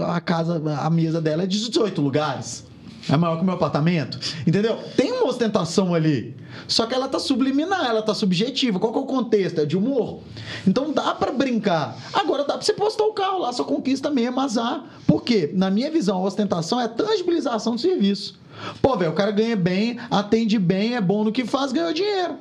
a, 0.08 0.20
casa, 0.20 0.60
a 0.80 0.90
mesa 0.90 1.20
dela 1.20 1.44
é 1.44 1.46
de 1.46 1.56
18 1.56 2.02
lugares. 2.02 2.66
É 3.08 3.16
maior 3.16 3.36
que 3.36 3.42
o 3.42 3.44
meu 3.44 3.54
apartamento. 3.54 4.18
Entendeu? 4.44 4.76
Tem 4.96 5.12
uma 5.12 5.28
ostentação 5.28 5.94
ali. 5.94 6.34
Só 6.66 6.84
que 6.84 6.96
ela 6.96 7.06
tá 7.06 7.20
subliminar, 7.20 7.86
ela 7.86 8.02
tá 8.02 8.12
subjetiva. 8.12 8.80
Qual 8.80 8.92
que 8.92 8.98
é 8.98 9.02
o 9.02 9.06
contexto? 9.06 9.60
É 9.60 9.64
de 9.64 9.76
humor. 9.76 10.18
Então 10.66 10.92
dá 10.92 11.14
pra 11.14 11.30
brincar. 11.30 11.96
Agora 12.12 12.42
dá 12.42 12.54
pra 12.54 12.62
você 12.62 12.72
postar 12.72 13.04
o 13.04 13.12
carro 13.12 13.38
lá, 13.38 13.52
sua 13.52 13.64
conquista 13.64 14.10
mesmo, 14.10 14.40
azar. 14.40 14.84
Por 15.06 15.22
quê? 15.22 15.48
Na 15.54 15.70
minha 15.70 15.92
visão, 15.92 16.16
a 16.16 16.22
ostentação 16.22 16.80
é 16.80 16.86
a 16.86 16.88
tangibilização 16.88 17.76
do 17.76 17.80
serviço. 17.80 18.36
Pô, 18.82 18.96
velho, 18.96 19.12
o 19.12 19.14
cara 19.14 19.30
ganha 19.30 19.54
bem, 19.54 19.96
atende 20.10 20.58
bem, 20.58 20.96
é 20.96 21.00
bom 21.00 21.22
no 21.22 21.30
que 21.30 21.44
faz, 21.44 21.70
ganhou 21.70 21.92
dinheiro. 21.92 22.34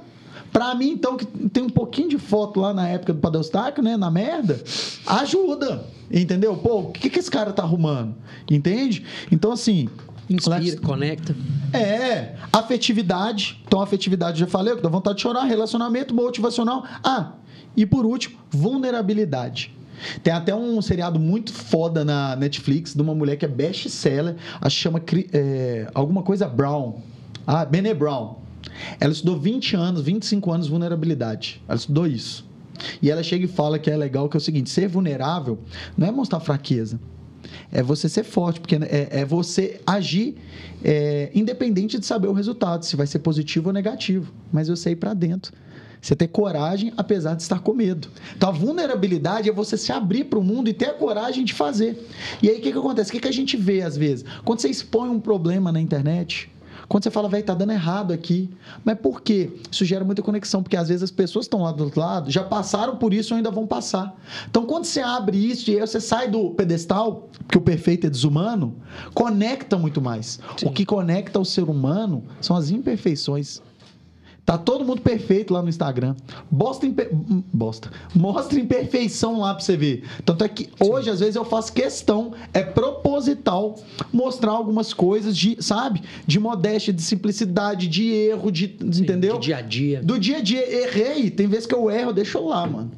Pra 0.53 0.75
mim, 0.75 0.91
então, 0.91 1.17
que 1.17 1.25
tem 1.25 1.63
um 1.63 1.69
pouquinho 1.69 2.07
de 2.09 2.19
foto 2.19 2.59
lá 2.59 2.73
na 2.73 2.87
época 2.87 3.11
do 3.11 3.19
Padostáquio, 3.19 3.83
né? 3.83 3.97
Na 3.97 4.11
merda, 4.11 4.63
ajuda. 5.07 5.83
Entendeu? 6.11 6.55
Pô, 6.55 6.81
o 6.81 6.91
que, 6.91 7.09
que 7.09 7.17
esse 7.17 7.31
cara 7.31 7.51
tá 7.51 7.63
arrumando? 7.63 8.13
Entende? 8.49 9.03
Então, 9.31 9.51
assim. 9.51 9.89
Inspira, 10.29 10.59
life- 10.59 10.77
conecta. 10.77 11.35
É, 11.73 12.35
afetividade. 12.51 13.61
Então, 13.65 13.81
afetividade 13.81 14.39
já 14.39 14.47
falei, 14.47 14.75
que 14.75 14.81
dá 14.81 14.89
vontade 14.89 15.17
de 15.17 15.23
chorar, 15.23 15.43
relacionamento 15.43 16.13
motivacional. 16.13 16.85
Ah, 17.03 17.31
e 17.75 17.85
por 17.85 18.05
último, 18.05 18.37
vulnerabilidade. 18.51 19.73
Tem 20.21 20.33
até 20.33 20.53
um 20.53 20.81
seriado 20.81 21.19
muito 21.19 21.51
foda 21.53 22.05
na 22.05 22.35
Netflix 22.35 22.93
de 22.93 23.01
uma 23.01 23.15
mulher 23.15 23.37
que 23.37 23.45
é 23.45 23.47
best-seller, 23.47 24.35
acho 24.61 24.75
que 24.75 24.81
chama 24.81 25.01
é, 25.31 25.87
alguma 25.93 26.21
coisa 26.23 26.47
Brown. 26.47 26.95
Ah, 27.47 27.65
Bene 27.65 27.93
Brown. 27.93 28.35
Ela 28.99 29.11
estudou 29.11 29.39
20 29.39 29.75
anos, 29.75 30.01
25 30.01 30.51
anos 30.51 30.65
de 30.65 30.71
vulnerabilidade. 30.71 31.61
Ela 31.67 31.77
estudou 31.77 32.07
isso. 32.07 32.45
E 33.01 33.09
ela 33.09 33.23
chega 33.23 33.45
e 33.45 33.47
fala 33.47 33.77
que 33.77 33.89
é 33.89 33.95
legal, 33.95 34.27
que 34.27 34.37
é 34.37 34.39
o 34.39 34.41
seguinte: 34.41 34.69
ser 34.69 34.87
vulnerável 34.87 35.59
não 35.97 36.07
é 36.07 36.11
mostrar 36.11 36.39
fraqueza. 36.39 36.99
É 37.71 37.83
você 37.83 38.07
ser 38.07 38.23
forte, 38.23 38.59
porque 38.59 38.75
é, 38.75 39.09
é 39.11 39.25
você 39.25 39.81
agir 39.85 40.35
é, 40.83 41.29
independente 41.35 41.99
de 41.99 42.05
saber 42.05 42.27
o 42.27 42.33
resultado, 42.33 42.85
se 42.85 42.95
vai 42.95 43.05
ser 43.05 43.19
positivo 43.19 43.69
ou 43.69 43.73
negativo. 43.73 44.33
Mas 44.51 44.69
eu 44.69 44.75
sei 44.75 44.95
para 44.95 45.13
dentro. 45.13 45.53
Você 46.01 46.17
ter 46.17 46.27
coragem, 46.27 46.91
apesar 46.97 47.33
de 47.33 47.43
estar 47.43 47.59
com 47.59 47.73
medo. 47.73 48.09
Então, 48.35 48.49
a 48.49 48.51
vulnerabilidade 48.51 49.49
é 49.49 49.53
você 49.53 49.77
se 49.77 49.89
abrir 49.89 50.25
para 50.25 50.37
o 50.37 50.43
mundo 50.43 50.69
e 50.69 50.73
ter 50.73 50.87
a 50.87 50.93
coragem 50.93 51.45
de 51.45 51.53
fazer. 51.53 52.05
E 52.41 52.49
aí, 52.49 52.57
o 52.57 52.61
que, 52.61 52.73
que 52.73 52.77
acontece? 52.77 53.09
O 53.09 53.13
que, 53.13 53.21
que 53.21 53.27
a 53.27 53.31
gente 53.31 53.55
vê, 53.55 53.81
às 53.81 53.95
vezes? 53.95 54.25
Quando 54.43 54.59
você 54.59 54.67
expõe 54.67 55.09
um 55.09 55.19
problema 55.19 55.71
na 55.71 55.79
internet, 55.79 56.51
quando 56.87 57.03
você 57.03 57.11
fala, 57.11 57.29
velho, 57.29 57.43
tá 57.43 57.53
dando 57.53 57.71
errado 57.71 58.13
aqui. 58.13 58.49
Mas 58.83 58.97
por 58.99 59.21
quê? 59.21 59.51
Isso 59.71 59.85
gera 59.85 60.03
muita 60.03 60.21
conexão, 60.21 60.61
porque 60.61 60.77
às 60.77 60.89
vezes 60.89 61.03
as 61.03 61.11
pessoas 61.11 61.45
estão 61.45 61.61
lá 61.63 61.71
do 61.71 61.85
outro 61.85 61.99
lado, 61.99 62.31
já 62.31 62.43
passaram 62.43 62.97
por 62.97 63.13
isso 63.13 63.33
ou 63.33 63.37
ainda 63.37 63.51
vão 63.51 63.65
passar. 63.65 64.15
Então, 64.49 64.65
quando 64.65 64.85
você 64.85 65.01
abre 65.01 65.37
isso 65.37 65.69
e 65.69 65.75
aí 65.75 65.79
você 65.79 65.99
sai 65.99 66.29
do 66.29 66.51
pedestal, 66.51 67.29
porque 67.39 67.57
o 67.57 67.61
perfeito 67.61 68.07
é 68.07 68.09
desumano, 68.09 68.75
conecta 69.13 69.77
muito 69.77 70.01
mais. 70.01 70.39
Sim. 70.57 70.67
O 70.67 70.71
que 70.71 70.85
conecta 70.85 71.39
o 71.39 71.45
ser 71.45 71.63
humano 71.63 72.23
são 72.41 72.55
as 72.55 72.69
imperfeições. 72.69 73.61
Tá 74.45 74.57
todo 74.57 74.83
mundo 74.83 75.01
perfeito 75.01 75.53
lá 75.53 75.61
no 75.61 75.69
Instagram. 75.69 76.15
Bosta, 76.51 76.85
imper... 76.85 77.09
hum, 77.13 77.41
bosta. 77.53 77.89
Mostra 78.13 78.59
imperfeição 78.59 79.39
lá 79.39 79.53
pra 79.53 79.63
você 79.63 79.77
ver. 79.77 80.03
Tanto 80.25 80.43
é 80.43 80.49
que 80.49 80.69
hoje, 80.81 81.09
às 81.09 81.21
vezes, 81.21 81.35
eu 81.37 81.45
faço 81.45 81.71
questão, 81.71 82.33
é 82.53 82.61
proposital, 83.23 83.75
mostrar 84.11 84.51
algumas 84.51 84.93
coisas 84.93 85.35
de, 85.37 85.57
sabe? 85.61 86.01
De 86.27 86.39
modéstia, 86.39 86.91
de 86.93 87.01
simplicidade, 87.01 87.87
de 87.87 88.11
erro, 88.11 88.51
de. 88.51 88.75
Sim, 88.91 89.01
entendeu? 89.03 89.35
Do 89.35 89.39
dia 89.41 89.57
a 89.57 89.61
dia. 89.61 90.01
Do 90.03 90.19
dia 90.19 90.37
a 90.37 90.41
dia. 90.41 90.83
Errei. 90.83 91.29
Tem 91.29 91.47
vezes 91.47 91.65
que 91.65 91.73
eu 91.75 91.89
erro, 91.89 92.11
deixa 92.13 92.37
eu 92.37 92.45
lá, 92.45 92.67
mano. 92.67 92.91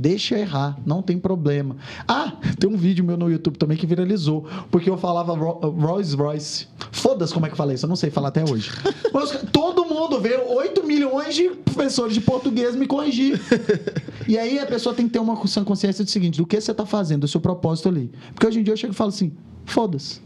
Deixa 0.00 0.36
eu 0.36 0.38
errar, 0.40 0.78
não 0.86 1.02
tem 1.02 1.18
problema. 1.18 1.76
Ah, 2.06 2.34
tem 2.56 2.70
um 2.70 2.76
vídeo 2.76 3.04
meu 3.04 3.16
no 3.16 3.28
YouTube 3.28 3.56
também 3.58 3.76
que 3.76 3.84
viralizou, 3.84 4.46
porque 4.70 4.88
eu 4.88 4.96
falava 4.96 5.34
Ro- 5.34 5.58
Rolls 5.70 6.14
Royce. 6.14 6.68
Foda-se 6.92 7.34
como 7.34 7.46
é 7.46 7.48
que 7.48 7.54
eu 7.54 7.56
falei 7.56 7.74
isso, 7.74 7.84
eu 7.84 7.88
não 7.88 7.96
sei 7.96 8.08
falar 8.08 8.28
até 8.28 8.44
hoje. 8.48 8.70
Mas 9.12 9.42
todo 9.50 9.84
mundo 9.98 10.20
vê 10.20 10.36
8 10.36 10.86
milhões 10.86 11.34
de 11.34 11.50
professores 11.50 12.14
de 12.14 12.20
português 12.20 12.76
me 12.76 12.86
corrigir. 12.86 13.40
E 14.28 14.36
aí 14.36 14.58
a 14.58 14.66
pessoa 14.66 14.94
tem 14.94 15.06
que 15.06 15.12
ter 15.14 15.18
uma 15.20 15.34
consciência 15.34 16.04
do 16.04 16.10
seguinte: 16.10 16.36
do 16.36 16.46
que 16.46 16.60
você 16.60 16.70
está 16.70 16.84
fazendo, 16.84 17.22
do 17.22 17.28
seu 17.28 17.40
propósito 17.40 17.88
ali. 17.88 18.12
Porque 18.34 18.46
hoje 18.46 18.60
em 18.60 18.62
dia 18.62 18.74
eu 18.74 18.76
chego 18.76 18.92
e 18.92 18.96
falo 18.96 19.08
assim: 19.08 19.32
foda-se. 19.64 20.20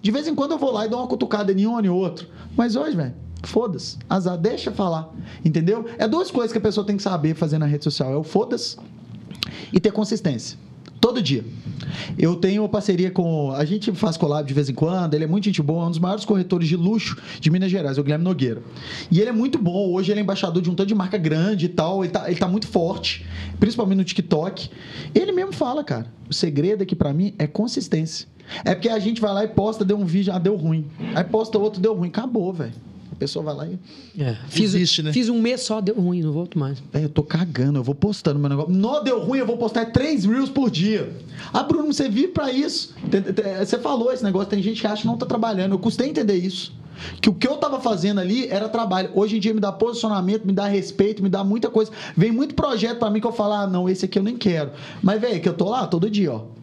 De 0.00 0.12
vez 0.12 0.28
em 0.28 0.34
quando 0.34 0.52
eu 0.52 0.58
vou 0.58 0.70
lá 0.70 0.86
e 0.86 0.88
dou 0.88 1.00
uma 1.00 1.08
cutucada 1.08 1.50
em 1.50 1.66
um 1.66 1.84
e 1.84 1.88
outro. 1.88 2.28
Mas 2.56 2.76
hoje, 2.76 2.94
velho, 2.94 3.14
foda-se. 3.42 3.98
Azar, 4.08 4.38
deixa 4.38 4.70
falar. 4.70 5.12
Entendeu? 5.44 5.86
É 5.98 6.06
duas 6.06 6.30
coisas 6.30 6.52
que 6.52 6.58
a 6.58 6.60
pessoa 6.60 6.86
tem 6.86 6.96
que 6.96 7.02
saber 7.02 7.34
fazer 7.34 7.58
na 7.58 7.66
rede 7.66 7.82
social: 7.82 8.12
é 8.12 8.16
o 8.16 8.22
foda-se 8.22 8.76
e 9.72 9.80
ter 9.80 9.90
consistência. 9.90 10.56
Todo 11.00 11.22
dia. 11.22 11.44
Eu 12.18 12.36
tenho 12.36 12.68
parceria 12.68 13.10
com. 13.10 13.52
A 13.52 13.64
gente 13.64 13.92
faz 13.92 14.16
collab 14.16 14.46
de 14.46 14.54
vez 14.54 14.68
em 14.68 14.74
quando, 14.74 15.14
ele 15.14 15.24
é 15.24 15.26
muito 15.26 15.44
gente 15.44 15.62
boa, 15.62 15.84
é 15.84 15.86
um 15.86 15.90
dos 15.90 15.98
maiores 15.98 16.24
corretores 16.24 16.68
de 16.68 16.76
luxo 16.76 17.16
de 17.40 17.50
Minas 17.50 17.70
Gerais, 17.70 17.98
é 17.98 18.00
o 18.00 18.04
Guilherme 18.04 18.24
Nogueira. 18.24 18.62
E 19.10 19.20
ele 19.20 19.30
é 19.30 19.32
muito 19.32 19.58
bom, 19.58 19.92
hoje 19.92 20.10
ele 20.10 20.20
é 20.20 20.22
embaixador 20.22 20.62
de 20.62 20.70
um 20.70 20.74
tanto 20.74 20.88
de 20.88 20.94
marca 20.94 21.18
grande 21.18 21.66
e 21.66 21.68
tal, 21.68 22.02
ele 22.02 22.12
tá, 22.12 22.28
ele 22.30 22.38
tá 22.38 22.48
muito 22.48 22.66
forte, 22.66 23.26
principalmente 23.60 23.98
no 23.98 24.04
TikTok. 24.04 24.70
Ele 25.14 25.32
mesmo 25.32 25.52
fala, 25.52 25.84
cara, 25.84 26.06
o 26.28 26.34
segredo 26.34 26.82
aqui 26.82 26.96
pra 26.96 27.12
mim 27.12 27.34
é 27.38 27.46
consistência. 27.46 28.26
É 28.64 28.74
porque 28.74 28.88
a 28.88 28.98
gente 28.98 29.20
vai 29.20 29.32
lá 29.32 29.44
e 29.44 29.48
posta, 29.48 29.84
deu 29.84 29.98
um 29.98 30.04
vídeo, 30.04 30.32
ah, 30.32 30.38
deu 30.38 30.56
ruim. 30.56 30.86
Aí 31.14 31.24
posta 31.24 31.58
outro, 31.58 31.80
deu 31.80 31.94
ruim. 31.94 32.08
Acabou, 32.08 32.52
velho. 32.52 32.72
A 33.16 33.18
pessoa 33.18 33.42
vai 33.42 33.54
lá 33.54 33.66
e. 33.66 33.78
É. 34.22 34.36
Fiz, 34.48 34.74
Existe, 34.74 35.02
né? 35.02 35.10
fiz 35.10 35.30
um 35.30 35.40
mês 35.40 35.62
só, 35.62 35.80
deu 35.80 35.94
ruim, 35.94 36.20
não 36.20 36.32
volto 36.32 36.58
mais. 36.58 36.82
Véi, 36.92 37.04
eu 37.04 37.08
tô 37.08 37.22
cagando, 37.22 37.78
eu 37.78 37.82
vou 37.82 37.94
postando 37.94 38.38
meu 38.38 38.50
negócio. 38.50 38.70
Não 38.70 39.02
deu 39.02 39.24
ruim, 39.24 39.38
eu 39.38 39.46
vou 39.46 39.56
postar 39.56 39.86
três 39.86 40.26
reels 40.26 40.50
por 40.50 40.70
dia. 40.70 41.10
Ah, 41.50 41.62
Bruno, 41.62 41.92
você 41.94 42.10
vive 42.10 42.28
pra 42.28 42.52
isso. 42.52 42.94
Você 43.58 43.78
falou 43.78 44.12
esse 44.12 44.22
negócio, 44.22 44.50
tem 44.50 44.62
gente 44.62 44.82
que 44.82 44.86
acha 44.86 45.00
que 45.00 45.08
não 45.08 45.16
tá 45.16 45.24
trabalhando. 45.24 45.72
Eu 45.72 45.78
custei 45.78 46.10
entender 46.10 46.36
isso. 46.36 46.74
Que 47.20 47.30
o 47.30 47.34
que 47.34 47.48
eu 47.48 47.56
tava 47.56 47.80
fazendo 47.80 48.20
ali 48.20 48.48
era 48.48 48.68
trabalho. 48.68 49.10
Hoje 49.14 49.36
em 49.38 49.40
dia 49.40 49.54
me 49.54 49.60
dá 49.60 49.72
posicionamento, 49.72 50.44
me 50.44 50.52
dá 50.52 50.66
respeito, 50.66 51.22
me 51.22 51.30
dá 51.30 51.42
muita 51.42 51.70
coisa. 51.70 51.90
Vem 52.14 52.30
muito 52.30 52.54
projeto 52.54 52.98
pra 52.98 53.10
mim 53.10 53.20
que 53.20 53.26
eu 53.26 53.32
falo, 53.32 53.54
ah, 53.54 53.66
não, 53.66 53.88
esse 53.88 54.04
aqui 54.04 54.18
eu 54.18 54.22
nem 54.22 54.36
quero. 54.36 54.72
Mas, 55.02 55.20
velho, 55.20 55.40
que 55.40 55.48
eu 55.48 55.54
tô 55.54 55.70
lá 55.70 55.86
todo 55.86 56.10
dia, 56.10 56.32
ó. 56.32 56.55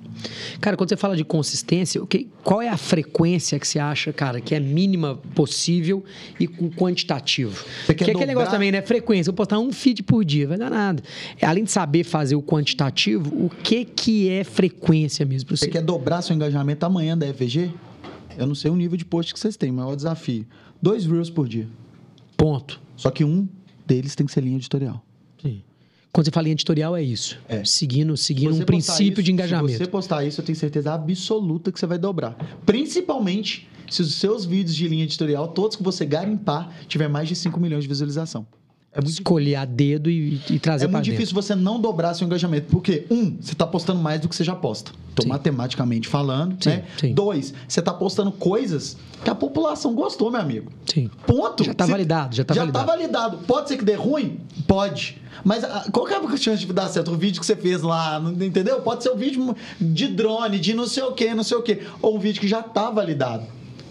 Cara, 0.61 0.75
quando 0.77 0.89
você 0.89 0.97
fala 0.97 1.15
de 1.15 1.23
consistência, 1.23 2.01
o 2.01 2.07
que, 2.07 2.27
qual 2.43 2.61
é 2.61 2.69
a 2.69 2.77
frequência 2.77 3.59
que 3.59 3.67
você 3.67 3.79
acha, 3.79 4.11
cara, 4.13 4.39
que 4.41 4.53
é 4.55 4.59
mínima 4.59 5.15
possível 5.35 6.03
e 6.39 6.47
com 6.47 6.69
quantitativo? 6.69 7.51
Você 7.53 7.61
quer 7.63 7.85
Porque 7.87 8.03
aquele 8.03 8.13
dobrar- 8.13 8.27
negócio 8.27 8.51
também, 8.51 8.71
né? 8.71 8.81
Frequência, 8.81 9.29
eu 9.29 9.33
postar 9.33 9.59
um 9.59 9.71
feed 9.71 10.03
por 10.03 10.23
dia, 10.23 10.47
vai 10.47 10.57
dar 10.57 10.69
nada. 10.69 11.03
É, 11.39 11.45
Além 11.45 11.63
de 11.63 11.71
saber 11.71 12.03
fazer 12.03 12.35
o 12.35 12.41
quantitativo, 12.43 13.29
o 13.45 13.49
que 13.49 13.85
que 13.85 14.29
é 14.29 14.43
frequência 14.43 15.25
mesmo 15.25 15.47
pra 15.47 15.57
você? 15.57 15.65
Você 15.65 15.71
quer 15.71 15.81
dobrar 15.81 16.21
seu 16.21 16.35
engajamento 16.35 16.85
amanhã 16.85 17.17
da 17.17 17.25
FG? 17.33 17.71
Eu 18.37 18.47
não 18.47 18.55
sei 18.55 18.71
o 18.71 18.75
nível 18.75 18.97
de 18.97 19.05
post 19.05 19.33
que 19.33 19.39
vocês 19.39 19.55
têm, 19.55 19.71
mas 19.71 19.85
é 19.85 19.89
o 19.91 19.95
desafio. 19.95 20.45
Dois 20.81 21.05
reels 21.05 21.29
por 21.29 21.47
dia. 21.47 21.67
Ponto. 22.35 22.81
Só 22.95 23.09
que 23.11 23.23
um 23.23 23.47
deles 23.85 24.15
tem 24.15 24.25
que 24.25 24.31
ser 24.31 24.41
linha 24.41 24.57
editorial. 24.57 25.03
Sim. 25.41 25.61
Quando 26.13 26.25
você 26.25 26.31
fala 26.31 26.47
em 26.47 26.51
editorial, 26.51 26.95
é 26.95 27.01
isso. 27.01 27.39
É. 27.49 27.65
Seguindo, 27.65 28.15
seguindo 28.15 28.53
Se 28.53 28.61
um 28.61 28.65
princípio 28.65 28.95
postar 29.07 29.13
de 29.15 29.21
isso- 29.21 29.31
engajamento. 29.31 29.71
Se 29.71 29.77
você 29.79 29.87
postar 29.87 30.23
isso, 30.23 30.41
eu 30.41 30.45
tenho 30.45 30.55
certeza 30.55 30.93
absoluta 30.93 31.71
que 31.71 31.79
você 31.79 31.87
vai 31.87 31.97
dobrar. 31.97 32.35
Principalmente 32.65 33.67
se 33.89 34.01
os 34.03 34.13
seus 34.15 34.45
vídeos 34.45 34.75
de 34.75 34.87
linha 34.87 35.03
editorial, 35.05 35.47
todos 35.47 35.75
que 35.75 35.81
você 35.81 36.05
garimpar, 36.05 36.71
tiver 36.87 37.07
mais 37.07 37.27
de 37.27 37.35
5 37.35 37.59
milhões 37.59 37.83
de 37.83 37.87
visualização. 37.87 38.45
É 38.95 39.01
muito 39.01 39.09
Escolher 39.13 39.55
a 39.55 39.65
dedo 39.65 40.07
e, 40.09 40.39
e 40.51 40.59
trazer 40.59 40.85
é 40.85 40.87
muito 40.87 41.03
dentro. 41.03 41.11
difícil 41.13 41.33
você 41.33 41.55
não 41.55 41.79
dobrar 41.79 42.13
seu 42.13 42.27
engajamento. 42.27 42.67
Porque, 42.69 43.07
um, 43.09 43.35
você 43.41 43.53
está 43.53 43.65
postando 43.65 43.99
mais 43.99 44.21
do 44.21 44.29
que 44.29 44.35
você 44.35 44.43
já 44.43 44.53
posta. 44.55 44.91
Então, 45.11 45.23
Sim. 45.23 45.29
matematicamente 45.29 46.07
falando, 46.07 46.63
Sim, 46.63 46.69
né? 46.69 46.83
sim. 46.99 47.13
Dois, 47.13 47.53
você 47.67 47.79
está 47.79 47.91
postando 47.93 48.31
coisas 48.31 48.95
que 49.23 49.29
a 49.29 49.35
população 49.35 49.95
gostou, 49.95 50.29
meu 50.29 50.39
amigo. 50.41 50.71
Sim. 50.85 51.09
Ponto. 51.25 51.63
Já 51.63 51.73
tá 51.73 51.85
Se- 51.85 51.91
validado, 51.91 52.35
já 52.35 52.43
tá 52.45 52.53
já 52.53 52.61
validado. 52.61 52.85
tá 52.85 52.91
validado. 52.91 53.37
Pode 53.47 53.69
ser 53.69 53.77
que 53.77 53.83
dê 53.85 53.95
ruim? 53.95 54.39
Pode. 54.67 55.19
Mas 55.43 55.63
ah, 55.63 55.85
qual 55.91 56.05
que 56.05 56.13
é 56.13 56.17
a 56.17 56.37
chance 56.37 56.63
de 56.63 56.71
dar 56.71 56.87
certo? 56.87 57.11
O 57.11 57.17
vídeo 57.17 57.39
que 57.39 57.45
você 57.47 57.55
fez 57.55 57.81
lá, 57.81 58.21
entendeu? 58.39 58.79
Pode 58.81 59.01
ser 59.01 59.09
um 59.11 59.17
vídeo 59.17 59.55
de 59.81 60.07
drone, 60.07 60.59
de 60.59 60.73
não 60.75 60.85
sei 60.85 61.01
o 61.03 61.13
que, 61.13 61.33
não 61.33 61.43
sei 61.43 61.57
o 61.57 61.63
que. 61.63 61.79
Ou 62.01 62.15
um 62.15 62.19
vídeo 62.19 62.39
que 62.39 62.47
já 62.47 62.61
tá 62.61 62.91
validado. 62.91 63.43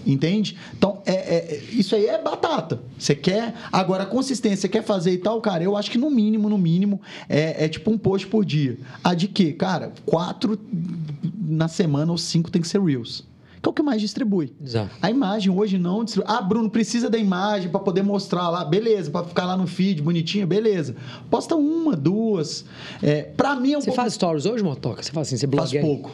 Entende? 0.06 0.56
Então, 0.76 1.00
é, 1.06 1.12
é- 1.12 1.62
isso 1.72 1.94
aí 1.94 2.06
é 2.06 2.20
batata. 2.20 2.80
Você 2.98 3.14
quer. 3.14 3.54
Agora, 3.70 4.02
a 4.02 4.06
consistência, 4.06 4.56
você 4.62 4.68
quer 4.68 4.82
fazer 4.82 5.12
e 5.12 5.18
tal, 5.18 5.40
cara, 5.40 5.62
eu 5.62 5.76
acho 5.76 5.90
que 5.90 5.98
no 5.98 6.10
mínimo, 6.10 6.48
no 6.48 6.58
mínimo, 6.58 7.00
é, 7.28 7.64
é 7.64 7.68
tipo 7.68 7.90
um 7.90 7.98
post 7.98 8.26
por 8.26 8.44
dia. 8.44 8.78
A 9.04 9.14
de 9.14 9.28
quê? 9.28 9.52
Cara, 9.52 9.92
quatro 10.04 10.58
na 11.46 11.68
semana 11.68 12.10
ou 12.12 12.18
cinco 12.18 12.50
tem 12.50 12.60
que 12.62 12.68
ser 12.68 12.80
Reels. 12.82 13.24
Que 13.62 13.68
é 13.68 13.70
o 13.70 13.72
que 13.72 13.82
mais 13.82 14.00
distribui. 14.00 14.52
Exato. 14.60 14.90
A 15.00 15.08
imagem 15.08 15.52
hoje 15.52 15.78
não 15.78 16.02
distribui. 16.04 16.28
Ah, 16.34 16.42
Bruno, 16.42 16.68
precisa 16.68 17.08
da 17.08 17.16
imagem 17.16 17.70
para 17.70 17.78
poder 17.78 18.02
mostrar 18.02 18.48
lá. 18.48 18.64
Beleza, 18.64 19.08
para 19.08 19.24
ficar 19.24 19.44
lá 19.46 19.56
no 19.56 19.68
feed 19.68 20.02
bonitinho, 20.02 20.44
beleza. 20.48 20.96
Posta 21.30 21.54
uma, 21.54 21.94
duas. 21.94 22.64
É, 23.00 23.22
para 23.22 23.54
mim 23.54 23.74
é 23.74 23.78
um 23.78 23.80
Você 23.80 23.86
pouco. 23.86 24.00
faz 24.02 24.14
stories 24.14 24.46
hoje, 24.46 24.64
Motoca? 24.64 25.00
Você 25.00 25.12
faz 25.12 25.28
assim, 25.28 25.36
você 25.36 25.46
Faz 25.46 25.70
blogueia? 25.70 25.80
pouco. 25.80 26.10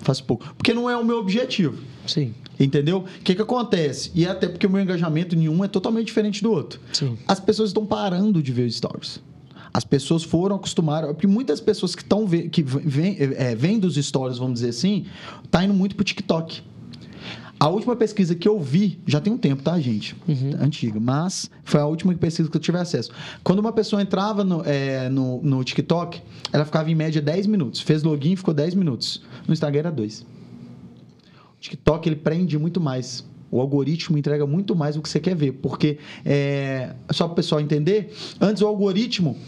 Faz 0.00 0.20
pouco. 0.20 0.54
Porque 0.56 0.72
não 0.72 0.88
é 0.88 0.96
o 0.96 1.04
meu 1.04 1.18
objetivo. 1.18 1.78
Sim. 2.06 2.34
Entendeu? 2.58 2.98
O 2.98 3.22
que, 3.22 3.34
que 3.34 3.42
acontece? 3.42 4.10
E 4.14 4.26
até 4.26 4.48
porque 4.48 4.66
o 4.66 4.70
meu 4.70 4.80
engajamento 4.80 5.34
em 5.34 5.48
um 5.48 5.64
é 5.64 5.68
totalmente 5.68 6.06
diferente 6.06 6.42
do 6.42 6.52
outro. 6.52 6.80
Sim. 6.92 7.18
As 7.26 7.40
pessoas 7.40 7.70
estão 7.70 7.84
parando 7.84 8.42
de 8.42 8.52
ver 8.52 8.70
stories. 8.70 9.20
As 9.72 9.84
pessoas 9.84 10.22
foram 10.22 10.56
acostumadas. 10.56 11.10
Porque 11.10 11.26
muitas 11.26 11.60
pessoas 11.60 11.96
que 11.96 12.02
estão 12.02 12.26
que 12.26 12.62
vêm 12.62 13.16
é, 13.18 13.56
dos 13.78 13.96
stories, 13.96 14.38
vamos 14.38 14.54
dizer 14.54 14.68
assim, 14.68 15.06
tá 15.50 15.64
indo 15.64 15.74
muito 15.74 15.96
pro 15.96 16.04
TikTok. 16.04 16.62
A 17.58 17.68
última 17.68 17.94
pesquisa 17.94 18.34
que 18.34 18.48
eu 18.48 18.58
vi, 18.58 18.98
já 19.06 19.20
tem 19.20 19.32
um 19.32 19.38
tempo, 19.38 19.62
tá, 19.62 19.78
gente? 19.78 20.16
Antiga, 20.60 20.98
mas 21.00 21.50
foi 21.62 21.80
a 21.80 21.86
última 21.86 22.14
pesquisa 22.14 22.50
que 22.50 22.56
eu 22.56 22.60
tive 22.60 22.78
acesso. 22.78 23.10
Quando 23.42 23.60
uma 23.60 23.72
pessoa 23.72 24.02
entrava 24.02 24.44
no, 24.44 24.62
é, 24.64 25.08
no, 25.08 25.40
no 25.42 25.64
TikTok, 25.64 26.20
ela 26.52 26.64
ficava 26.64 26.90
em 26.90 26.94
média 26.94 27.22
10 27.22 27.46
minutos. 27.46 27.80
Fez 27.80 28.02
login, 28.02 28.36
ficou 28.36 28.52
10 28.52 28.74
minutos. 28.74 29.22
No 29.46 29.54
Instagram 29.54 29.80
era 29.80 29.92
2. 29.92 30.20
O 30.20 31.60
TikTok 31.60 32.08
ele 32.08 32.16
prende 32.16 32.58
muito 32.58 32.80
mais. 32.80 33.24
O 33.50 33.60
algoritmo 33.60 34.18
entrega 34.18 34.46
muito 34.46 34.74
mais 34.74 34.96
do 34.96 35.02
que 35.02 35.08
você 35.08 35.20
quer 35.20 35.36
ver. 35.36 35.52
Porque, 35.52 35.98
é, 36.24 36.94
só 37.12 37.26
para 37.26 37.32
o 37.32 37.36
pessoal 37.36 37.60
entender, 37.60 38.12
antes 38.40 38.62
o 38.62 38.66
algoritmo 38.66 39.38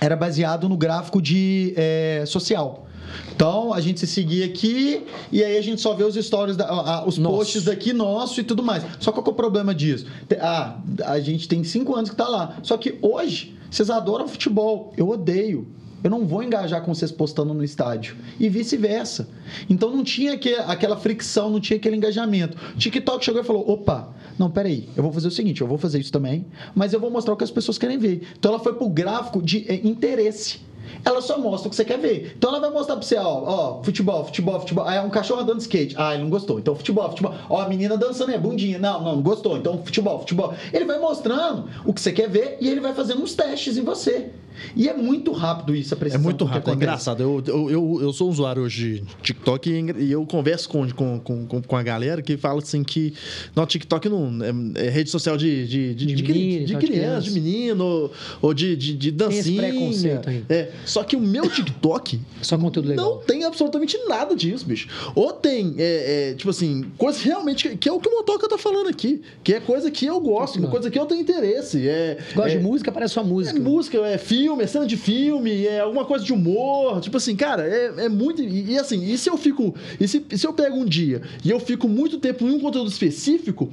era 0.00 0.16
baseado 0.16 0.68
no 0.68 0.76
gráfico 0.76 1.20
de 1.20 1.74
é, 1.76 2.24
social. 2.26 2.88
Então, 3.34 3.72
a 3.72 3.80
gente 3.80 4.00
se 4.00 4.06
seguia 4.06 4.44
aqui 4.46 5.02
e 5.32 5.42
aí 5.42 5.56
a 5.56 5.62
gente 5.62 5.80
só 5.80 5.94
vê 5.94 6.04
os 6.04 6.14
stories, 6.14 6.56
da, 6.56 6.66
a- 6.68 7.04
os 7.06 7.16
Nosso. 7.18 7.36
posts 7.36 7.64
daqui 7.64 7.92
nosso 7.92 8.40
e 8.40 8.44
tudo 8.44 8.62
mais. 8.62 8.84
Só 8.98 9.10
qual 9.12 9.22
que 9.22 9.30
é 9.30 9.32
o 9.32 9.36
problema 9.36 9.74
disso? 9.74 10.06
Ah, 10.40 10.78
a 11.04 11.20
gente 11.20 11.48
tem 11.48 11.64
cinco 11.64 11.94
anos 11.96 12.10
que 12.10 12.16
tá 12.16 12.28
lá. 12.28 12.58
Só 12.62 12.76
que 12.76 12.98
hoje, 13.00 13.56
vocês 13.70 13.88
adoram 13.90 14.28
futebol. 14.28 14.92
Eu 14.96 15.08
odeio. 15.08 15.66
Eu 16.02 16.08
não 16.10 16.26
vou 16.26 16.42
engajar 16.42 16.82
com 16.82 16.94
vocês 16.94 17.12
postando 17.12 17.52
no 17.52 17.62
estádio. 17.62 18.16
E 18.38 18.48
vice-versa. 18.48 19.28
Então 19.68 19.90
não 19.94 20.02
tinha 20.02 20.36
que- 20.38 20.54
aquela 20.54 20.96
fricção, 20.96 21.50
não 21.50 21.60
tinha 21.60 21.76
aquele 21.76 21.96
engajamento. 21.96 22.56
TikTok 22.78 23.22
chegou 23.24 23.42
e 23.42 23.44
falou: 23.44 23.70
opa, 23.70 24.08
não, 24.38 24.50
peraí, 24.50 24.88
eu 24.96 25.02
vou 25.02 25.12
fazer 25.12 25.28
o 25.28 25.30
seguinte, 25.30 25.60
eu 25.60 25.66
vou 25.66 25.76
fazer 25.76 25.98
isso 26.00 26.10
também, 26.10 26.46
mas 26.74 26.94
eu 26.94 27.00
vou 27.00 27.10
mostrar 27.10 27.34
o 27.34 27.36
que 27.36 27.44
as 27.44 27.50
pessoas 27.50 27.76
querem 27.76 27.98
ver. 27.98 28.22
Então 28.38 28.50
ela 28.52 28.58
foi 28.62 28.72
pro 28.72 28.88
gráfico 28.88 29.42
de 29.42 29.66
eh, 29.68 29.80
interesse. 29.84 30.60
Ela 31.04 31.20
só 31.20 31.38
mostra 31.38 31.68
o 31.68 31.70
que 31.70 31.76
você 31.76 31.84
quer 31.84 31.98
ver. 31.98 32.34
Então 32.36 32.50
ela 32.50 32.60
vai 32.60 32.70
mostrar 32.70 32.96
pra 32.96 33.04
você, 33.04 33.16
ó, 33.16 33.22
ó, 33.24 33.82
futebol, 33.82 34.24
futebol, 34.24 34.60
futebol. 34.60 34.84
Ah, 34.86 34.94
é 34.94 35.00
um 35.00 35.10
cachorro 35.10 35.40
andando 35.40 35.60
skate. 35.60 35.94
Ah, 35.98 36.14
ele 36.14 36.24
não 36.24 36.30
gostou. 36.30 36.58
Então 36.58 36.74
futebol, 36.74 37.08
futebol. 37.08 37.34
Ó, 37.48 37.60
a 37.60 37.68
menina 37.68 37.96
dançando, 37.96 38.32
é 38.32 38.38
bundinha. 38.38 38.78
Não, 38.78 39.02
não, 39.02 39.16
não 39.16 39.22
gostou. 39.22 39.56
Então 39.56 39.82
futebol, 39.84 40.20
futebol. 40.20 40.54
Ele 40.72 40.84
vai 40.84 40.98
mostrando 40.98 41.68
o 41.84 41.92
que 41.92 42.00
você 42.00 42.12
quer 42.12 42.28
ver 42.28 42.58
e 42.60 42.68
ele 42.68 42.80
vai 42.80 42.94
fazendo 42.94 43.22
uns 43.22 43.34
testes 43.34 43.76
em 43.76 43.82
você. 43.82 44.30
E 44.76 44.88
é 44.88 44.94
muito 44.94 45.32
rápido 45.32 45.74
isso, 45.74 45.94
a 45.94 45.96
É 45.96 45.98
precisão 45.98 46.22
muito 46.22 46.44
com 46.44 46.50
que 46.50 46.54
rápido, 46.56 46.70
é 46.72 46.74
engraçado. 46.74 47.22
Eu, 47.22 47.42
eu, 47.46 47.70
eu, 47.70 47.98
eu 48.02 48.12
sou 48.12 48.28
usuário 48.28 48.62
hoje 48.62 49.00
de 49.00 49.06
TikTok 49.22 49.70
e 49.98 50.10
eu 50.12 50.24
converso 50.26 50.68
com, 50.68 50.88
com, 50.90 51.18
com, 51.20 51.62
com- 51.62 51.76
a 51.76 51.82
galera 51.82 52.20
que 52.22 52.36
fala 52.36 52.58
assim 52.60 52.82
que 52.84 53.14
no 53.56 53.64
TikTok 53.64 54.08
não 54.08 54.30
é, 54.76 54.86
é 54.86 54.90
rede 54.90 55.08
social 55.10 55.36
de, 55.36 55.66
de, 55.66 55.94
de, 55.94 56.06
De 56.06 56.22
menino, 56.22 56.66
de 56.66 56.76
criança, 56.76 56.78
criança. 56.86 57.20
de 57.22 57.30
menino, 57.30 57.84
ou, 57.84 58.12
ou 58.42 58.54
de, 58.54 58.76
de, 58.76 58.94
de 58.94 59.08
esse 59.08 59.16
dancinha. 59.16 59.62
preconceito 59.62 60.28
ainda. 60.28 60.46
É, 60.54 60.70
só 60.84 61.02
que 61.04 61.16
o 61.16 61.20
meu 61.20 61.48
TikTok 61.48 62.20
Só 62.42 62.58
conteúdo 62.58 62.88
legal. 62.88 63.04
não 63.16 63.18
tem 63.22 63.44
absolutamente 63.44 63.96
nada 64.08 64.34
disso, 64.34 64.66
bicho. 64.66 64.88
Ou 65.14 65.32
tem, 65.32 65.74
é, 65.78 66.30
é, 66.30 66.34
tipo 66.34 66.50
assim, 66.50 66.84
coisa 66.98 67.18
realmente 67.22 67.76
que, 67.76 67.88
é 67.88 67.92
o 67.92 68.00
que 68.00 68.08
o 68.08 68.12
Motoca 68.12 68.48
tá 68.48 68.58
falando 68.58 68.88
aqui. 68.88 69.22
Que 69.42 69.54
é 69.54 69.60
coisa 69.60 69.90
que 69.90 70.04
eu 70.06 70.20
gosto, 70.20 70.58
Claro. 70.58 70.70
coisa 70.70 70.90
que 70.90 70.98
eu 70.98 71.06
tenho 71.06 71.20
interesse. 71.20 71.86
É, 71.88 72.18
Gosta 72.34 72.50
é, 72.52 72.56
de 72.56 72.62
música, 72.62 72.90
parece 72.92 73.14
sua 73.14 73.22
é 73.22 73.26
música. 73.26 73.60
música, 73.60 73.98
é 74.06 74.18
filme, 74.18 74.49
é 74.58 74.66
cena 74.66 74.86
de 74.86 74.96
filme, 74.96 75.66
é 75.66 75.80
alguma 75.80 76.04
coisa 76.06 76.24
de 76.24 76.32
humor. 76.32 77.00
Tipo 77.00 77.18
assim, 77.18 77.36
cara, 77.36 77.66
é, 77.66 78.04
é 78.04 78.08
muito. 78.08 78.42
E, 78.42 78.72
e 78.72 78.78
assim, 78.78 79.04
e 79.04 79.18
se 79.18 79.28
eu 79.28 79.36
fico. 79.36 79.74
E 80.00 80.08
se, 80.08 80.24
se 80.34 80.46
eu 80.46 80.52
pego 80.54 80.76
um 80.76 80.84
dia 80.86 81.20
e 81.44 81.50
eu 81.50 81.60
fico 81.60 81.86
muito 81.86 82.18
tempo 82.18 82.46
em 82.48 82.52
um 82.52 82.60
conteúdo 82.60 82.88
específico, 82.90 83.68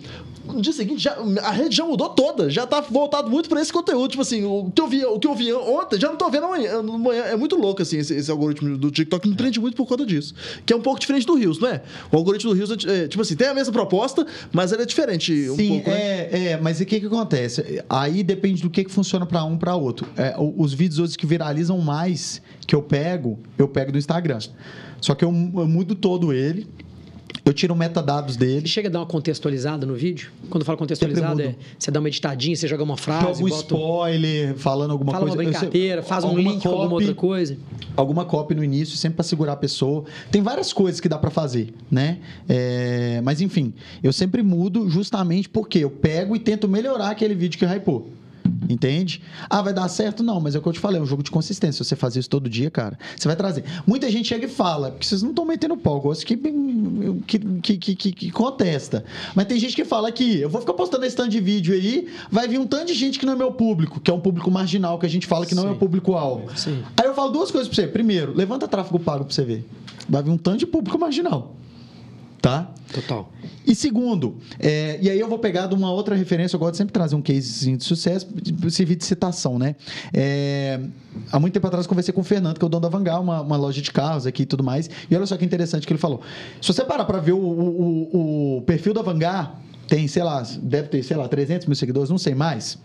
no 0.46 0.62
dia 0.62 0.72
seguinte 0.74 1.04
já, 1.04 1.18
a 1.44 1.52
rede 1.52 1.76
já 1.76 1.86
mudou 1.86 2.10
toda, 2.10 2.50
já 2.50 2.66
tá 2.66 2.80
voltado 2.82 3.30
muito 3.30 3.48
pra 3.50 3.62
esse 3.62 3.72
conteúdo. 3.72 4.10
Tipo 4.10 4.22
assim, 4.22 4.44
o 4.44 4.72
que 4.74 4.82
eu 4.82 4.88
vi, 4.88 5.06
o 5.06 5.20
que 5.20 5.28
eu 5.28 5.34
vi 5.36 5.52
ontem, 5.54 6.00
já 6.00 6.10
não 6.10 6.16
tô 6.18 6.30
vendo 6.30 6.46
amanhã. 6.46 6.80
amanhã. 6.80 7.24
É 7.24 7.36
muito 7.36 7.56
louco, 7.56 7.82
assim, 7.82 7.98
esse, 7.98 8.14
esse 8.14 8.30
algoritmo 8.32 8.78
do 8.78 8.92
TikTok 8.92 9.28
me 9.28 9.36
prende 9.36 9.60
muito 9.60 9.76
por 9.76 9.86
conta 9.86 10.06
disso. 10.06 10.34
Que 10.66 10.74
é 10.74 10.76
um 10.76 10.82
pouco 10.82 11.00
diferente 11.00 11.26
do 11.26 11.36
Rios, 11.36 11.60
não 11.60 11.68
é? 11.70 11.82
O 12.12 12.18
algoritmo 12.18 12.52
do 12.52 12.56
Rios, 12.58 12.72
é, 12.86 13.04
é, 13.04 13.08
tipo 13.08 13.22
assim, 13.22 13.36
tem 13.36 13.48
a 13.48 13.54
mesma 13.54 13.72
proposta, 13.74 14.26
mas 14.52 14.72
ele 14.72 14.84
é 14.84 14.86
diferente 14.86 15.50
um 15.50 15.56
Sim, 15.56 15.68
pouco, 15.70 15.90
né? 15.90 15.98
é, 16.00 16.44
é, 16.52 16.58
mas 16.62 16.80
o 16.80 16.86
que 16.86 17.00
que 17.00 17.06
acontece? 17.06 17.84
Aí 17.90 18.24
depende 18.24 18.62
do 18.62 18.70
que, 18.70 18.84
que 18.84 18.92
funciona 18.92 19.26
para 19.26 19.44
um 19.44 19.58
para 19.58 19.76
outro. 19.76 20.08
É, 20.18 20.36
o- 20.38 20.54
os 20.58 20.74
vídeos 20.74 21.00
hoje 21.00 21.18
que 21.18 21.26
viralizam 21.26 21.78
mais 21.80 22.42
que 22.66 22.76
eu 22.76 22.82
pego, 22.82 23.40
eu 23.58 23.68
pego 23.68 23.92
do 23.92 23.98
Instagram. 23.98 24.40
Só 25.00 25.14
que 25.16 25.24
eu, 25.24 25.30
eu 25.30 25.68
mudo 25.68 25.94
todo 25.96 26.34
ele, 26.34 26.68
eu 27.46 27.54
tiro 27.54 27.74
metadados 27.76 28.36
Ele 28.36 28.46
dele, 28.46 28.68
chega 28.68 28.90
a 28.90 28.92
dar 28.92 29.00
uma 29.00 29.06
contextualizada 29.06 29.86
no 29.86 29.96
vídeo? 29.96 30.32
Quando 30.50 30.66
fala 30.66 30.78
contextualizada, 30.78 31.44
é 31.44 31.56
você 31.80 31.90
dá 31.90 32.00
uma 32.00 32.10
editadinha, 32.10 32.56
você 32.56 32.68
joga 32.68 32.84
uma 32.84 32.98
frase, 32.98 33.26
jogo 33.40 33.46
um 33.46 33.50
bota, 33.50 33.62
spoiler, 33.62 34.56
falando 34.56 34.92
alguma 34.92 35.12
fala 35.14 35.26
uma 35.26 35.36
coisa. 35.36 35.50
Eu 35.50 35.54
sei- 35.54 35.70
brincadeira, 35.70 36.04
faz 36.04 36.24
um 36.26 36.30
alguma 36.30 36.52
link 36.52 36.62
com 36.64 36.70
alguma 36.70 36.90
copy, 36.90 37.04
outra 37.06 37.16
coisa. 37.16 37.58
alguma 37.96 38.26
copy 38.26 38.56
no 38.56 38.64
início, 38.64 38.98
sempre 38.98 39.18
para 39.18 39.24
segurar 39.24 39.54
a 39.54 39.58
pessoa. 39.58 40.04
Tem 40.30 40.42
várias 40.42 40.74
coisas 40.74 41.00
que 41.00 41.08
dá 41.08 41.18
para 41.18 41.30
fazer, 41.30 41.74
né? 41.90 42.18
É, 42.50 43.22
mas 43.24 43.40
enfim, 43.40 43.74
eu 44.04 44.12
sempre 44.12 44.44
mudo 44.44 44.90
justamente 44.90 45.48
porque 45.48 45.80
eu 45.80 45.90
pego 45.90 46.36
e 46.36 46.40
tento 46.40 46.68
melhorar 46.68 47.12
aquele 47.12 47.36
vídeo 47.36 47.58
que 47.58 47.66
hypou. 47.66 48.10
Entende? 48.70 49.22
Ah, 49.50 49.62
vai 49.62 49.74
dar 49.74 49.88
certo? 49.88 50.22
Não, 50.24 50.40
mas 50.40 50.56
é 50.56 50.60
o 50.60 50.62
que 50.62 50.68
eu 50.68 50.74
te 50.74 50.80
falei, 50.80 51.00
é 51.00 51.04
um 51.04 51.06
jogo 51.06 51.24
de 51.24 51.32
consistência. 51.32 51.84
Se 51.84 51.90
você 51.90 51.96
fazer 51.96 52.20
isso 52.20 52.30
todo 52.30 52.50
dia, 52.50 52.70
cara, 52.70 52.98
você 53.16 53.28
vai 53.28 53.36
trazer. 53.36 53.64
Muita 53.86 54.10
gente 54.12 54.28
chega 54.28 54.46
e 54.46 54.50
fala, 54.50 54.92
porque 54.92 55.06
vocês 55.06 55.22
não 55.22 55.30
estão 55.32 55.46
metendo 55.46 55.76
pau, 55.78 55.96
eu 55.96 56.02
gosto 56.02 56.26
que, 56.26 56.36
que, 57.26 57.78
que, 57.78 57.96
que, 57.96 58.12
que- 58.12 58.32
contesta. 58.32 59.04
Mas 59.36 59.46
tem 59.46 59.60
gente 59.60 59.76
que 59.76 59.86
fala 59.86 60.12
que 60.12 60.40
eu 60.42 60.50
vou 60.50 60.62
ficar 60.62 60.74
postando 60.74 61.06
esse 61.06 61.16
tanto 61.16 61.30
de 61.30 61.40
vídeo 61.40 61.74
aí, 61.74 62.08
vai 62.32 62.48
vir 62.48 62.60
um 62.60 62.68
tanto 62.68 62.86
de 62.88 62.94
gente 62.94 63.20
que 63.20 63.26
não 63.26 63.34
é 63.34 63.36
meu 63.36 63.52
público, 63.52 64.00
que 64.00 64.10
é 64.12 64.14
um 64.14 64.20
público 64.20 64.50
marginal, 64.52 64.98
que 65.00 65.06
a 65.06 65.10
gente 65.10 65.28
fala 65.28 65.46
que 65.46 65.56
não 65.56 65.64
é 65.68 65.72
o 65.72 65.76
público-alvo. 65.76 66.50
Aí 66.98 67.06
eu 67.06 67.14
falo 67.14 67.32
duas 67.32 67.52
coisas 67.52 67.68
pra 67.68 67.76
você. 67.76 67.88
Primeiro, 67.88 68.34
levanta 68.36 68.68
tráfego 68.68 69.00
pago 69.00 69.26
pra 69.26 69.34
você 69.34 69.44
ver. 69.44 69.66
Vai 70.10 70.24
vir 70.24 70.30
um 70.32 70.38
tanto 70.38 70.58
de 70.60 70.66
público 70.68 70.98
marginal. 71.00 71.56
Tá? 72.42 72.72
Total. 72.94 73.32
E 73.66 73.76
segundo, 73.76 74.38
é, 74.60 74.98
e 75.02 75.10
aí 75.10 75.20
eu 75.20 75.28
vou 75.28 75.40
pegar 75.40 75.68
de 75.68 75.74
uma 75.76 75.92
outra 75.92 76.16
referência, 76.16 76.56
eu 76.56 76.60
gosto 76.60 76.74
de 76.74 76.78
sempre 76.78 76.94
trazer 76.94 77.16
um 77.16 77.22
casezinho 77.22 77.76
de 77.78 77.84
sucesso, 77.84 78.28
servir 78.70 78.96
de 78.96 79.04
citação, 79.04 79.58
né? 79.60 79.76
É, 80.14 80.80
há 81.32 81.40
muito 81.40 81.54
tempo 81.54 81.68
atrás 81.68 81.86
eu 81.86 81.90
conversei 81.90 82.14
com 82.14 82.22
o 82.22 82.24
Fernando, 82.24 82.58
que 82.60 82.64
é 82.64 82.68
o 82.68 82.70
dono 82.70 82.82
da 82.82 82.90
Vanguard, 82.90 83.22
uma, 83.24 83.42
uma 83.42 83.58
loja 83.58 83.82
de 83.82 83.92
carros 83.92 84.26
aqui 84.26 84.44
e 84.44 84.46
tudo 84.46 84.64
mais. 84.64 84.90
E 85.10 85.16
olha 85.16 85.26
só 85.26 85.36
que 85.36 85.44
interessante 85.44 85.86
que 85.86 85.92
ele 85.92 86.00
falou. 86.00 86.22
Se 86.62 86.68
você 86.72 86.86
parar 86.86 87.04
para 87.06 87.20
ver 87.20 87.34
o, 87.34 87.38
o- 87.38 88.16
o- 88.16 88.58
o 88.58 88.62
perfil 88.62 88.94
da 88.94 89.02
Vanguard, 89.02 89.50
tem, 89.88 90.08
sei 90.08 90.24
lá, 90.24 90.44
deve 90.62 90.88
ter, 90.90 91.04
sei 91.04 91.18
lá, 91.18 91.28
300 91.28 91.66
mil 91.68 91.76
seguidores, 91.76 92.10
não 92.10 92.18
sei 92.18 92.36
mais. 92.36 92.78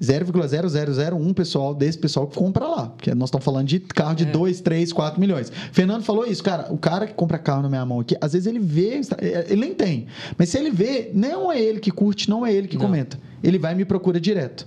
0,0001 0.00 1.34
pessoal 1.34 1.74
desse 1.74 1.98
pessoal 1.98 2.26
que 2.26 2.36
compra 2.36 2.66
lá. 2.66 2.86
Porque 2.88 3.14
nós 3.14 3.28
estamos 3.28 3.44
falando 3.44 3.66
de 3.66 3.80
carro 3.80 4.14
de 4.14 4.24
É. 4.24 4.30
2, 4.30 4.60
3, 4.60 4.92
4 4.92 5.20
milhões. 5.20 5.52
Fernando 5.72 6.02
falou 6.02 6.26
isso, 6.26 6.42
cara. 6.42 6.72
O 6.72 6.78
cara 6.78 7.06
que 7.06 7.14
compra 7.14 7.38
carro 7.38 7.62
na 7.62 7.68
minha 7.68 7.84
mão 7.84 8.00
aqui, 8.00 8.16
às 8.20 8.32
vezes 8.32 8.46
ele 8.46 8.58
vê, 8.58 9.00
ele 9.48 9.60
nem 9.60 9.74
tem. 9.74 10.06
Mas 10.38 10.48
se 10.48 10.58
ele 10.58 10.70
vê, 10.70 11.10
não 11.12 11.50
é 11.52 11.60
ele 11.60 11.80
que 11.80 11.90
curte, 11.90 12.28
não 12.30 12.44
é 12.46 12.52
ele 12.52 12.66
que 12.68 12.76
Não. 12.76 12.86
comenta. 12.86 13.18
Ele 13.42 13.58
vai 13.58 13.72
e 13.72 13.76
me 13.76 13.84
procura 13.84 14.20
direto. 14.20 14.66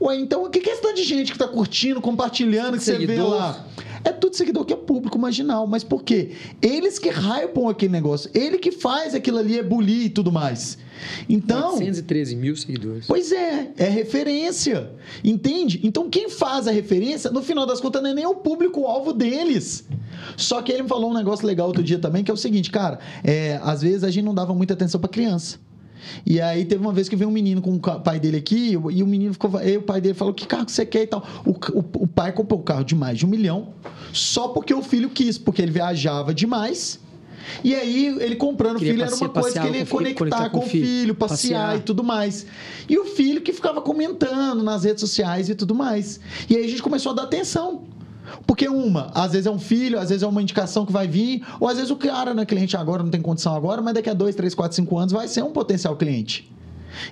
Ué, 0.00 0.16
então 0.16 0.44
o 0.44 0.50
que 0.50 0.68
é 0.68 0.72
esse 0.72 0.82
tanto 0.82 0.96
de 0.96 1.04
gente 1.04 1.30
que 1.32 1.38
tá 1.38 1.46
curtindo, 1.46 2.00
compartilhando, 2.00 2.76
que 2.76 2.82
você 2.82 2.98
vê 2.98 3.06
Seguidor. 3.06 3.30
lá? 3.30 3.64
É 4.04 4.12
tudo 4.12 4.36
seguidor 4.36 4.64
que 4.64 4.72
é 4.72 4.76
público 4.76 5.18
marginal. 5.18 5.66
Mas 5.66 5.84
por 5.84 6.02
quê? 6.02 6.32
Eles 6.60 6.98
que 6.98 7.08
hypam 7.08 7.68
aquele 7.68 7.92
negócio. 7.92 8.30
Ele 8.34 8.58
que 8.58 8.72
faz 8.72 9.14
aquilo 9.14 9.38
ali 9.38 9.58
ebulir 9.58 10.06
e 10.06 10.10
tudo 10.10 10.32
mais. 10.32 10.78
Então. 11.28 11.72
413 11.72 12.36
mil 12.36 12.56
seguidores. 12.56 13.06
Pois 13.06 13.32
é, 13.32 13.72
é 13.76 13.88
referência. 13.88 14.90
Entende? 15.22 15.80
Então 15.82 16.08
quem 16.08 16.28
faz 16.28 16.66
a 16.66 16.70
referência, 16.70 17.30
no 17.30 17.42
final 17.42 17.66
das 17.66 17.80
contas, 17.80 18.02
não 18.02 18.10
é 18.10 18.14
nem 18.14 18.26
o 18.26 18.34
público-alvo 18.34 19.12
deles. 19.12 19.84
Só 20.36 20.62
que 20.62 20.72
ele 20.72 20.82
me 20.82 20.88
falou 20.88 21.10
um 21.10 21.14
negócio 21.14 21.46
legal 21.46 21.66
outro 21.66 21.82
dia 21.82 21.98
também, 21.98 22.22
que 22.24 22.30
é 22.30 22.34
o 22.34 22.36
seguinte, 22.36 22.70
cara, 22.70 22.98
é, 23.24 23.58
às 23.62 23.82
vezes 23.82 24.04
a 24.04 24.10
gente 24.10 24.24
não 24.24 24.34
dava 24.34 24.54
muita 24.54 24.74
atenção 24.74 25.00
pra 25.00 25.08
criança. 25.08 25.58
E 26.24 26.40
aí 26.40 26.64
teve 26.64 26.80
uma 26.82 26.92
vez 26.92 27.08
que 27.08 27.16
veio 27.16 27.28
um 27.28 27.32
menino 27.32 27.60
com 27.60 27.74
o 27.74 27.80
pai 27.80 28.18
dele 28.20 28.36
aqui, 28.38 28.72
e 28.72 29.02
o 29.02 29.06
menino 29.06 29.32
ficou. 29.32 29.50
E 29.62 29.76
o 29.76 29.82
pai 29.82 30.00
dele 30.00 30.14
falou: 30.14 30.32
que 30.34 30.46
carro 30.46 30.64
que 30.66 30.72
você 30.72 30.86
quer 30.86 31.02
e 31.02 31.06
tal. 31.06 31.24
O, 31.44 31.50
o, 31.50 32.02
o 32.04 32.06
pai 32.06 32.32
comprou 32.32 32.60
um 32.60 32.62
carro 32.62 32.84
de 32.84 32.94
mais 32.94 33.18
de 33.18 33.26
um 33.26 33.28
milhão, 33.28 33.68
só 34.12 34.48
porque 34.48 34.72
o 34.74 34.82
filho 34.82 35.10
quis, 35.10 35.38
porque 35.38 35.62
ele 35.62 35.72
viajava 35.72 36.32
demais. 36.34 36.98
E 37.64 37.74
aí, 37.74 38.06
ele 38.20 38.36
comprando 38.36 38.76
o 38.76 38.78
filho 38.78 39.02
era 39.02 39.10
passear- 39.10 39.28
uma 39.30 39.40
coisa 39.42 39.60
que 39.60 39.66
ele 39.66 39.78
ia 39.78 39.86
com 39.86 39.98
filho, 39.98 40.14
conectar, 40.14 40.36
conectar 40.36 40.50
com 40.50 40.58
o 40.58 40.68
filho, 40.68 41.14
passear, 41.14 41.60
passear. 41.60 41.76
e 41.78 41.80
tudo 41.80 42.04
mais. 42.04 42.46
E 42.88 42.98
o 42.98 43.04
filho 43.06 43.40
que 43.40 43.52
ficava 43.52 43.80
comentando 43.80 44.62
nas 44.62 44.84
redes 44.84 45.00
sociais 45.00 45.48
e 45.48 45.54
tudo 45.54 45.74
mais. 45.74 46.20
E 46.48 46.56
aí 46.56 46.64
a 46.64 46.68
gente 46.68 46.82
começou 46.82 47.12
a 47.12 47.14
dar 47.14 47.22
atenção. 47.24 47.82
Porque 48.46 48.68
uma, 48.68 49.10
às 49.14 49.32
vezes 49.32 49.46
é 49.46 49.50
um 49.50 49.58
filho, 49.58 49.98
às 49.98 50.08
vezes 50.08 50.22
é 50.22 50.26
uma 50.26 50.42
indicação 50.42 50.84
que 50.86 50.92
vai 50.92 51.06
vir, 51.08 51.42
ou 51.58 51.68
às 51.68 51.76
vezes 51.76 51.90
o 51.90 51.96
cara 51.96 52.32
não 52.34 52.42
é 52.42 52.46
cliente 52.46 52.76
agora, 52.76 53.02
não 53.02 53.10
tem 53.10 53.20
condição 53.20 53.54
agora, 53.54 53.80
mas 53.82 53.94
daqui 53.94 54.10
a 54.10 54.14
dois, 54.14 54.34
três, 54.34 54.54
quatro, 54.54 54.74
cinco 54.76 54.98
anos 54.98 55.12
vai 55.12 55.26
ser 55.28 55.42
um 55.42 55.50
potencial 55.52 55.96
cliente. 55.96 56.50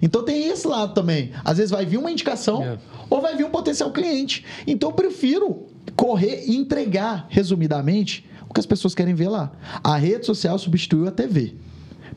Então 0.02 0.24
tem 0.24 0.48
esse 0.48 0.66
lado 0.66 0.92
também. 0.92 1.30
Às 1.44 1.56
vezes 1.58 1.70
vai 1.70 1.86
vir 1.86 1.98
uma 1.98 2.10
indicação 2.10 2.62
É. 2.62 2.78
ou 3.08 3.20
vai 3.20 3.36
vir 3.36 3.44
um 3.44 3.50
potencial 3.50 3.90
cliente. 3.92 4.44
Então 4.66 4.90
eu 4.90 4.94
prefiro 4.94 5.66
correr 5.96 6.44
e 6.46 6.56
entregar, 6.56 7.26
resumidamente, 7.28 8.24
o 8.48 8.54
que 8.54 8.60
as 8.60 8.66
pessoas 8.66 8.94
querem 8.94 9.14
ver 9.14 9.28
lá. 9.28 9.52
A 9.82 9.96
rede 9.96 10.26
social 10.26 10.58
substituiu 10.58 11.06
a 11.06 11.10
TV. 11.10 11.54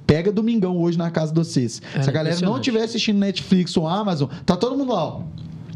Pega 0.07 0.31
domingão 0.31 0.77
hoje 0.81 0.97
na 0.97 1.11
casa 1.11 1.31
de 1.31 1.39
vocês. 1.39 1.81
É, 1.95 2.01
Se 2.01 2.09
a 2.09 2.11
galera 2.11 2.39
não 2.41 2.55
estiver 2.57 2.83
assistindo 2.83 3.19
Netflix 3.19 3.77
ou 3.77 3.87
Amazon, 3.87 4.29
tá 4.45 4.57
todo 4.57 4.75
mundo 4.77 4.91
lá, 4.91 5.05
ó. 5.05 5.21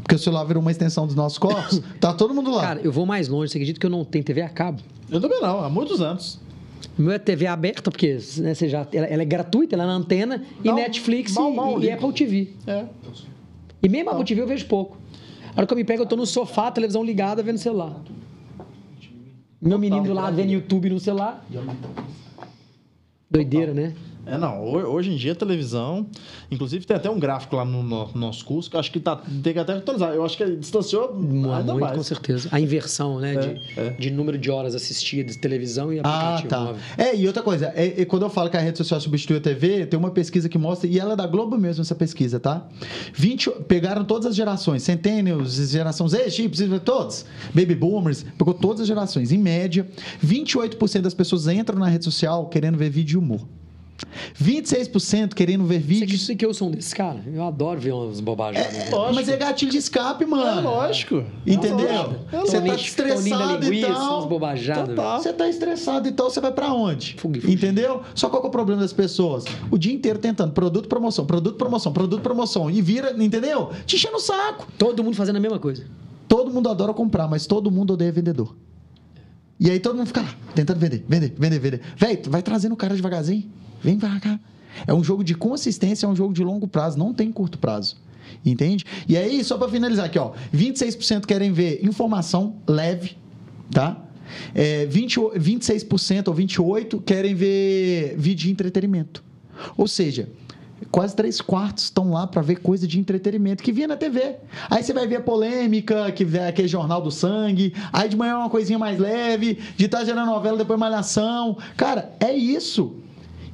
Porque 0.06 0.14
o 0.14 0.18
celular 0.20 0.44
virou 0.44 0.62
uma 0.62 0.70
extensão 0.70 1.04
dos 1.04 1.16
nossos 1.16 1.36
corpos, 1.36 1.82
tá 2.00 2.14
todo 2.14 2.32
mundo 2.32 2.52
lá. 2.52 2.62
Cara, 2.62 2.80
eu 2.80 2.92
vou 2.92 3.04
mais 3.04 3.26
longe. 3.26 3.50
Você 3.50 3.58
acredita 3.58 3.80
que 3.80 3.84
eu 3.86 3.90
não 3.90 4.04
tenho 4.04 4.22
TV 4.24 4.40
a 4.40 4.48
cabo? 4.48 4.80
Eu 5.10 5.20
também 5.20 5.40
não, 5.40 5.64
há 5.64 5.68
muitos 5.68 6.00
anos. 6.00 6.38
O 6.96 7.02
Meu 7.02 7.12
é 7.12 7.18
TV 7.18 7.48
aberta, 7.48 7.90
porque 7.90 8.12
né, 8.38 8.54
você 8.54 8.68
já, 8.68 8.86
ela, 8.92 9.06
ela 9.06 9.22
é 9.22 9.24
gratuita, 9.24 9.74
ela 9.74 9.82
é 9.82 9.86
na 9.86 9.94
antena, 9.94 10.44
e 10.62 10.68
Não, 10.68 10.76
Netflix 10.76 11.32
mal, 11.34 11.52
e- 11.52 11.56
mal 11.56 11.78
e, 11.78 11.80
ligo. 11.86 11.92
Apple 11.94 12.12
TV. 12.12 12.52
É. 12.68 12.84
E 13.82 13.88
mesmo 13.88 14.10
Apple 14.10 14.24
TV 14.24 14.42
eu 14.42 14.46
vejo 14.46 14.64
pouco. 14.66 14.96
A 15.54 15.58
hora 15.58 15.66
que 15.66 15.72
eu 15.72 15.76
me 15.76 15.82
pego, 15.84 16.02
eu 16.02 16.06
tô 16.06 16.14
no 16.14 16.24
sofá, 16.24 16.70
televisão 16.70 17.02
ligada, 17.02 17.42
vendo 17.42 17.58
celular. 17.58 18.00
Meu 19.60 19.78
menino 19.78 20.04
do 20.04 20.12
lado 20.12 20.36
vendo 20.36 20.50
YouTube 20.52 20.88
no 20.90 21.00
celular. 21.00 21.44
Doideira, 23.28 23.74
né? 23.74 23.92
É, 24.26 24.36
não. 24.36 24.64
ho- 24.64 24.92
Hoje 24.96 25.12
em 25.12 25.16
dia, 25.16 25.32
a 25.32 25.34
televisão. 25.34 26.06
Inclusive, 26.50 26.84
tem 26.84 26.96
até 26.96 27.08
um 27.08 27.18
gráfico 27.18 27.54
lá 27.56 27.64
no, 27.64 27.82
no- 27.82 28.06
no 28.08 28.18
nosso 28.20 28.44
curso 28.44 28.68
que 28.68 28.76
eu 28.76 28.80
acho 28.80 28.90
que 28.90 28.98
tá, 29.00 29.16
tem 29.42 29.52
que 29.52 29.58
até 29.58 29.72
atualizar. 29.74 30.12
Eu 30.12 30.24
acho 30.24 30.36
que 30.36 30.42
ele 30.42 30.56
distanciou 30.56 31.10
ainda 31.10 31.72
Muito, 31.72 31.80
mais. 31.80 31.96
com 31.96 32.02
certeza. 32.02 32.48
A 32.52 32.58
inversão, 32.60 33.18
né? 33.20 33.36
de, 33.36 33.80
é. 33.80 33.90
de 33.90 34.10
número 34.10 34.36
de 34.36 34.50
horas 34.50 34.74
assistidas, 34.74 35.36
televisão 35.36 35.92
e 35.92 36.00
Ah, 36.02 36.34
aplicativo 36.34 36.48
tá. 36.48 36.60
móvel. 36.60 36.82
É, 36.98 37.14
e 37.16 37.26
outra 37.26 37.42
coisa, 37.42 37.72
é, 37.74 38.02
é 38.02 38.04
quando 38.04 38.22
eu 38.22 38.30
falo 38.30 38.50
que 38.50 38.56
a 38.56 38.60
rede 38.60 38.76
social 38.78 39.00
substitui 39.00 39.36
a 39.36 39.40
TV, 39.40 39.86
tem 39.86 39.98
uma 39.98 40.10
pesquisa 40.10 40.48
que 40.48 40.58
mostra, 40.58 40.88
e 40.88 40.98
ela 40.98 41.12
é 41.12 41.16
da 41.16 41.26
Globo 41.26 41.56
mesmo, 41.56 41.82
essa 41.82 41.94
pesquisa, 41.94 42.40
tá? 42.40 42.66
20, 43.14 43.50
pegaram 43.68 44.04
todas 44.04 44.26
as 44.26 44.34
gerações, 44.34 44.82
Centennials, 44.82 45.54
geração 45.70 46.08
Z, 46.08 46.28
Chips, 46.30 46.60
todos, 46.84 47.24
Baby 47.54 47.74
Boomers, 47.74 48.24
pegou 48.36 48.52
todas 48.54 48.80
as 48.82 48.86
gerações. 48.88 49.30
Em 49.30 49.38
média, 49.38 49.86
28% 50.24 51.00
das 51.02 51.14
pessoas 51.14 51.46
entram 51.48 51.78
na 51.78 51.88
rede 51.88 52.04
social 52.04 52.46
querendo 52.48 52.76
ver 52.76 52.90
vídeo 52.90 53.16
e 53.20 53.22
humor. 53.22 53.46
26% 54.40 55.34
querendo 55.34 55.64
ver 55.64 55.78
Isso 55.78 55.86
vídeo. 55.86 56.04
aqui, 56.04 56.14
isso 56.14 56.32
aqui 56.32 56.46
eu 56.46 56.54
sou 56.54 56.68
um 56.68 56.70
desses 56.70 56.92
caras. 56.92 57.22
Eu 57.26 57.42
adoro 57.44 57.80
ver 57.80 57.92
umas 57.92 58.20
bobagens. 58.20 58.64
É, 58.66 58.90
né? 58.90 58.90
mas 59.14 59.28
é 59.28 59.36
gatilho 59.36 59.70
de 59.70 59.78
escape, 59.78 60.24
É 60.24 60.26
mano. 60.26 60.62
lógico. 60.62 61.24
Entendeu? 61.46 62.14
É 62.32 62.38
Você 62.40 62.58
lógico. 62.58 62.66
tá 62.66 62.74
estressado 62.74 63.74
e 63.74 63.80
tal. 63.80 64.14
Umas 64.18 64.28
bobajadas. 64.28 64.88
Total. 64.88 65.20
Você 65.22 65.32
tá 65.32 65.48
estressado 65.48 66.08
e 66.08 66.12
tal, 66.12 66.30
você 66.30 66.40
vai 66.40 66.52
pra 66.52 66.72
onde? 66.72 67.14
Fuga 67.18 67.38
e 67.38 67.40
fugir. 67.40 67.54
Entendeu? 67.56 68.02
Só 68.14 68.28
qual 68.28 68.40
que 68.42 68.46
é 68.46 68.48
o 68.48 68.52
problema 68.52 68.80
das 68.82 68.92
pessoas? 68.92 69.44
O 69.70 69.78
dia 69.78 69.92
inteiro 69.92 70.18
tentando 70.18 70.52
produto, 70.52 70.88
promoção, 70.88 71.24
produto, 71.26 71.56
promoção, 71.56 71.92
produto, 71.92 72.20
promoção. 72.22 72.70
E 72.70 72.82
vira, 72.82 73.12
entendeu? 73.22 73.70
Te 73.86 73.96
enchendo 73.96 74.16
o 74.16 74.20
saco. 74.20 74.66
Todo 74.78 75.02
mundo 75.02 75.16
fazendo 75.16 75.36
a 75.36 75.40
mesma 75.40 75.58
coisa. 75.58 75.84
Todo 76.28 76.52
mundo 76.52 76.68
adora 76.68 76.92
comprar, 76.92 77.28
mas 77.28 77.46
todo 77.46 77.70
mundo 77.70 77.92
odeia 77.94 78.10
vendedor. 78.12 78.56
E 79.58 79.70
aí 79.70 79.80
todo 79.80 79.96
mundo 79.96 80.06
fica 80.08 80.20
lá, 80.20 80.34
tentando 80.54 80.78
vender, 80.78 81.02
vender, 81.08 81.32
vender, 81.38 81.58
vender. 81.58 81.80
Véi, 81.96 82.16
tu 82.18 82.28
vai 82.30 82.42
trazendo 82.42 82.72
o 82.72 82.76
cara 82.76 82.94
devagarzinho. 82.94 83.44
Vem 83.82 83.98
pra 83.98 84.18
cá. 84.20 84.38
É 84.86 84.92
um 84.92 85.02
jogo 85.02 85.24
de 85.24 85.34
consistência, 85.34 86.06
é 86.06 86.08
um 86.08 86.16
jogo 86.16 86.34
de 86.34 86.42
longo 86.44 86.68
prazo, 86.68 86.98
não 86.98 87.12
tem 87.14 87.32
curto 87.32 87.58
prazo. 87.58 87.96
Entende? 88.44 88.84
E 89.08 89.16
aí, 89.16 89.42
só 89.44 89.56
pra 89.56 89.68
finalizar 89.68 90.06
aqui, 90.06 90.18
ó. 90.18 90.32
26% 90.54 91.26
querem 91.26 91.52
ver 91.52 91.80
informação 91.84 92.56
leve, 92.66 93.16
tá? 93.70 94.02
É, 94.54 94.84
20, 94.86 95.20
o- 95.20 95.30
26% 95.36 96.28
ou 96.28 96.34
28% 96.34 97.00
querem 97.04 97.34
ver 97.34 98.16
vídeo 98.18 98.46
de 98.46 98.50
entretenimento. 98.50 99.22
Ou 99.76 99.86
seja, 99.86 100.28
quase 100.90 101.14
três 101.14 101.40
quartos 101.40 101.84
estão 101.84 102.10
lá 102.10 102.26
para 102.26 102.42
ver 102.42 102.56
coisa 102.56 102.86
de 102.86 102.98
entretenimento 102.98 103.62
que 103.62 103.70
via 103.72 103.86
na 103.86 103.96
TV. 103.96 104.34
Aí 104.68 104.82
você 104.82 104.92
vai 104.92 105.06
ver 105.06 105.16
a 105.16 105.20
polêmica, 105.20 106.10
que 106.10 106.24
vê 106.24 106.40
aquele 106.40 106.68
jornal 106.68 107.00
do 107.00 107.10
sangue. 107.12 107.72
Aí 107.92 108.08
de 108.08 108.16
manhã 108.16 108.32
é 108.32 108.36
uma 108.36 108.50
coisinha 108.50 108.78
mais 108.78 108.98
leve, 108.98 109.58
de 109.76 109.86
tarde 109.88 110.10
era 110.10 110.26
novela, 110.26 110.58
depois 110.58 110.78
malhação. 110.78 111.56
Cara, 111.76 112.12
é 112.18 112.34
isso. 112.34 112.96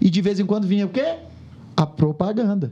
E 0.05 0.11
de 0.11 0.21
vez 0.21 0.41
em 0.41 0.45
quando 0.47 0.67
vinha 0.67 0.85
o 0.85 0.89
quê? 0.89 1.15
A 1.77 1.87
propaganda. 1.87 2.71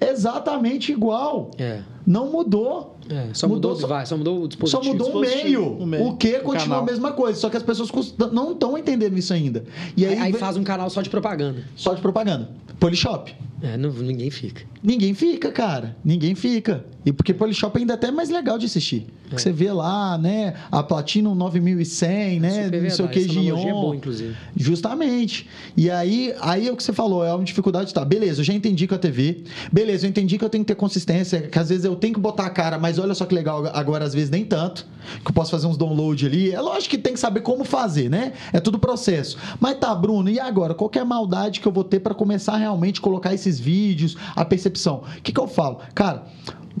Exatamente 0.00 0.92
igual. 0.92 1.50
É. 1.58 1.80
Não 2.06 2.30
mudou. 2.32 2.96
É, 3.08 3.28
só 3.34 3.46
Mudou 3.46 3.72
mudou, 3.72 3.72
o 3.72 3.76
só- 3.80 3.86
device, 3.94 4.08
só 4.08 4.16
mudou 4.16 4.36
o 4.38 4.40
Só 4.42 4.46
dispositivo. 4.48 4.92
mudou 4.94 5.08
o 5.08 5.22
dispositivo, 5.22 5.62
meio. 5.62 5.78
o 5.82 5.86
meio, 5.86 6.06
O 6.06 6.16
que 6.16 6.36
o 6.36 6.42
continua 6.42 6.76
canal. 6.76 6.82
a 6.82 6.86
mesma 6.86 7.12
coisa. 7.12 7.38
Só 7.38 7.50
que 7.50 7.56
as 7.56 7.62
pessoas 7.62 7.90
não 8.32 8.52
estão 8.52 8.78
entendendo 8.78 9.18
isso 9.18 9.32
ainda. 9.34 9.64
E 9.96 10.06
aí, 10.06 10.14
Aí, 10.14 10.18
aí 10.20 10.32
vem- 10.32 10.40
faz 10.40 10.56
um 10.56 10.64
canal 10.64 10.88
só 10.88 11.02
de 11.02 11.10
propaganda. 11.10 11.64
só 11.76 11.92
de 11.92 12.00
propaganda. 12.00 12.48
Polishop. 12.78 13.34
É, 13.62 13.76
não, 13.76 13.90
ninguém 13.92 14.30
fica. 14.30 14.62
Ninguém 14.82 15.12
fica, 15.12 15.52
cara. 15.52 15.94
Ninguém 16.02 16.34
fica. 16.34 16.84
E 17.04 17.12
porque 17.12 17.32
Polishop 17.32 17.78
ainda 17.78 17.94
é 17.94 17.96
até 17.96 18.10
mais 18.10 18.28
legal 18.28 18.58
de 18.58 18.66
assistir. 18.66 19.06
É. 19.08 19.30
Porque 19.30 19.42
Você 19.42 19.52
vê 19.52 19.72
lá, 19.72 20.18
né? 20.18 20.54
A 20.70 20.82
Platinum 20.82 21.34
9100, 21.34 22.40
né? 22.40 22.64
Super 22.64 22.82
não 22.82 22.90
sei 22.90 23.04
o 23.04 23.08
que, 23.08 23.18
analogia 23.20 23.56
Gion. 23.56 23.68
é 23.68 23.72
boa, 23.72 23.96
inclusive. 23.96 24.36
Justamente. 24.56 25.48
E 25.76 25.90
aí, 25.90 26.34
aí 26.40 26.68
é 26.68 26.72
o 26.72 26.76
que 26.76 26.82
você 26.82 26.92
falou, 26.92 27.24
é 27.24 27.32
uma 27.32 27.44
dificuldade, 27.44 27.94
tá? 27.94 28.04
Beleza, 28.04 28.40
eu 28.40 28.44
já 28.44 28.52
entendi 28.52 28.86
com 28.86 28.94
a 28.94 28.98
TV. 28.98 29.44
Beleza, 29.72 30.04
eu 30.04 30.10
entendi 30.10 30.36
que 30.36 30.44
eu 30.44 30.48
tenho 30.48 30.64
que 30.64 30.68
ter 30.68 30.74
consistência, 30.74 31.42
que 31.42 31.58
às 31.58 31.68
vezes 31.68 31.84
eu 31.84 31.96
tenho 31.96 32.14
que 32.14 32.20
botar 32.20 32.46
a 32.46 32.50
cara, 32.50 32.78
mas 32.78 32.98
olha 32.98 33.14
só 33.14 33.24
que 33.24 33.34
legal, 33.34 33.66
agora 33.72 34.04
às 34.04 34.12
vezes 34.12 34.30
nem 34.30 34.44
tanto. 34.44 34.86
Que 35.24 35.30
eu 35.30 35.34
posso 35.34 35.50
fazer 35.50 35.66
uns 35.66 35.78
download 35.78 36.26
ali. 36.26 36.52
É 36.52 36.60
lógico 36.60 36.90
que 36.90 36.98
tem 36.98 37.14
que 37.14 37.20
saber 37.20 37.40
como 37.40 37.64
fazer, 37.64 38.10
né? 38.10 38.32
É 38.52 38.60
tudo 38.60 38.78
processo. 38.78 39.38
Mas 39.58 39.78
tá, 39.78 39.94
Bruno, 39.94 40.28
e 40.28 40.38
agora? 40.38 40.74
Qual 40.74 40.90
que 40.90 40.98
é 40.98 41.02
a 41.02 41.04
maldade 41.04 41.60
que 41.60 41.66
eu 41.66 41.72
vou 41.72 41.84
ter 41.84 42.00
para 42.00 42.14
começar 42.14 42.54
a 42.54 42.56
realmente 42.58 43.00
colocar 43.00 43.32
esses 43.32 43.58
vídeos, 43.58 44.16
a 44.36 44.44
percepção? 44.44 45.02
O 45.18 45.22
que, 45.22 45.32
que 45.32 45.40
eu 45.40 45.48
falo? 45.48 45.78
Cara, 45.94 46.26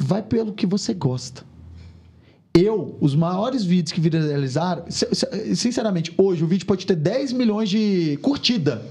vai 0.00 0.22
pelo 0.22 0.52
que 0.52 0.66
você 0.66 0.94
gosta. 0.94 1.42
Eu, 2.52 2.96
os 3.00 3.14
maiores 3.14 3.62
vídeos 3.64 3.92
que 3.92 4.00
viralizaram, 4.00 4.84
sinceramente, 5.54 6.12
hoje 6.18 6.42
o 6.42 6.46
vídeo 6.46 6.66
pode 6.66 6.84
ter 6.84 6.96
10 6.96 7.32
milhões 7.32 7.68
de 7.70 8.18
curtida, 8.22 8.82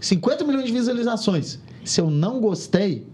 50 0.00 0.44
milhões 0.44 0.66
de 0.66 0.72
visualizações. 0.72 1.58
Se 1.84 2.00
eu 2.00 2.08
não 2.08 2.40
gostei, 2.40 3.04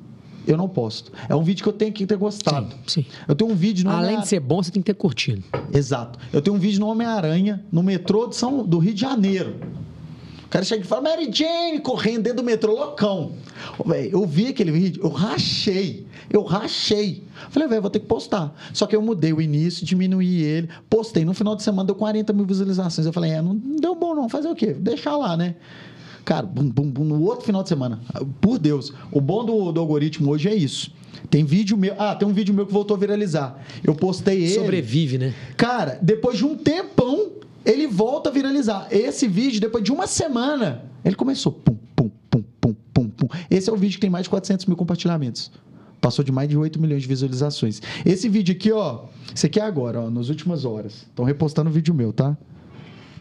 eu 0.46 0.58
não 0.58 0.68
posto. 0.68 1.10
É 1.30 1.34
um 1.34 1.42
vídeo 1.42 1.62
que 1.62 1.68
eu 1.68 1.72
tenho 1.72 1.92
que 1.92 2.04
ter 2.06 2.18
gostado. 2.18 2.74
Sim. 2.86 3.06
Eu 3.26 3.34
tenho 3.34 3.50
um 3.50 3.54
vídeo 3.54 3.88
Além 3.88 4.10
Homem- 4.10 4.20
de 4.20 4.28
ser 4.28 4.40
bom, 4.40 4.62
você 4.62 4.70
tem 4.70 4.82
que 4.82 4.92
ter 4.92 4.98
curtido. 4.98 5.42
Exato. 5.72 6.18
Eu 6.30 6.42
tenho 6.42 6.54
um 6.56 6.58
vídeo 6.58 6.80
no 6.80 6.86
Homem-Aranha, 6.88 7.64
no 7.72 7.82
metrô 7.82 8.26
de 8.26 8.36
São, 8.36 8.66
do 8.66 8.78
Rio 8.78 8.92
de 8.92 9.00
Janeiro. 9.00 9.56
O 10.54 10.56
cara 10.56 10.64
chega 10.64 10.84
e 10.84 10.86
fala, 10.86 11.02
Mary 11.02 11.28
Jane, 11.32 11.80
correndo 11.80 12.22
dentro 12.22 12.36
do 12.36 12.44
metrô, 12.44 12.76
loucão. 12.76 13.32
Ô, 13.76 13.88
véi, 13.88 14.10
eu 14.12 14.24
vi 14.24 14.46
aquele 14.46 14.70
vídeo, 14.70 15.02
eu 15.02 15.08
rachei. 15.08 16.06
Eu 16.30 16.44
rachei. 16.44 17.24
Falei, 17.50 17.68
velho, 17.68 17.82
vou 17.82 17.90
ter 17.90 17.98
que 17.98 18.06
postar. 18.06 18.54
Só 18.72 18.86
que 18.86 18.94
eu 18.94 19.02
mudei 19.02 19.32
o 19.32 19.40
início, 19.40 19.84
diminuí 19.84 20.44
ele, 20.44 20.68
postei. 20.88 21.24
No 21.24 21.34
final 21.34 21.56
de 21.56 21.64
semana 21.64 21.84
deu 21.88 21.96
40 21.96 22.32
mil 22.32 22.46
visualizações. 22.46 23.04
Eu 23.04 23.12
falei, 23.12 23.32
é, 23.32 23.42
não 23.42 23.56
deu 23.56 23.96
bom 23.96 24.14
não, 24.14 24.28
fazer 24.28 24.46
o 24.46 24.54
quê? 24.54 24.72
Deixar 24.74 25.16
lá, 25.16 25.36
né? 25.36 25.56
Cara, 26.24 26.46
bum, 26.46 26.70
bum, 26.70 26.88
bum, 26.88 27.04
no 27.04 27.20
outro 27.24 27.44
final 27.44 27.64
de 27.64 27.68
semana. 27.68 28.00
Por 28.40 28.56
Deus, 28.56 28.92
o 29.10 29.20
bom 29.20 29.44
do, 29.44 29.72
do 29.72 29.80
algoritmo 29.80 30.30
hoje 30.30 30.48
é 30.48 30.54
isso. 30.54 30.92
Tem 31.28 31.44
vídeo 31.44 31.76
meu. 31.76 31.96
Ah, 31.98 32.14
tem 32.14 32.28
um 32.28 32.32
vídeo 32.32 32.54
meu 32.54 32.64
que 32.64 32.72
voltou 32.72 32.96
a 32.96 33.00
viralizar. 33.00 33.60
Eu 33.82 33.92
postei 33.96 34.44
ele. 34.44 34.54
Sobrevive, 34.54 35.18
né? 35.18 35.34
Cara, 35.56 35.98
depois 36.00 36.38
de 36.38 36.44
um 36.44 36.54
tempão, 36.54 37.32
ele 37.64 37.86
volta 37.86 38.30
a 38.30 38.32
viralizar. 38.32 38.88
Esse 38.90 39.26
vídeo, 39.28 39.60
depois 39.60 39.82
de 39.82 39.92
uma 39.92 40.06
semana, 40.06 40.84
ele 41.04 41.14
começou. 41.14 41.52
Pum, 41.52 41.76
pum, 41.96 42.10
pum, 42.30 42.44
pum, 42.60 42.74
pum, 42.92 43.08
pum. 43.08 43.28
Esse 43.50 43.70
é 43.70 43.72
o 43.72 43.76
vídeo 43.76 43.94
que 43.96 44.00
tem 44.00 44.10
mais 44.10 44.24
de 44.24 44.30
400 44.30 44.66
mil 44.66 44.76
compartilhamentos. 44.76 45.50
Passou 46.00 46.24
de 46.24 46.30
mais 46.30 46.48
de 46.48 46.56
8 46.56 46.78
milhões 46.80 47.02
de 47.02 47.08
visualizações. 47.08 47.80
Esse 48.04 48.28
vídeo 48.28 48.54
aqui, 48.54 48.70
ó. 48.70 49.04
Esse 49.34 49.46
aqui 49.46 49.58
é 49.58 49.62
agora, 49.62 50.00
ó, 50.02 50.10
nas 50.10 50.28
últimas 50.28 50.64
horas. 50.64 51.06
Estão 51.08 51.24
repostando 51.24 51.70
o 51.70 51.72
vídeo 51.72 51.94
meu, 51.94 52.12
tá? 52.12 52.36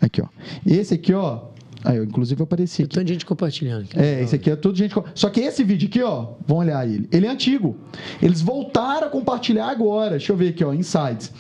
Aqui, 0.02 0.22
ó. 0.22 0.28
Esse 0.66 0.94
aqui, 0.96 1.14
ó. 1.14 1.46
Aí, 1.86 1.98
eu, 1.98 2.04
inclusive, 2.04 2.41
eu 2.41 2.44
apareci 2.46 2.78
Tem 2.78 2.86
aqui. 2.86 2.96
tanta 2.96 3.08
gente 3.08 3.26
compartilhando. 3.26 3.84
aqui. 3.84 4.00
É, 4.00 4.22
esse 4.22 4.36
aqui 4.36 4.50
é 4.50 4.56
tudo 4.56 4.78
gente. 4.78 4.94
Só 5.16 5.30
que 5.30 5.39
esse 5.41 5.64
vídeo 5.64 5.88
aqui, 5.88 6.02
ó, 6.02 6.34
vão 6.46 6.58
olhar 6.58 6.86
ele. 6.88 7.08
Ele 7.12 7.26
é 7.26 7.30
antigo. 7.30 7.78
Eles 8.22 8.41
voltaram 8.41 9.08
a 9.08 9.10
compartilhar 9.10 9.68
agora. 9.70 10.12
Deixa 10.12 10.32
eu 10.32 10.38
ver 10.38 10.50
aqui, 10.50 10.64
ó, 10.64 10.74
Insights. 10.74 11.32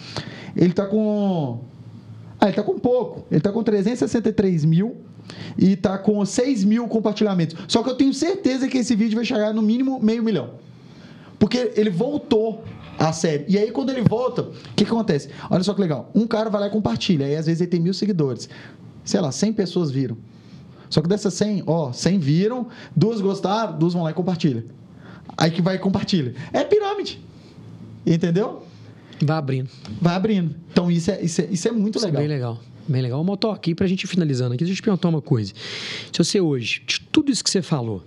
Ele 0.55 0.71
tá 0.73 0.85
com. 0.85 1.59
Ah, 2.43 2.47
ele 2.47 2.57
tá 2.57 2.61
com 2.61 2.77
pouco. 2.77 3.25
Ele 3.31 3.39
tá 3.39 3.53
com 3.53 3.63
363 3.63 4.65
mil 4.65 4.97
e 5.57 5.77
tá 5.77 5.97
com 5.97 6.25
6 6.25 6.65
mil 6.65 6.89
compartilhamentos. 6.89 7.55
Só 7.69 7.81
que 7.81 7.89
eu 7.89 7.95
tenho 7.95 8.13
certeza 8.13 8.67
que 8.67 8.79
esse 8.79 8.93
vídeo 8.97 9.15
vai 9.15 9.23
chegar 9.23 9.53
no 9.53 9.61
mínimo 9.61 9.97
meio 10.01 10.21
milhão. 10.21 10.49
Porque 11.39 11.71
ele 11.77 11.89
voltou 11.89 12.65
à 12.99 13.13
série. 13.13 13.45
E 13.47 13.57
aí, 13.57 13.71
quando 13.71 13.91
ele 13.91 14.01
volta, 14.01 14.41
o 14.41 14.51
que, 14.75 14.83
que 14.83 14.91
acontece? 14.91 15.29
Olha 15.49 15.63
só 15.63 15.73
que 15.73 15.79
legal. 15.79 16.11
Um 16.13 16.27
cara 16.27 16.49
vai 16.49 16.59
lá 16.59 16.67
e 16.67 16.69
compartilha. 16.69 17.25
Aí, 17.25 17.37
às 17.37 17.45
vezes, 17.45 17.61
ele 17.61 17.69
tem 17.69 17.79
mil 17.79 17.93
seguidores. 17.93 18.49
Sei 19.05 19.21
lá, 19.21 19.31
100 19.31 19.53
pessoas 19.53 19.89
viram. 19.89 20.17
Só 20.89 21.01
que 21.01 21.07
dessas 21.07 21.33
100, 21.35 21.63
ó, 21.65 21.93
100 21.93 22.19
viram, 22.19 22.67
duas 22.93 23.21
gostaram, 23.21 23.79
duas 23.79 23.93
vão 23.93 24.03
lá 24.03 24.11
e 24.11 24.13
compartilha. 24.13 24.65
Aí 25.37 25.49
que 25.49 25.61
vai 25.61 25.75
e 25.75 25.79
compartilha. 25.79 26.35
É 26.51 26.61
pirâmide. 26.65 27.21
Entendeu? 28.05 28.62
Vai 29.23 29.37
abrindo. 29.37 29.69
Vai 30.01 30.15
abrindo. 30.15 30.55
Então, 30.71 30.89
isso 30.91 31.11
é, 31.11 31.21
isso 31.21 31.41
é, 31.41 31.47
isso 31.49 31.67
é 31.67 31.71
muito 31.71 31.97
Isso 31.97 32.05
legal. 32.05 32.21
é 32.21 32.27
bem 32.27 32.35
legal. 32.35 32.61
Bem 32.87 33.01
legal. 33.01 33.23
Motó, 33.23 33.51
aqui 33.51 33.73
pra 33.73 33.87
gente 33.87 34.03
ir 34.03 34.07
finalizando 34.07 34.53
aqui, 34.53 34.63
deixa 34.63 34.73
eu 34.73 34.75
te 34.75 34.81
perguntar 34.81 35.07
uma 35.09 35.21
coisa. 35.21 35.53
Se 36.11 36.17
você 36.17 36.41
hoje, 36.41 36.81
de 36.85 36.99
tudo 36.99 37.31
isso 37.31 37.43
que 37.43 37.49
você 37.49 37.61
falou, 37.61 38.03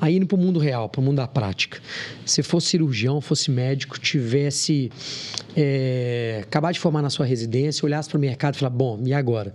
aí 0.00 0.16
indo 0.16 0.26
pro 0.26 0.36
mundo 0.38 0.60
real, 0.60 0.88
pro 0.88 1.02
mundo 1.02 1.16
da 1.16 1.26
prática, 1.26 1.80
se 2.24 2.42
fosse 2.42 2.68
cirurgião, 2.68 3.20
fosse 3.20 3.50
médico, 3.50 3.98
tivesse 3.98 4.90
é, 5.56 6.40
acabar 6.44 6.72
de 6.72 6.78
formar 6.78 7.02
na 7.02 7.10
sua 7.10 7.26
residência, 7.26 7.84
olhasse 7.84 8.08
pro 8.08 8.18
mercado 8.18 8.54
e 8.54 8.58
falar, 8.58 8.70
bom, 8.70 9.00
e 9.04 9.12
agora? 9.12 9.52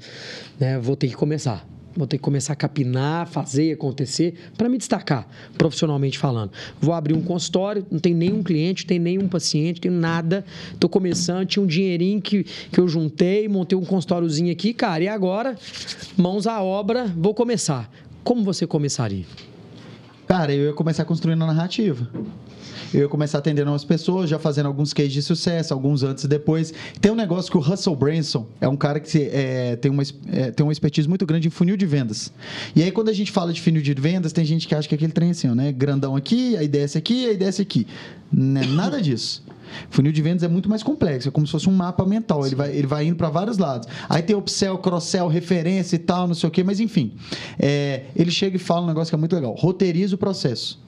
Né, 0.60 0.78
vou 0.80 0.96
ter 0.96 1.08
que 1.08 1.16
começar. 1.16 1.66
Vou 1.98 2.06
ter 2.06 2.18
que 2.18 2.24
começar 2.24 2.54
a 2.54 2.56
capinar, 2.56 3.28
fazer 3.28 3.74
acontecer 3.74 4.36
para 4.56 4.70
me 4.70 4.78
destacar, 4.78 5.28
profissionalmente 5.58 6.20
falando. 6.20 6.52
Vou 6.80 6.94
abrir 6.94 7.16
um 7.16 7.22
consultório, 7.22 7.84
não 7.90 8.00
tem 8.00 8.14
nenhum 8.14 8.44
cliente, 8.44 8.86
tem 8.86 9.00
nenhum 9.00 9.28
paciente, 9.28 9.82
tenho 9.82 9.96
nada. 9.96 10.46
Estou 10.72 10.88
começando, 10.90 11.48
tinha 11.48 11.64
um 11.64 11.66
dinheirinho 11.66 12.22
que, 12.22 12.44
que 12.44 12.80
eu 12.80 12.88
juntei, 12.88 13.48
montei 13.48 13.76
um 13.76 13.84
consultóriozinho 13.84 14.52
aqui, 14.52 14.74
cara, 14.74 15.04
e 15.04 15.08
agora, 15.08 15.56
mãos 16.16 16.46
à 16.46 16.62
obra, 16.62 17.06
vou 17.18 17.34
começar. 17.34 17.92
Como 18.24 18.44
você 18.44 18.68
começaria? 18.68 19.26
Cara, 20.28 20.54
eu 20.54 20.66
ia 20.66 20.74
começar 20.74 21.04
construindo 21.06 21.42
a 21.44 21.48
narrativa. 21.48 22.08
Eu 22.94 23.10
começar 23.10 23.40
atendendo 23.40 23.72
umas 23.72 23.84
pessoas, 23.84 24.30
já 24.30 24.40
fazendo 24.40 24.68
alguns 24.68 24.94
cases 24.94 25.14
de 25.14 25.22
sucesso, 25.22 25.74
alguns 25.74 26.04
antes 26.04 26.24
e 26.24 26.28
depois. 26.28 26.74
Tem 27.02 27.12
um 27.12 27.16
negócio 27.16 27.52
que 27.52 27.58
o 27.58 27.62
Russell 27.62 27.96
Branson 27.96 28.48
é 28.62 28.68
um 28.68 28.78
cara 28.78 29.00
que 29.00 29.30
é, 29.32 29.76
tem, 29.76 29.92
uma, 29.92 30.04
é, 30.32 30.52
tem 30.52 30.66
uma 30.66 30.72
expertise 30.72 31.08
muito 31.08 31.26
grande 31.26 31.48
em 31.48 31.52
funil 31.52 31.76
de 31.76 31.86
vendas. 31.86 32.32
E 32.76 32.84
aí, 32.84 32.92
quando 32.92 33.10
a 33.10 33.14
gente 33.14 33.32
fala 33.32 33.52
de 33.52 33.62
funil 33.62 33.82
de 33.82 33.94
vendas, 33.94 34.32
tem 34.32 34.46
gente 34.46 34.68
que 34.68 34.76
acha 34.76 34.88
que 34.88 34.96
é 34.96 34.98
aquele 34.98 35.12
trem 35.12 35.32
assim, 35.32 35.48
né? 35.50 35.72
Grandão 35.72 36.16
aqui, 36.16 36.56
aí 36.58 36.68
desce 36.68 36.98
aqui, 36.98 37.28
aí 37.28 37.38
desce 37.38 37.62
aqui. 37.62 37.88
Não 38.32 38.62
é 38.62 38.66
nada 38.66 39.02
disso. 39.02 39.44
Funil 39.90 40.12
de 40.12 40.22
vendas 40.22 40.44
é 40.44 40.48
muito 40.48 40.70
mais 40.70 40.84
complexo, 40.84 41.28
é 41.28 41.32
como 41.32 41.46
se 41.46 41.52
fosse 41.52 41.70
um 41.70 41.74
mapa 41.74 42.06
mental. 42.06 42.46
Ele 42.46 42.56
vai, 42.56 42.76
ele 42.76 42.88
vai 42.88 43.06
indo 43.06 43.16
para 43.16 43.30
vários 43.30 43.58
lados. 43.58 43.88
Aí 44.08 44.22
tem 44.22 44.36
upsell, 44.36 44.78
cross-sell, 44.78 45.28
referência 45.28 45.96
e 45.96 46.00
tal, 46.00 46.28
não 46.28 46.36
sei 46.36 46.48
o 46.48 46.52
quê, 46.52 46.64
mas 46.64 46.80
enfim. 46.80 47.14
É, 47.60 48.06
ele 48.16 48.32
chega 48.32 48.56
e 48.56 48.60
fala 48.60 48.84
um 48.84 48.88
negócio 48.88 49.12
que 49.12 49.16
é 49.16 49.18
muito 49.18 49.36
legal: 49.36 49.54
roteiriza 49.54 50.16
o 50.16 50.18
processo. 50.18 50.80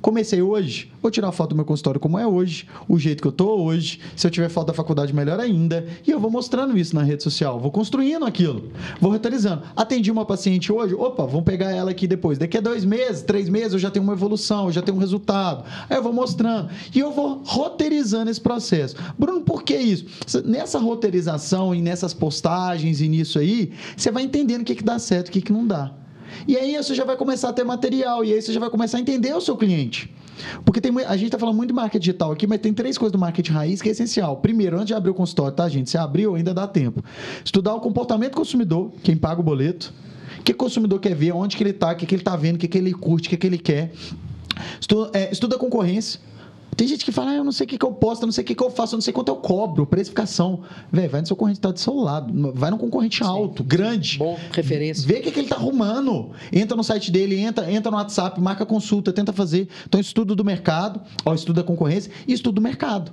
Comecei 0.00 0.42
hoje, 0.42 0.90
vou 1.02 1.10
tirar 1.10 1.30
foto 1.32 1.50
do 1.50 1.56
meu 1.56 1.64
consultório 1.64 2.00
como 2.00 2.18
é 2.18 2.26
hoje, 2.26 2.66
o 2.88 2.98
jeito 2.98 3.22
que 3.22 3.28
eu 3.28 3.32
tô 3.32 3.56
hoje. 3.62 4.00
Se 4.16 4.26
eu 4.26 4.30
tiver 4.30 4.48
foto 4.48 4.68
da 4.68 4.72
faculdade, 4.72 5.14
melhor 5.14 5.38
ainda. 5.40 5.86
E 6.06 6.10
eu 6.10 6.20
vou 6.20 6.30
mostrando 6.30 6.76
isso 6.76 6.94
na 6.94 7.02
rede 7.02 7.22
social, 7.22 7.58
vou 7.60 7.70
construindo 7.70 8.24
aquilo, 8.24 8.70
vou 9.00 9.12
roteirizando. 9.12 9.62
Atendi 9.74 10.10
uma 10.10 10.24
paciente 10.24 10.72
hoje, 10.72 10.94
opa, 10.94 11.26
vamos 11.26 11.44
pegar 11.44 11.70
ela 11.70 11.90
aqui 11.90 12.06
depois. 12.06 12.38
Daqui 12.38 12.58
a 12.58 12.60
dois 12.60 12.84
meses, 12.84 13.22
três 13.22 13.48
meses, 13.48 13.72
eu 13.72 13.78
já 13.78 13.90
tenho 13.90 14.02
uma 14.02 14.12
evolução, 14.12 14.66
eu 14.66 14.72
já 14.72 14.82
tenho 14.82 14.96
um 14.96 15.00
resultado. 15.00 15.64
Aí 15.88 15.96
eu 15.96 16.02
vou 16.02 16.12
mostrando. 16.12 16.70
E 16.94 16.98
eu 16.98 17.12
vou 17.12 17.42
roteirizando 17.44 18.30
esse 18.30 18.40
processo. 18.40 18.96
Bruno, 19.18 19.42
por 19.42 19.62
que 19.62 19.76
isso? 19.76 20.06
Nessa 20.44 20.78
roteirização 20.78 21.74
e 21.74 21.80
nessas 21.80 22.14
postagens 22.14 23.00
e 23.00 23.08
nisso 23.08 23.38
aí, 23.38 23.72
você 23.96 24.10
vai 24.10 24.22
entendendo 24.22 24.62
o 24.62 24.64
que, 24.64 24.74
que 24.74 24.84
dá 24.84 24.98
certo 24.98 25.28
e 25.28 25.30
o 25.30 25.32
que, 25.32 25.42
que 25.42 25.52
não 25.52 25.66
dá. 25.66 25.92
E 26.46 26.56
aí 26.56 26.76
você 26.76 26.94
já 26.94 27.04
vai 27.04 27.16
começar 27.16 27.48
a 27.48 27.52
ter 27.52 27.64
material, 27.64 28.24
e 28.24 28.32
aí 28.32 28.40
você 28.40 28.52
já 28.52 28.60
vai 28.60 28.70
começar 28.70 28.98
a 28.98 29.00
entender 29.00 29.34
o 29.34 29.40
seu 29.40 29.56
cliente. 29.56 30.12
Porque 30.64 30.80
tem, 30.80 30.92
a 31.04 31.16
gente 31.16 31.26
está 31.26 31.38
falando 31.38 31.56
muito 31.56 31.68
de 31.68 31.74
marketing 31.74 32.00
digital 32.00 32.32
aqui, 32.32 32.46
mas 32.46 32.60
tem 32.60 32.72
três 32.72 32.96
coisas 32.96 33.12
do 33.12 33.18
marketing 33.18 33.52
raiz 33.52 33.82
que 33.82 33.88
é 33.88 33.92
essencial. 33.92 34.36
Primeiro, 34.38 34.76
antes 34.76 34.88
de 34.88 34.94
abrir 34.94 35.10
o 35.10 35.14
consultório, 35.14 35.54
tá, 35.54 35.68
gente? 35.68 35.90
Se 35.90 35.98
abriu, 35.98 36.34
ainda 36.34 36.54
dá 36.54 36.66
tempo. 36.66 37.04
Estudar 37.44 37.74
o 37.74 37.80
comportamento 37.80 38.32
do 38.32 38.36
consumidor, 38.36 38.92
quem 39.02 39.16
paga 39.16 39.40
o 39.40 39.44
boleto. 39.44 39.92
O 40.38 40.42
que 40.42 40.52
o 40.52 40.56
consumidor 40.56 40.98
quer 41.00 41.14
ver, 41.14 41.32
onde 41.32 41.56
que 41.56 41.62
ele 41.62 41.70
está, 41.70 41.92
o 41.92 41.96
que, 41.96 42.06
que 42.06 42.14
ele 42.14 42.22
está 42.22 42.34
vendo, 42.36 42.56
o 42.56 42.58
que, 42.58 42.68
que 42.68 42.78
ele 42.78 42.92
curte, 42.92 43.28
o 43.28 43.30
que, 43.30 43.36
que 43.36 43.46
ele 43.46 43.58
quer. 43.58 43.92
Estuda, 44.80 45.10
é, 45.12 45.30
estuda 45.30 45.56
a 45.56 45.58
concorrência. 45.58 46.20
Tem 46.80 46.88
gente 46.88 47.04
que 47.04 47.12
fala, 47.12 47.32
ah, 47.32 47.34
eu 47.34 47.44
não 47.44 47.52
sei 47.52 47.66
o 47.66 47.68
que, 47.68 47.76
que 47.76 47.84
eu 47.84 47.92
posto, 47.92 48.22
eu 48.22 48.26
não 48.26 48.32
sei 48.32 48.42
o 48.42 48.46
que, 48.46 48.54
que 48.54 48.62
eu 48.62 48.70
faço, 48.70 48.94
eu 48.94 48.96
não 48.96 49.02
sei 49.02 49.12
quanto 49.12 49.28
eu 49.28 49.36
cobro, 49.36 49.84
precificação. 49.84 50.62
Velho, 50.90 51.10
vai 51.10 51.20
no 51.20 51.26
seu 51.26 51.36
concorrente, 51.36 51.60
tá 51.60 51.70
do 51.70 51.78
seu 51.78 51.94
lado. 51.94 52.32
Vai 52.54 52.70
no 52.70 52.78
concorrente 52.78 53.18
Sim. 53.18 53.24
alto, 53.24 53.62
grande. 53.62 54.16
Bom, 54.16 54.38
referência. 54.50 55.06
Vê 55.06 55.18
o 55.18 55.22
que, 55.22 55.30
que 55.30 55.40
ele 55.40 55.48
tá 55.48 55.56
arrumando. 55.56 56.30
Entra 56.50 56.74
no 56.74 56.82
site 56.82 57.10
dele, 57.10 57.38
entra, 57.38 57.70
entra 57.70 57.90
no 57.90 57.98
WhatsApp, 57.98 58.40
marca 58.40 58.64
consulta, 58.64 59.12
tenta 59.12 59.30
fazer. 59.30 59.68
Então, 59.86 60.00
estudo 60.00 60.34
do 60.34 60.42
mercado, 60.42 61.02
ó, 61.22 61.34
estudo 61.34 61.56
da 61.56 61.62
concorrência 61.62 62.10
e 62.26 62.32
estudo 62.32 62.54
do 62.54 62.62
mercado 62.62 63.12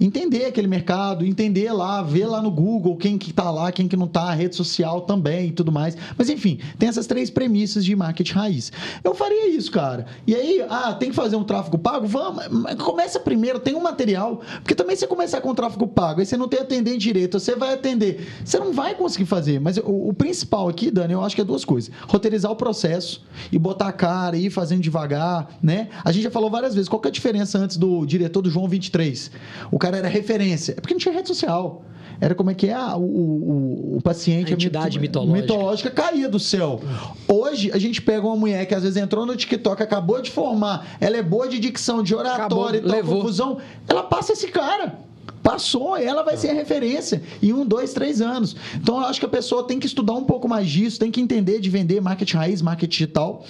entender 0.00 0.46
aquele 0.46 0.66
mercado, 0.66 1.24
entender 1.24 1.72
lá, 1.72 2.02
ver 2.02 2.26
lá 2.26 2.42
no 2.42 2.50
Google 2.50 2.96
quem 2.96 3.16
que 3.18 3.32
tá 3.32 3.50
lá, 3.50 3.72
quem 3.72 3.88
que 3.88 3.96
não 3.96 4.06
tá, 4.06 4.32
rede 4.32 4.54
social 4.54 5.02
também 5.02 5.48
e 5.48 5.52
tudo 5.52 5.72
mais. 5.72 5.96
Mas 6.16 6.28
enfim, 6.28 6.58
tem 6.78 6.88
essas 6.88 7.06
três 7.06 7.30
premissas 7.30 7.84
de 7.84 7.94
marketing 7.96 8.32
raiz. 8.32 8.72
Eu 9.02 9.14
faria 9.14 9.48
isso, 9.48 9.70
cara. 9.70 10.06
E 10.26 10.34
aí, 10.34 10.64
ah, 10.68 10.94
tem 10.94 11.10
que 11.10 11.16
fazer 11.16 11.36
um 11.36 11.44
tráfego 11.44 11.78
pago? 11.78 12.06
Vamos, 12.06 12.44
começa 12.84 13.18
primeiro, 13.18 13.58
tem 13.58 13.74
um 13.74 13.82
material, 13.82 14.40
porque 14.62 14.74
também 14.74 14.96
você 14.96 15.06
começar 15.06 15.40
com 15.40 15.54
tráfego 15.54 15.86
pago, 15.86 16.20
aí 16.20 16.26
você 16.26 16.36
não 16.36 16.48
tem 16.48 16.60
atendente 16.60 16.98
direito, 16.98 17.38
você 17.38 17.54
vai 17.54 17.74
atender, 17.74 18.28
você 18.44 18.58
não 18.58 18.72
vai 18.72 18.94
conseguir 18.94 19.26
fazer. 19.26 19.60
Mas 19.60 19.76
o, 19.78 20.08
o 20.08 20.12
principal 20.12 20.68
aqui, 20.68 20.90
Dani, 20.90 21.12
eu 21.12 21.22
acho 21.22 21.34
que 21.34 21.40
é 21.40 21.44
duas 21.44 21.64
coisas: 21.64 21.90
roteirizar 22.06 22.50
o 22.50 22.56
processo 22.56 23.24
e 23.50 23.58
botar 23.58 23.88
a 23.88 23.92
cara 23.92 24.36
e 24.36 24.46
ir 24.46 24.50
fazendo 24.50 24.80
devagar, 24.80 25.48
né? 25.62 25.88
A 26.04 26.12
gente 26.12 26.24
já 26.24 26.30
falou 26.30 26.50
várias 26.50 26.74
vezes, 26.74 26.88
qual 26.88 27.00
que 27.00 27.08
é 27.08 27.10
a 27.10 27.12
diferença 27.12 27.58
antes 27.58 27.76
do 27.76 28.04
diretor 28.04 28.42
do 28.42 28.50
João 28.50 28.68
23? 28.68 29.30
O 29.70 29.78
cara 29.86 29.98
era 29.98 30.08
referência. 30.08 30.72
É 30.72 30.80
porque 30.80 30.94
não 30.94 30.98
tinha 30.98 31.14
rede 31.14 31.28
social. 31.28 31.84
Era 32.20 32.34
como 32.34 32.50
é 32.50 32.54
que 32.54 32.68
é 32.68 32.72
ah, 32.72 32.96
o, 32.96 33.02
o, 33.02 33.96
o 33.98 34.02
paciente. 34.02 34.52
A 34.52 34.54
entidade 34.54 34.98
mitológica. 34.98 35.40
mitológica 35.40 35.90
caía 35.90 36.28
do 36.28 36.40
céu. 36.40 36.80
Hoje, 37.28 37.70
a 37.72 37.78
gente 37.78 38.00
pega 38.00 38.26
uma 38.26 38.36
mulher 38.36 38.64
que 38.66 38.74
às 38.74 38.82
vezes 38.82 38.96
entrou 38.96 39.26
no 39.26 39.36
TikTok, 39.36 39.82
acabou 39.82 40.20
de 40.22 40.30
formar, 40.30 40.96
ela 40.98 41.16
é 41.16 41.22
boa 41.22 41.46
de 41.46 41.58
dicção, 41.58 42.02
de 42.02 42.14
oratória 42.14 42.78
e 42.78 42.82
tal, 42.82 43.04
confusão. 43.04 43.58
Ela 43.86 44.02
passa 44.02 44.32
esse 44.32 44.48
cara. 44.48 44.98
Passou, 45.42 45.96
ela 45.96 46.24
vai 46.24 46.36
ser 46.36 46.50
a 46.50 46.54
referência 46.54 47.22
em 47.40 47.52
um, 47.52 47.64
dois, 47.64 47.92
três 47.92 48.20
anos. 48.20 48.56
Então, 48.74 48.98
eu 49.00 49.06
acho 49.06 49.20
que 49.20 49.26
a 49.26 49.28
pessoa 49.28 49.64
tem 49.64 49.78
que 49.78 49.86
estudar 49.86 50.14
um 50.14 50.24
pouco 50.24 50.48
mais 50.48 50.68
disso, 50.68 50.98
tem 50.98 51.10
que 51.10 51.20
entender 51.20 51.60
de 51.60 51.70
vender 51.70 52.00
marketing 52.00 52.36
raiz, 52.36 52.62
marketing 52.62 52.90
digital 52.90 53.44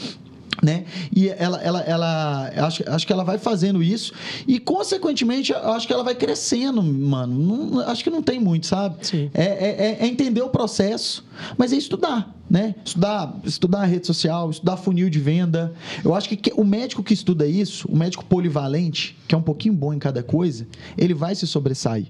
né? 0.62 0.84
E 1.14 1.28
ela, 1.28 1.61
ela, 1.62 1.80
ela 1.80 2.50
acho, 2.66 2.82
acho 2.88 3.07
que 3.07 3.12
ela 3.12 3.24
vai 3.24 3.38
fazendo 3.38 3.82
isso 3.82 4.12
e, 4.46 4.59
consequentemente, 4.59 5.52
acho 5.52 5.86
que 5.86 5.92
ela 5.92 6.02
vai 6.02 6.14
crescendo, 6.14 6.82
mano. 6.82 7.34
Não, 7.34 7.80
acho 7.80 8.02
que 8.02 8.11
não 8.11 8.22
tem 8.22 8.40
muito, 8.40 8.66
sabe? 8.66 8.96
É, 9.34 9.42
é, 9.42 9.76
é, 9.78 9.96
é, 10.00 10.07
entender 10.07 10.42
o 10.42 10.48
processo, 10.48 11.24
mas 11.57 11.72
é 11.72 11.76
estudar, 11.76 12.34
né? 12.48 12.74
Estudar, 12.84 13.36
estudar 13.44 13.80
a 13.82 13.86
rede 13.86 14.07
social, 14.07 14.50
estudar 14.50 14.76
funil 14.76 15.11
de 15.11 15.18
venda. 15.18 15.72
Eu 16.04 16.14
acho 16.14 16.28
que 16.28 16.52
o 16.57 16.64
médico 16.64 17.02
que 17.02 17.14
estuda 17.14 17.46
isso, 17.46 17.88
o 17.88 17.96
médico 17.96 18.24
polivalente, 18.24 19.16
que 19.28 19.34
é 19.34 19.38
um 19.38 19.42
pouquinho 19.42 19.74
bom 19.74 19.92
em 19.92 19.98
cada 19.98 20.22
coisa, 20.22 20.66
ele 20.96 21.14
vai 21.14 21.34
se 21.34 21.46
sobressair. 21.46 22.07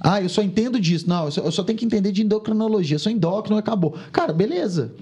Ah, 0.00 0.20
eu 0.20 0.28
só 0.28 0.42
entendo 0.42 0.80
disso. 0.80 1.08
Não, 1.08 1.26
eu 1.26 1.30
só, 1.30 1.40
eu 1.42 1.52
só 1.52 1.62
tenho 1.62 1.78
que 1.78 1.84
entender 1.84 2.10
de 2.10 2.22
endocrinologia. 2.22 2.96
Eu 2.96 2.98
sou 2.98 3.12
endócrino, 3.12 3.56
acabou. 3.56 3.94
Cara, 4.10 4.32
beleza. 4.32 4.92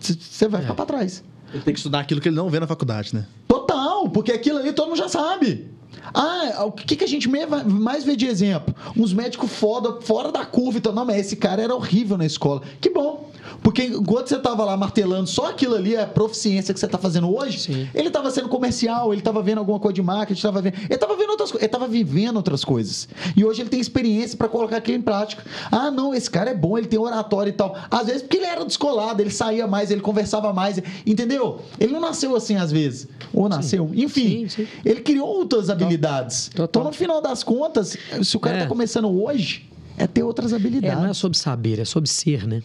Você 0.00 0.48
vai 0.48 0.60
ficar 0.60 0.72
é. 0.72 0.76
para 0.76 0.86
trás. 0.86 1.22
Ele 1.52 1.62
tem 1.62 1.74
que 1.74 1.80
estudar 1.80 2.00
aquilo 2.00 2.20
que 2.20 2.28
ele 2.28 2.36
não 2.36 2.48
vê 2.48 2.60
na 2.60 2.66
faculdade, 2.66 3.14
né? 3.14 3.26
Total, 3.46 4.08
porque 4.08 4.32
aquilo 4.32 4.58
ali 4.58 4.72
todo 4.72 4.88
mundo 4.88 4.98
já 4.98 5.08
sabe. 5.08 5.68
Ah, 6.14 6.64
o 6.64 6.72
que, 6.72 6.96
que 6.96 7.04
a 7.04 7.08
gente 7.08 7.28
mais 7.28 8.04
vê 8.04 8.16
de 8.16 8.26
exemplo? 8.26 8.74
Uns 8.96 9.12
médicos 9.12 9.50
foda, 9.50 10.00
fora 10.00 10.32
da 10.32 10.44
curva 10.44 10.78
e 10.78 10.80
tal. 10.80 10.92
Não, 10.92 11.04
mas 11.04 11.18
esse 11.18 11.36
cara 11.36 11.62
era 11.62 11.74
horrível 11.74 12.16
na 12.16 12.26
escola. 12.26 12.62
Que 12.80 12.90
bom. 12.90 13.30
Porque 13.62 13.84
enquanto 13.84 14.28
você 14.28 14.36
estava 14.36 14.64
lá 14.64 14.76
martelando 14.76 15.26
só 15.28 15.50
aquilo 15.50 15.74
ali, 15.74 15.96
a 15.96 16.06
proficiência 16.06 16.72
que 16.72 16.80
você 16.80 16.86
está 16.86 16.98
fazendo 16.98 17.34
hoje, 17.34 17.58
Sim. 17.60 17.88
ele 17.94 18.08
estava 18.08 18.30
sendo 18.30 18.48
comercial, 18.48 19.12
ele 19.12 19.20
estava 19.20 19.42
vendo 19.42 19.58
alguma 19.58 19.78
coisa 19.78 19.94
de 19.94 20.02
marketing, 20.02 20.38
estava 20.38 20.62
vendo. 20.62 20.74
Ele 20.74 20.94
estava 20.94 21.16
vendo 21.16 21.30
outras 21.30 21.50
coisas, 21.50 21.62
ele 21.62 21.66
estava 21.66 21.88
vivendo 21.88 22.36
outras 22.36 22.64
coisas. 22.64 23.08
E 23.36 23.44
hoje 23.44 23.60
ele 23.62 23.68
tem 23.68 23.80
experiência 23.80 24.36
para 24.36 24.48
colocar 24.48 24.78
aquilo 24.78 24.96
em 24.96 25.02
prática. 25.02 25.44
Ah, 25.70 25.90
não, 25.90 26.14
esse 26.14 26.30
cara 26.30 26.50
é 26.50 26.54
bom, 26.54 26.78
ele 26.78 26.86
tem 26.86 26.98
oratório 26.98 27.50
e 27.50 27.52
tal. 27.52 27.76
Às 27.90 28.06
vezes 28.06 28.22
porque 28.22 28.38
ele 28.38 28.46
era 28.46 28.64
descolado, 28.64 29.22
ele 29.22 29.30
saía 29.30 29.66
mais, 29.66 29.90
ele 29.90 30.00
conversava 30.00 30.52
mais, 30.52 30.80
entendeu? 31.04 31.60
Ele 31.78 31.92
não 31.92 32.00
nasceu 32.00 32.34
assim 32.34 32.56
às 32.56 32.72
vezes. 32.72 33.08
Ou 33.32 33.48
nasceu. 33.48 33.88
Sim. 33.88 34.02
Enfim, 34.02 34.48
sim, 34.48 34.66
ele 34.84 35.00
criou 35.00 35.28
outras 35.28 35.70
habilidades. 35.70 36.48
Total. 36.48 36.64
Então, 36.64 36.84
no 36.84 36.92
final 36.92 37.20
das 37.20 37.42
contas, 37.42 37.96
se 38.22 38.36
o 38.36 38.40
cara 38.40 38.56
está 38.56 38.66
é. 38.66 38.68
começando 38.68 39.08
hoje, 39.08 39.68
é 39.96 40.06
ter 40.06 40.22
outras 40.22 40.52
habilidades. 40.52 40.98
É, 40.98 41.00
não 41.00 41.10
é 41.10 41.14
sobre 41.14 41.36
saber, 41.36 41.78
é 41.78 41.84
sobre 41.84 42.08
ser, 42.08 42.46
né? 42.46 42.62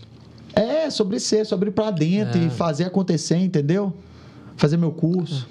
É, 0.86 0.89
sobre 0.89 1.19
ser, 1.19 1.45
sobre 1.45 1.69
ir 1.69 1.73
pra 1.73 1.89
dentro 1.89 2.39
é. 2.39 2.45
e 2.45 2.49
fazer 2.49 2.86
acontecer, 2.86 3.38
entendeu? 3.38 3.93
Fazer 4.55 4.77
meu 4.77 4.91
curso. 4.91 5.47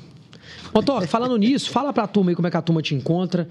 Ô, 0.76 0.82
Toque, 0.82 1.06
falando 1.06 1.36
nisso, 1.36 1.70
fala 1.70 1.92
pra 1.92 2.04
turma 2.04 2.32
aí 2.32 2.34
como 2.34 2.48
é 2.48 2.50
que 2.50 2.56
a 2.56 2.60
turma 2.60 2.82
te 2.82 2.96
encontra, 2.96 3.46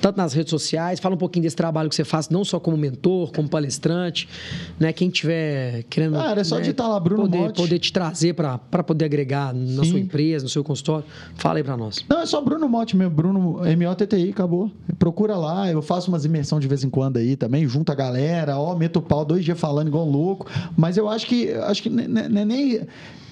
tanto 0.00 0.16
nas 0.16 0.32
redes 0.32 0.50
sociais, 0.50 0.98
fala 0.98 1.14
um 1.14 1.18
pouquinho 1.18 1.44
desse 1.44 1.54
trabalho 1.54 1.88
que 1.88 1.94
você 1.94 2.02
faz, 2.02 2.28
não 2.28 2.44
só 2.44 2.58
como 2.58 2.76
mentor, 2.76 3.30
como 3.30 3.48
palestrante, 3.48 4.28
né? 4.76 4.92
Quem 4.92 5.08
tiver 5.08 5.84
querendo. 5.84 6.14
Cara, 6.14 6.40
é 6.40 6.42
só 6.42 6.56
né, 6.56 6.62
digitar 6.62 6.88
lá, 6.88 6.98
Bruno 6.98 7.22
poder, 7.22 7.38
Motti. 7.38 7.62
poder 7.62 7.78
te 7.78 7.92
trazer 7.92 8.34
para 8.34 8.58
poder 8.58 9.04
agregar 9.04 9.54
na 9.54 9.84
Sim. 9.84 9.90
sua 9.90 10.00
empresa, 10.00 10.42
no 10.42 10.48
seu 10.48 10.64
consultório. 10.64 11.04
Fala 11.36 11.60
aí 11.60 11.62
pra 11.62 11.76
nós. 11.76 12.04
Não, 12.08 12.20
é 12.20 12.26
só 12.26 12.40
Bruno 12.40 12.68
Motti 12.68 12.96
mesmo, 12.96 13.14
Bruno 13.14 13.64
M-O-T-T-I, 13.64 14.30
acabou. 14.30 14.68
Procura 14.98 15.36
lá, 15.36 15.70
eu 15.70 15.80
faço 15.80 16.08
umas 16.10 16.24
imersão 16.24 16.58
de 16.58 16.66
vez 16.66 16.82
em 16.82 16.90
quando 16.90 17.18
aí 17.18 17.36
também, 17.36 17.68
junto 17.68 17.92
a 17.92 17.94
galera, 17.94 18.58
ó, 18.58 18.74
meto 18.74 18.96
o 18.96 19.02
pau 19.02 19.24
dois 19.24 19.44
dias 19.44 19.60
falando 19.60 19.86
igual 19.86 20.08
um 20.08 20.10
louco. 20.10 20.50
Mas 20.76 20.96
eu 20.96 21.08
acho 21.08 21.24
que, 21.28 21.52
acho 21.52 21.80
que 21.80 21.88
nem, 21.88 22.08
nem, 22.08 22.80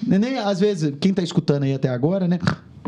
nem 0.05 0.37
às 0.39 0.61
vezes, 0.61 0.93
quem 1.01 1.13
tá 1.13 1.21
escutando 1.21 1.63
aí 1.63 1.73
até 1.73 1.89
agora, 1.89 2.25
né? 2.25 2.39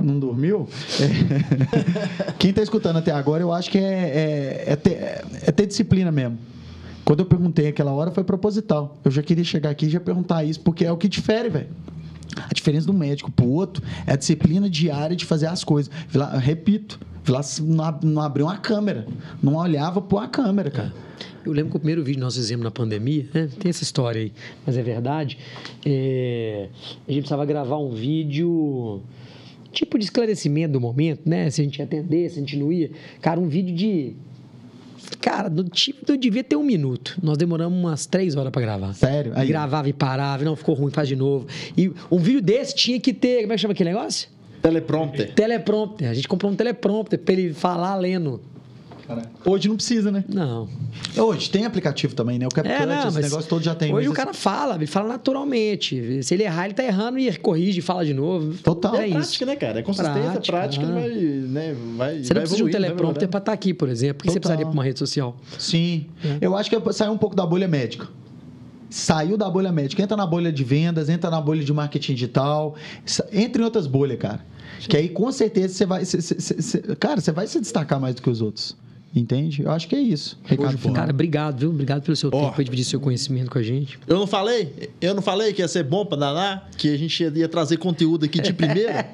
Não 0.05 0.19
dormiu. 0.19 0.67
É... 0.99 2.31
Quem 2.37 2.51
está 2.51 2.61
escutando 2.61 2.97
até 2.97 3.11
agora, 3.11 3.41
eu 3.41 3.51
acho 3.51 3.69
que 3.69 3.77
é, 3.77 3.81
é, 3.81 4.63
é, 4.67 4.75
ter, 4.75 4.91
é 4.93 5.51
ter 5.51 5.65
disciplina 5.65 6.11
mesmo. 6.11 6.37
Quando 7.03 7.19
eu 7.19 7.25
perguntei 7.25 7.67
aquela 7.67 7.91
hora, 7.91 8.11
foi 8.11 8.23
proposital. 8.23 8.97
Eu 9.05 9.11
já 9.11 9.21
queria 9.21 9.43
chegar 9.43 9.69
aqui 9.69 9.85
e 9.85 9.89
já 9.89 9.99
perguntar 9.99 10.43
isso, 10.43 10.59
porque 10.61 10.85
é 10.85 10.91
o 10.91 10.97
que 10.97 11.07
difere, 11.07 11.49
velho. 11.49 11.67
A 12.37 12.53
diferença 12.53 12.87
do 12.87 12.93
médico 12.93 13.31
pro 13.31 13.45
outro 13.45 13.83
é 14.07 14.13
a 14.13 14.15
disciplina 14.15 14.69
diária 14.69 15.15
de 15.15 15.23
fazer 15.23 15.45
as 15.45 15.63
coisas. 15.63 15.91
Lá, 16.13 16.37
repito, 16.37 16.99
lá 17.27 17.41
não 18.01 18.21
abriu 18.21 18.47
uma 18.47 18.57
câmera, 18.57 19.07
não 19.41 19.55
olhava 19.55 20.01
para 20.01 20.25
a 20.25 20.27
câmera, 20.27 20.71
cara. 20.71 20.93
Eu 21.45 21.53
lembro 21.53 21.71
que 21.71 21.77
o 21.77 21.79
primeiro 21.79 22.03
vídeo 22.03 22.17
que 22.17 22.23
nós 22.23 22.35
fizemos 22.35 22.63
na 22.63 22.71
pandemia, 22.71 23.29
né? 23.31 23.47
tem 23.59 23.69
essa 23.69 23.83
história 23.83 24.19
aí, 24.19 24.33
mas 24.65 24.75
é 24.75 24.81
verdade. 24.81 25.37
É... 25.85 26.69
A 27.07 27.11
gente 27.11 27.21
precisava 27.21 27.45
gravar 27.45 27.77
um 27.77 27.91
vídeo 27.91 29.03
tipo 29.75 29.99
de 29.99 30.05
esclarecimento 30.05 30.73
do 30.73 30.81
momento, 30.81 31.21
né? 31.29 31.49
Se 31.49 31.61
a 31.61 31.63
gente 31.63 31.77
ia 31.77 31.85
atender, 31.85 32.29
se 32.29 32.37
a 32.37 32.39
gente 32.39 32.57
não 32.57 32.71
ia. 32.71 32.89
Cara, 33.21 33.39
um 33.39 33.47
vídeo 33.47 33.75
de. 33.75 34.15
Cara, 35.21 35.49
do 35.49 35.63
tipo, 35.65 36.11
eu 36.11 36.17
devia 36.17 36.43
ter 36.43 36.55
um 36.55 36.63
minuto. 36.63 37.19
Nós 37.21 37.37
demoramos 37.37 37.77
umas 37.77 38.05
três 38.05 38.35
horas 38.35 38.51
para 38.51 38.61
gravar. 38.61 38.93
Sério? 38.93 39.33
Aí. 39.35 39.47
Gravava 39.47 39.87
e 39.87 39.93
parava, 39.93 40.43
não, 40.43 40.55
ficou 40.55 40.73
ruim, 40.73 40.91
faz 40.91 41.07
de 41.07 41.15
novo. 41.15 41.45
E 41.77 41.91
um 42.09 42.17
vídeo 42.17 42.41
desse 42.41 42.73
tinha 42.73 42.99
que 42.99 43.13
ter. 43.13 43.41
Como 43.41 43.53
é 43.53 43.55
que 43.55 43.61
chama 43.61 43.73
aquele 43.73 43.91
negócio? 43.91 44.29
Teleprompter. 44.61 45.33
Teleprompter. 45.33 46.09
A 46.09 46.13
gente 46.13 46.27
comprou 46.27 46.51
um 46.51 46.55
teleprompter 46.55 47.19
para 47.19 47.33
ele 47.33 47.53
falar 47.53 47.95
lendo. 47.95 48.41
Hoje 49.45 49.67
não 49.67 49.75
precisa, 49.75 50.11
né? 50.11 50.23
Não. 50.27 50.67
Hoje 51.17 51.49
tem 51.49 51.65
aplicativo 51.65 52.15
também, 52.15 52.39
né? 52.39 52.45
O 52.47 52.49
CapCut, 52.49 52.81
é, 52.81 52.85
não, 52.85 53.07
esse 53.07 53.21
negócio 53.21 53.49
todo 53.49 53.63
já 53.63 53.75
tem. 53.75 53.93
Hoje 53.93 54.09
o 54.09 54.13
cara 54.13 54.33
fala, 54.33 54.75
ele 54.75 54.87
fala 54.87 55.09
naturalmente. 55.09 56.23
Se 56.23 56.33
ele 56.33 56.43
errar, 56.43 56.65
ele 56.65 56.73
tá 56.73 56.83
errando 56.83 57.19
e 57.19 57.35
corrige 57.37 57.79
e 57.79 57.81
fala 57.81 58.05
de 58.05 58.13
novo. 58.13 58.55
Total. 58.63 58.95
É, 58.95 59.07
é 59.07 59.11
prática, 59.11 59.45
né, 59.45 59.55
cara? 59.55 59.79
É 59.79 59.83
consistência, 59.83 60.21
prática, 60.21 60.51
prática 60.51 60.83
ele 60.83 60.93
vai, 60.93 61.09
né, 61.09 61.75
vai 61.97 62.23
Você 62.23 62.33
não 62.33 62.41
precisa 62.41 62.57
de 62.57 62.63
um 62.63 62.69
teleprompter 62.71 63.27
para 63.27 63.37
estar 63.39 63.51
tá 63.51 63.53
aqui, 63.53 63.73
por 63.73 63.89
exemplo. 63.89 64.17
Por 64.17 64.23
que 64.23 64.31
você 64.31 64.39
precisaria 64.39 64.65
para 64.65 64.73
uma 64.73 64.83
rede 64.83 64.99
social? 64.99 65.37
Sim. 65.59 66.07
É. 66.23 66.37
Eu 66.41 66.55
acho 66.55 66.69
que 66.69 66.75
é 66.75 66.91
sair 66.91 67.09
um 67.09 67.17
pouco 67.17 67.35
da 67.35 67.45
bolha 67.45 67.67
médica. 67.67 68.07
saiu 68.89 69.37
da 69.37 69.49
bolha 69.49 69.71
médica, 69.71 70.01
entra 70.01 70.15
na 70.15 70.25
bolha 70.25 70.51
de 70.51 70.63
vendas, 70.63 71.09
entra 71.09 71.29
na 71.29 71.41
bolha 71.41 71.63
de 71.63 71.73
marketing 71.73 72.13
digital, 72.13 72.75
em 73.31 73.61
outras 73.61 73.87
bolhas, 73.87 74.17
cara. 74.17 74.45
Que 74.87 74.97
aí 74.97 75.09
com 75.09 75.31
certeza 75.31 75.73
você 75.73 75.85
vai. 75.85 76.05
cê- 76.05 76.21
cê- 76.21 76.61
cê- 76.61 76.95
cara, 76.95 77.19
você 77.19 77.31
vai 77.31 77.47
se 77.47 77.59
destacar 77.59 77.99
mais 77.99 78.15
do 78.15 78.21
que 78.21 78.29
os 78.29 78.41
outros. 78.41 78.75
Entende? 79.15 79.61
Eu 79.63 79.71
acho 79.71 79.87
que 79.87 79.95
é 79.95 79.99
isso. 80.01 80.37
Recado 80.43 80.77
final. 80.77 80.95
Cara, 80.97 81.11
obrigado, 81.11 81.59
viu? 81.59 81.69
Obrigado 81.69 82.03
pelo 82.03 82.17
seu 82.17 82.29
Ó. 82.33 82.49
tempo 82.49 82.61
e 82.61 82.65
dividir 82.65 82.83
seu 82.83 82.99
conhecimento 82.99 83.49
com 83.49 83.57
a 83.57 83.63
gente. 83.63 83.97
Eu 84.05 84.19
não 84.19 84.27
falei? 84.27 84.89
Eu 84.99 85.15
não 85.15 85.21
falei 85.21 85.53
que 85.53 85.61
ia 85.61 85.67
ser 85.69 85.83
bom 85.83 86.05
pra 86.05 86.17
danar? 86.17 86.69
Que 86.77 86.93
a 86.93 86.97
gente 86.97 87.23
ia, 87.23 87.47
trazer 87.47 87.77
conteúdo 87.77 88.25
aqui 88.25 88.41
de 88.41 88.51
primeira? 88.51 89.07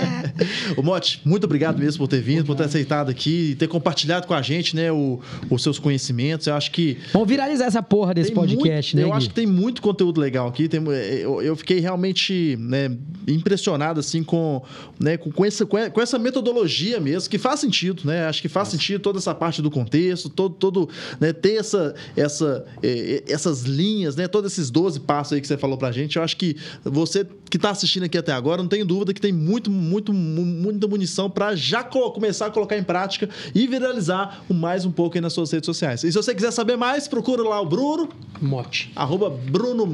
Ô, 0.76 0.82
Mote, 0.82 1.20
muito 1.26 1.44
obrigado 1.44 1.78
mesmo 1.78 1.98
por 1.98 2.08
ter 2.08 2.22
vindo, 2.22 2.44
por 2.46 2.56
ter 2.56 2.64
aceitado 2.64 3.10
aqui 3.10 3.50
e 3.50 3.54
ter 3.54 3.68
compartilhado 3.68 4.26
com 4.26 4.32
a 4.32 4.40
gente, 4.40 4.74
né, 4.74 4.90
o- 4.90 5.20
os 5.50 5.62
seus 5.62 5.78
conhecimentos. 5.78 6.46
Eu 6.46 6.54
acho 6.54 6.70
que 6.70 6.96
Vamos 7.12 7.28
viralizar 7.28 7.66
essa 7.66 7.82
porra 7.82 8.14
desse 8.14 8.32
podcast, 8.32 8.94
muito- 8.96 9.02
né? 9.02 9.02
Eu 9.02 9.12
Gui? 9.12 9.18
acho 9.18 9.28
que 9.28 9.34
tem 9.34 9.46
muito 9.46 9.82
conteúdo 9.82 10.20
legal 10.20 10.48
aqui. 10.48 10.68
Tem, 10.68 10.80
eu, 11.20 11.42
eu 11.42 11.54
fiquei 11.54 11.80
realmente 11.80 12.56
né, 12.58 12.96
impressionado 13.28 14.00
assim 14.00 14.22
com, 14.22 14.62
né, 14.98 15.16
com, 15.18 15.30
com, 15.30 15.44
essa, 15.44 15.66
com 15.66 15.74
com 15.90 16.00
essa 16.00 16.18
metodologia 16.18 16.98
mesmo, 16.98 17.28
que 17.28 17.36
faz 17.36 17.60
sentido, 17.60 18.02
né? 18.06 18.24
Acho 18.26 18.40
que 18.40 18.48
faz 18.48 18.68
sentido 18.68 19.00
toda 19.00 19.18
essa 19.18 19.33
parte 19.34 19.60
do 19.60 19.70
contexto, 19.70 20.28
todo, 20.28 20.54
todo 20.54 20.88
né, 21.20 21.32
ter 21.32 21.54
essa, 21.56 21.94
essa, 22.16 22.64
eh, 22.82 23.22
essas 23.28 23.62
linhas, 23.62 24.16
né? 24.16 24.26
Todos 24.28 24.52
esses 24.52 24.70
12 24.70 25.00
passos 25.00 25.32
aí 25.34 25.40
que 25.40 25.46
você 25.46 25.56
falou 25.58 25.76
pra 25.76 25.90
gente. 25.92 26.16
Eu 26.16 26.22
acho 26.22 26.36
que 26.36 26.56
você 26.84 27.26
que 27.50 27.56
está 27.58 27.70
assistindo 27.70 28.02
aqui 28.04 28.18
até 28.18 28.32
agora, 28.32 28.60
não 28.62 28.68
tenho 28.68 28.84
dúvida 28.84 29.14
que 29.14 29.20
tem 29.20 29.32
muito, 29.32 29.70
muito, 29.70 30.12
mu- 30.12 30.44
muita 30.44 30.88
munição 30.88 31.30
para 31.30 31.54
já 31.54 31.84
co- 31.84 32.10
começar 32.10 32.46
a 32.46 32.50
colocar 32.50 32.76
em 32.76 32.82
prática 32.82 33.28
e 33.54 33.66
viralizar 33.68 34.42
o 34.48 34.54
mais 34.54 34.84
um 34.84 34.90
pouco 34.90 35.16
aí 35.16 35.20
nas 35.20 35.32
suas 35.32 35.52
redes 35.52 35.66
sociais. 35.66 36.02
E 36.02 36.10
se 36.10 36.16
você 36.16 36.34
quiser 36.34 36.50
saber 36.50 36.76
mais, 36.76 37.06
procura 37.06 37.42
lá 37.44 37.60
o 37.60 37.66
Bruno, 37.66 38.08
Mote. 38.40 38.90
arroba 38.96 39.30
Bruno 39.30 39.86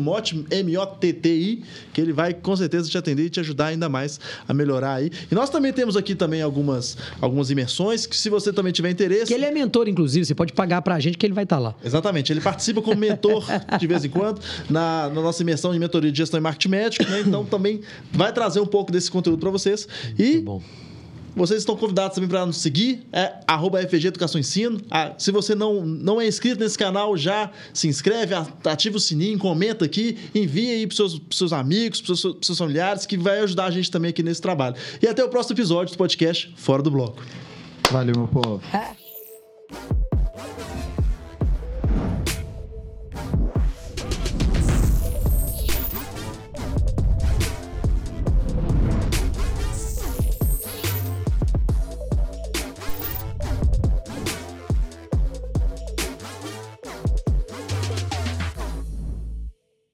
M-O-T-T-I, 0.51 1.63
que 1.93 2.01
ele 2.01 2.13
vai 2.13 2.33
com 2.33 2.57
certeza 2.57 2.89
te 2.89 2.97
atender 2.97 3.27
e 3.27 3.31
te 3.31 3.41
ajudar 3.41 3.67
ainda 3.67 3.89
mais 3.89 4.19
a 4.49 4.55
melhorar 4.55 4.95
aí. 4.95 5.11
E 5.31 5.35
nós 5.35 5.51
também 5.51 5.73
temos 5.73 5.97
aqui 5.97 6.15
também 6.15 6.43
algumas, 6.43 6.97
algumas 7.21 7.51
imersões, 7.51 8.07
que 8.07 8.17
se 8.17 8.29
você 8.31 8.53
também 8.53 8.73
tiver 8.73 8.91
interesse... 8.91 9.30
Que 9.31 9.35
ele 9.35 9.45
é 9.47 9.51
mentor, 9.51 9.89
inclusive, 9.89 10.25
você 10.25 10.35
pode 10.35 10.53
pagar 10.53 10.83
pra 10.83 10.99
gente 11.01 11.17
que 11.19 11.25
ele 11.27 11.35
vai 11.35 11.45
estar 11.45 11.59
lá. 11.59 11.75
Exatamente, 11.85 12.33
ele 12.33 12.41
participa 12.41 12.83
como 12.83 12.97
mentor 12.99 13.45
de 13.79 13.87
vez 13.87 14.05
em 14.05 14.09
quando 14.09 14.41
na, 14.69 15.09
na 15.09 15.21
nossa 15.21 15.43
imersão 15.43 15.73
de 15.73 15.79
mentoria 15.79 16.11
de 16.13 16.19
gestão 16.19 16.39
e 16.39 16.43
marketing 16.43 16.69
médico, 16.69 17.05
né? 17.11 17.21
Então 17.27 17.45
também 17.45 17.81
vai 18.13 18.33
trazer 18.33 18.61
um 18.61 18.67
pouco 18.67 18.91
desse 18.93 19.11
conteúdo 19.11 19.39
para 19.41 19.51
vocês. 19.51 19.87
E 20.19 20.39
Tá 20.39 20.43
bom. 20.45 20.63
vocês 21.37 21.61
estão 21.61 21.77
convidados 21.77 22.15
também 22.15 22.29
para 22.29 22.45
nos 22.45 22.57
seguir, 22.57 23.03
é 23.13 23.35
arroba 23.47 23.81
FG 23.87 24.09
Educação 24.09 24.41
Ensino. 24.41 24.81
Ah, 24.91 25.13
se 25.17 25.31
você 25.31 25.55
não, 25.55 25.85
não 25.87 26.21
é 26.21 26.27
inscrito 26.27 26.59
nesse 26.61 26.77
canal, 26.77 27.17
já 27.17 27.51
se 27.73 27.87
inscreve, 27.89 28.35
a- 28.35 28.47
ativa 28.65 28.97
o 28.97 29.01
sininho, 29.01 29.39
comenta 29.39 29.85
aqui, 29.85 30.19
envia 30.35 30.73
aí 30.73 30.87
para 30.87 30.97
seus, 30.97 31.19
pros 31.19 31.39
seus 31.39 31.53
amigos, 31.53 32.01
para 32.01 32.15
seus, 32.17 32.35
pros 32.35 32.47
seus 32.47 32.59
familiares, 32.59 33.07
que 33.07 33.17
vai 33.17 33.39
ajudar 33.41 33.67
a 33.67 33.71
gente 33.71 33.91
também 33.91 34.11
aqui 34.11 34.23
nesse 34.23 34.41
trabalho. 34.43 34.75
E 35.01 35.07
até 35.07 35.23
o 35.25 35.29
próximo 35.29 35.55
episódio 35.55 35.95
do 35.95 35.99
podcast 35.99 36.53
Fora 36.57 36.83
do 36.83 36.91
Bloco. 36.91 37.23
Valeu, 37.93 38.15
meu 38.17 38.29
povo. 38.29 38.61
Ah. 38.73 38.93
you 39.71 40.10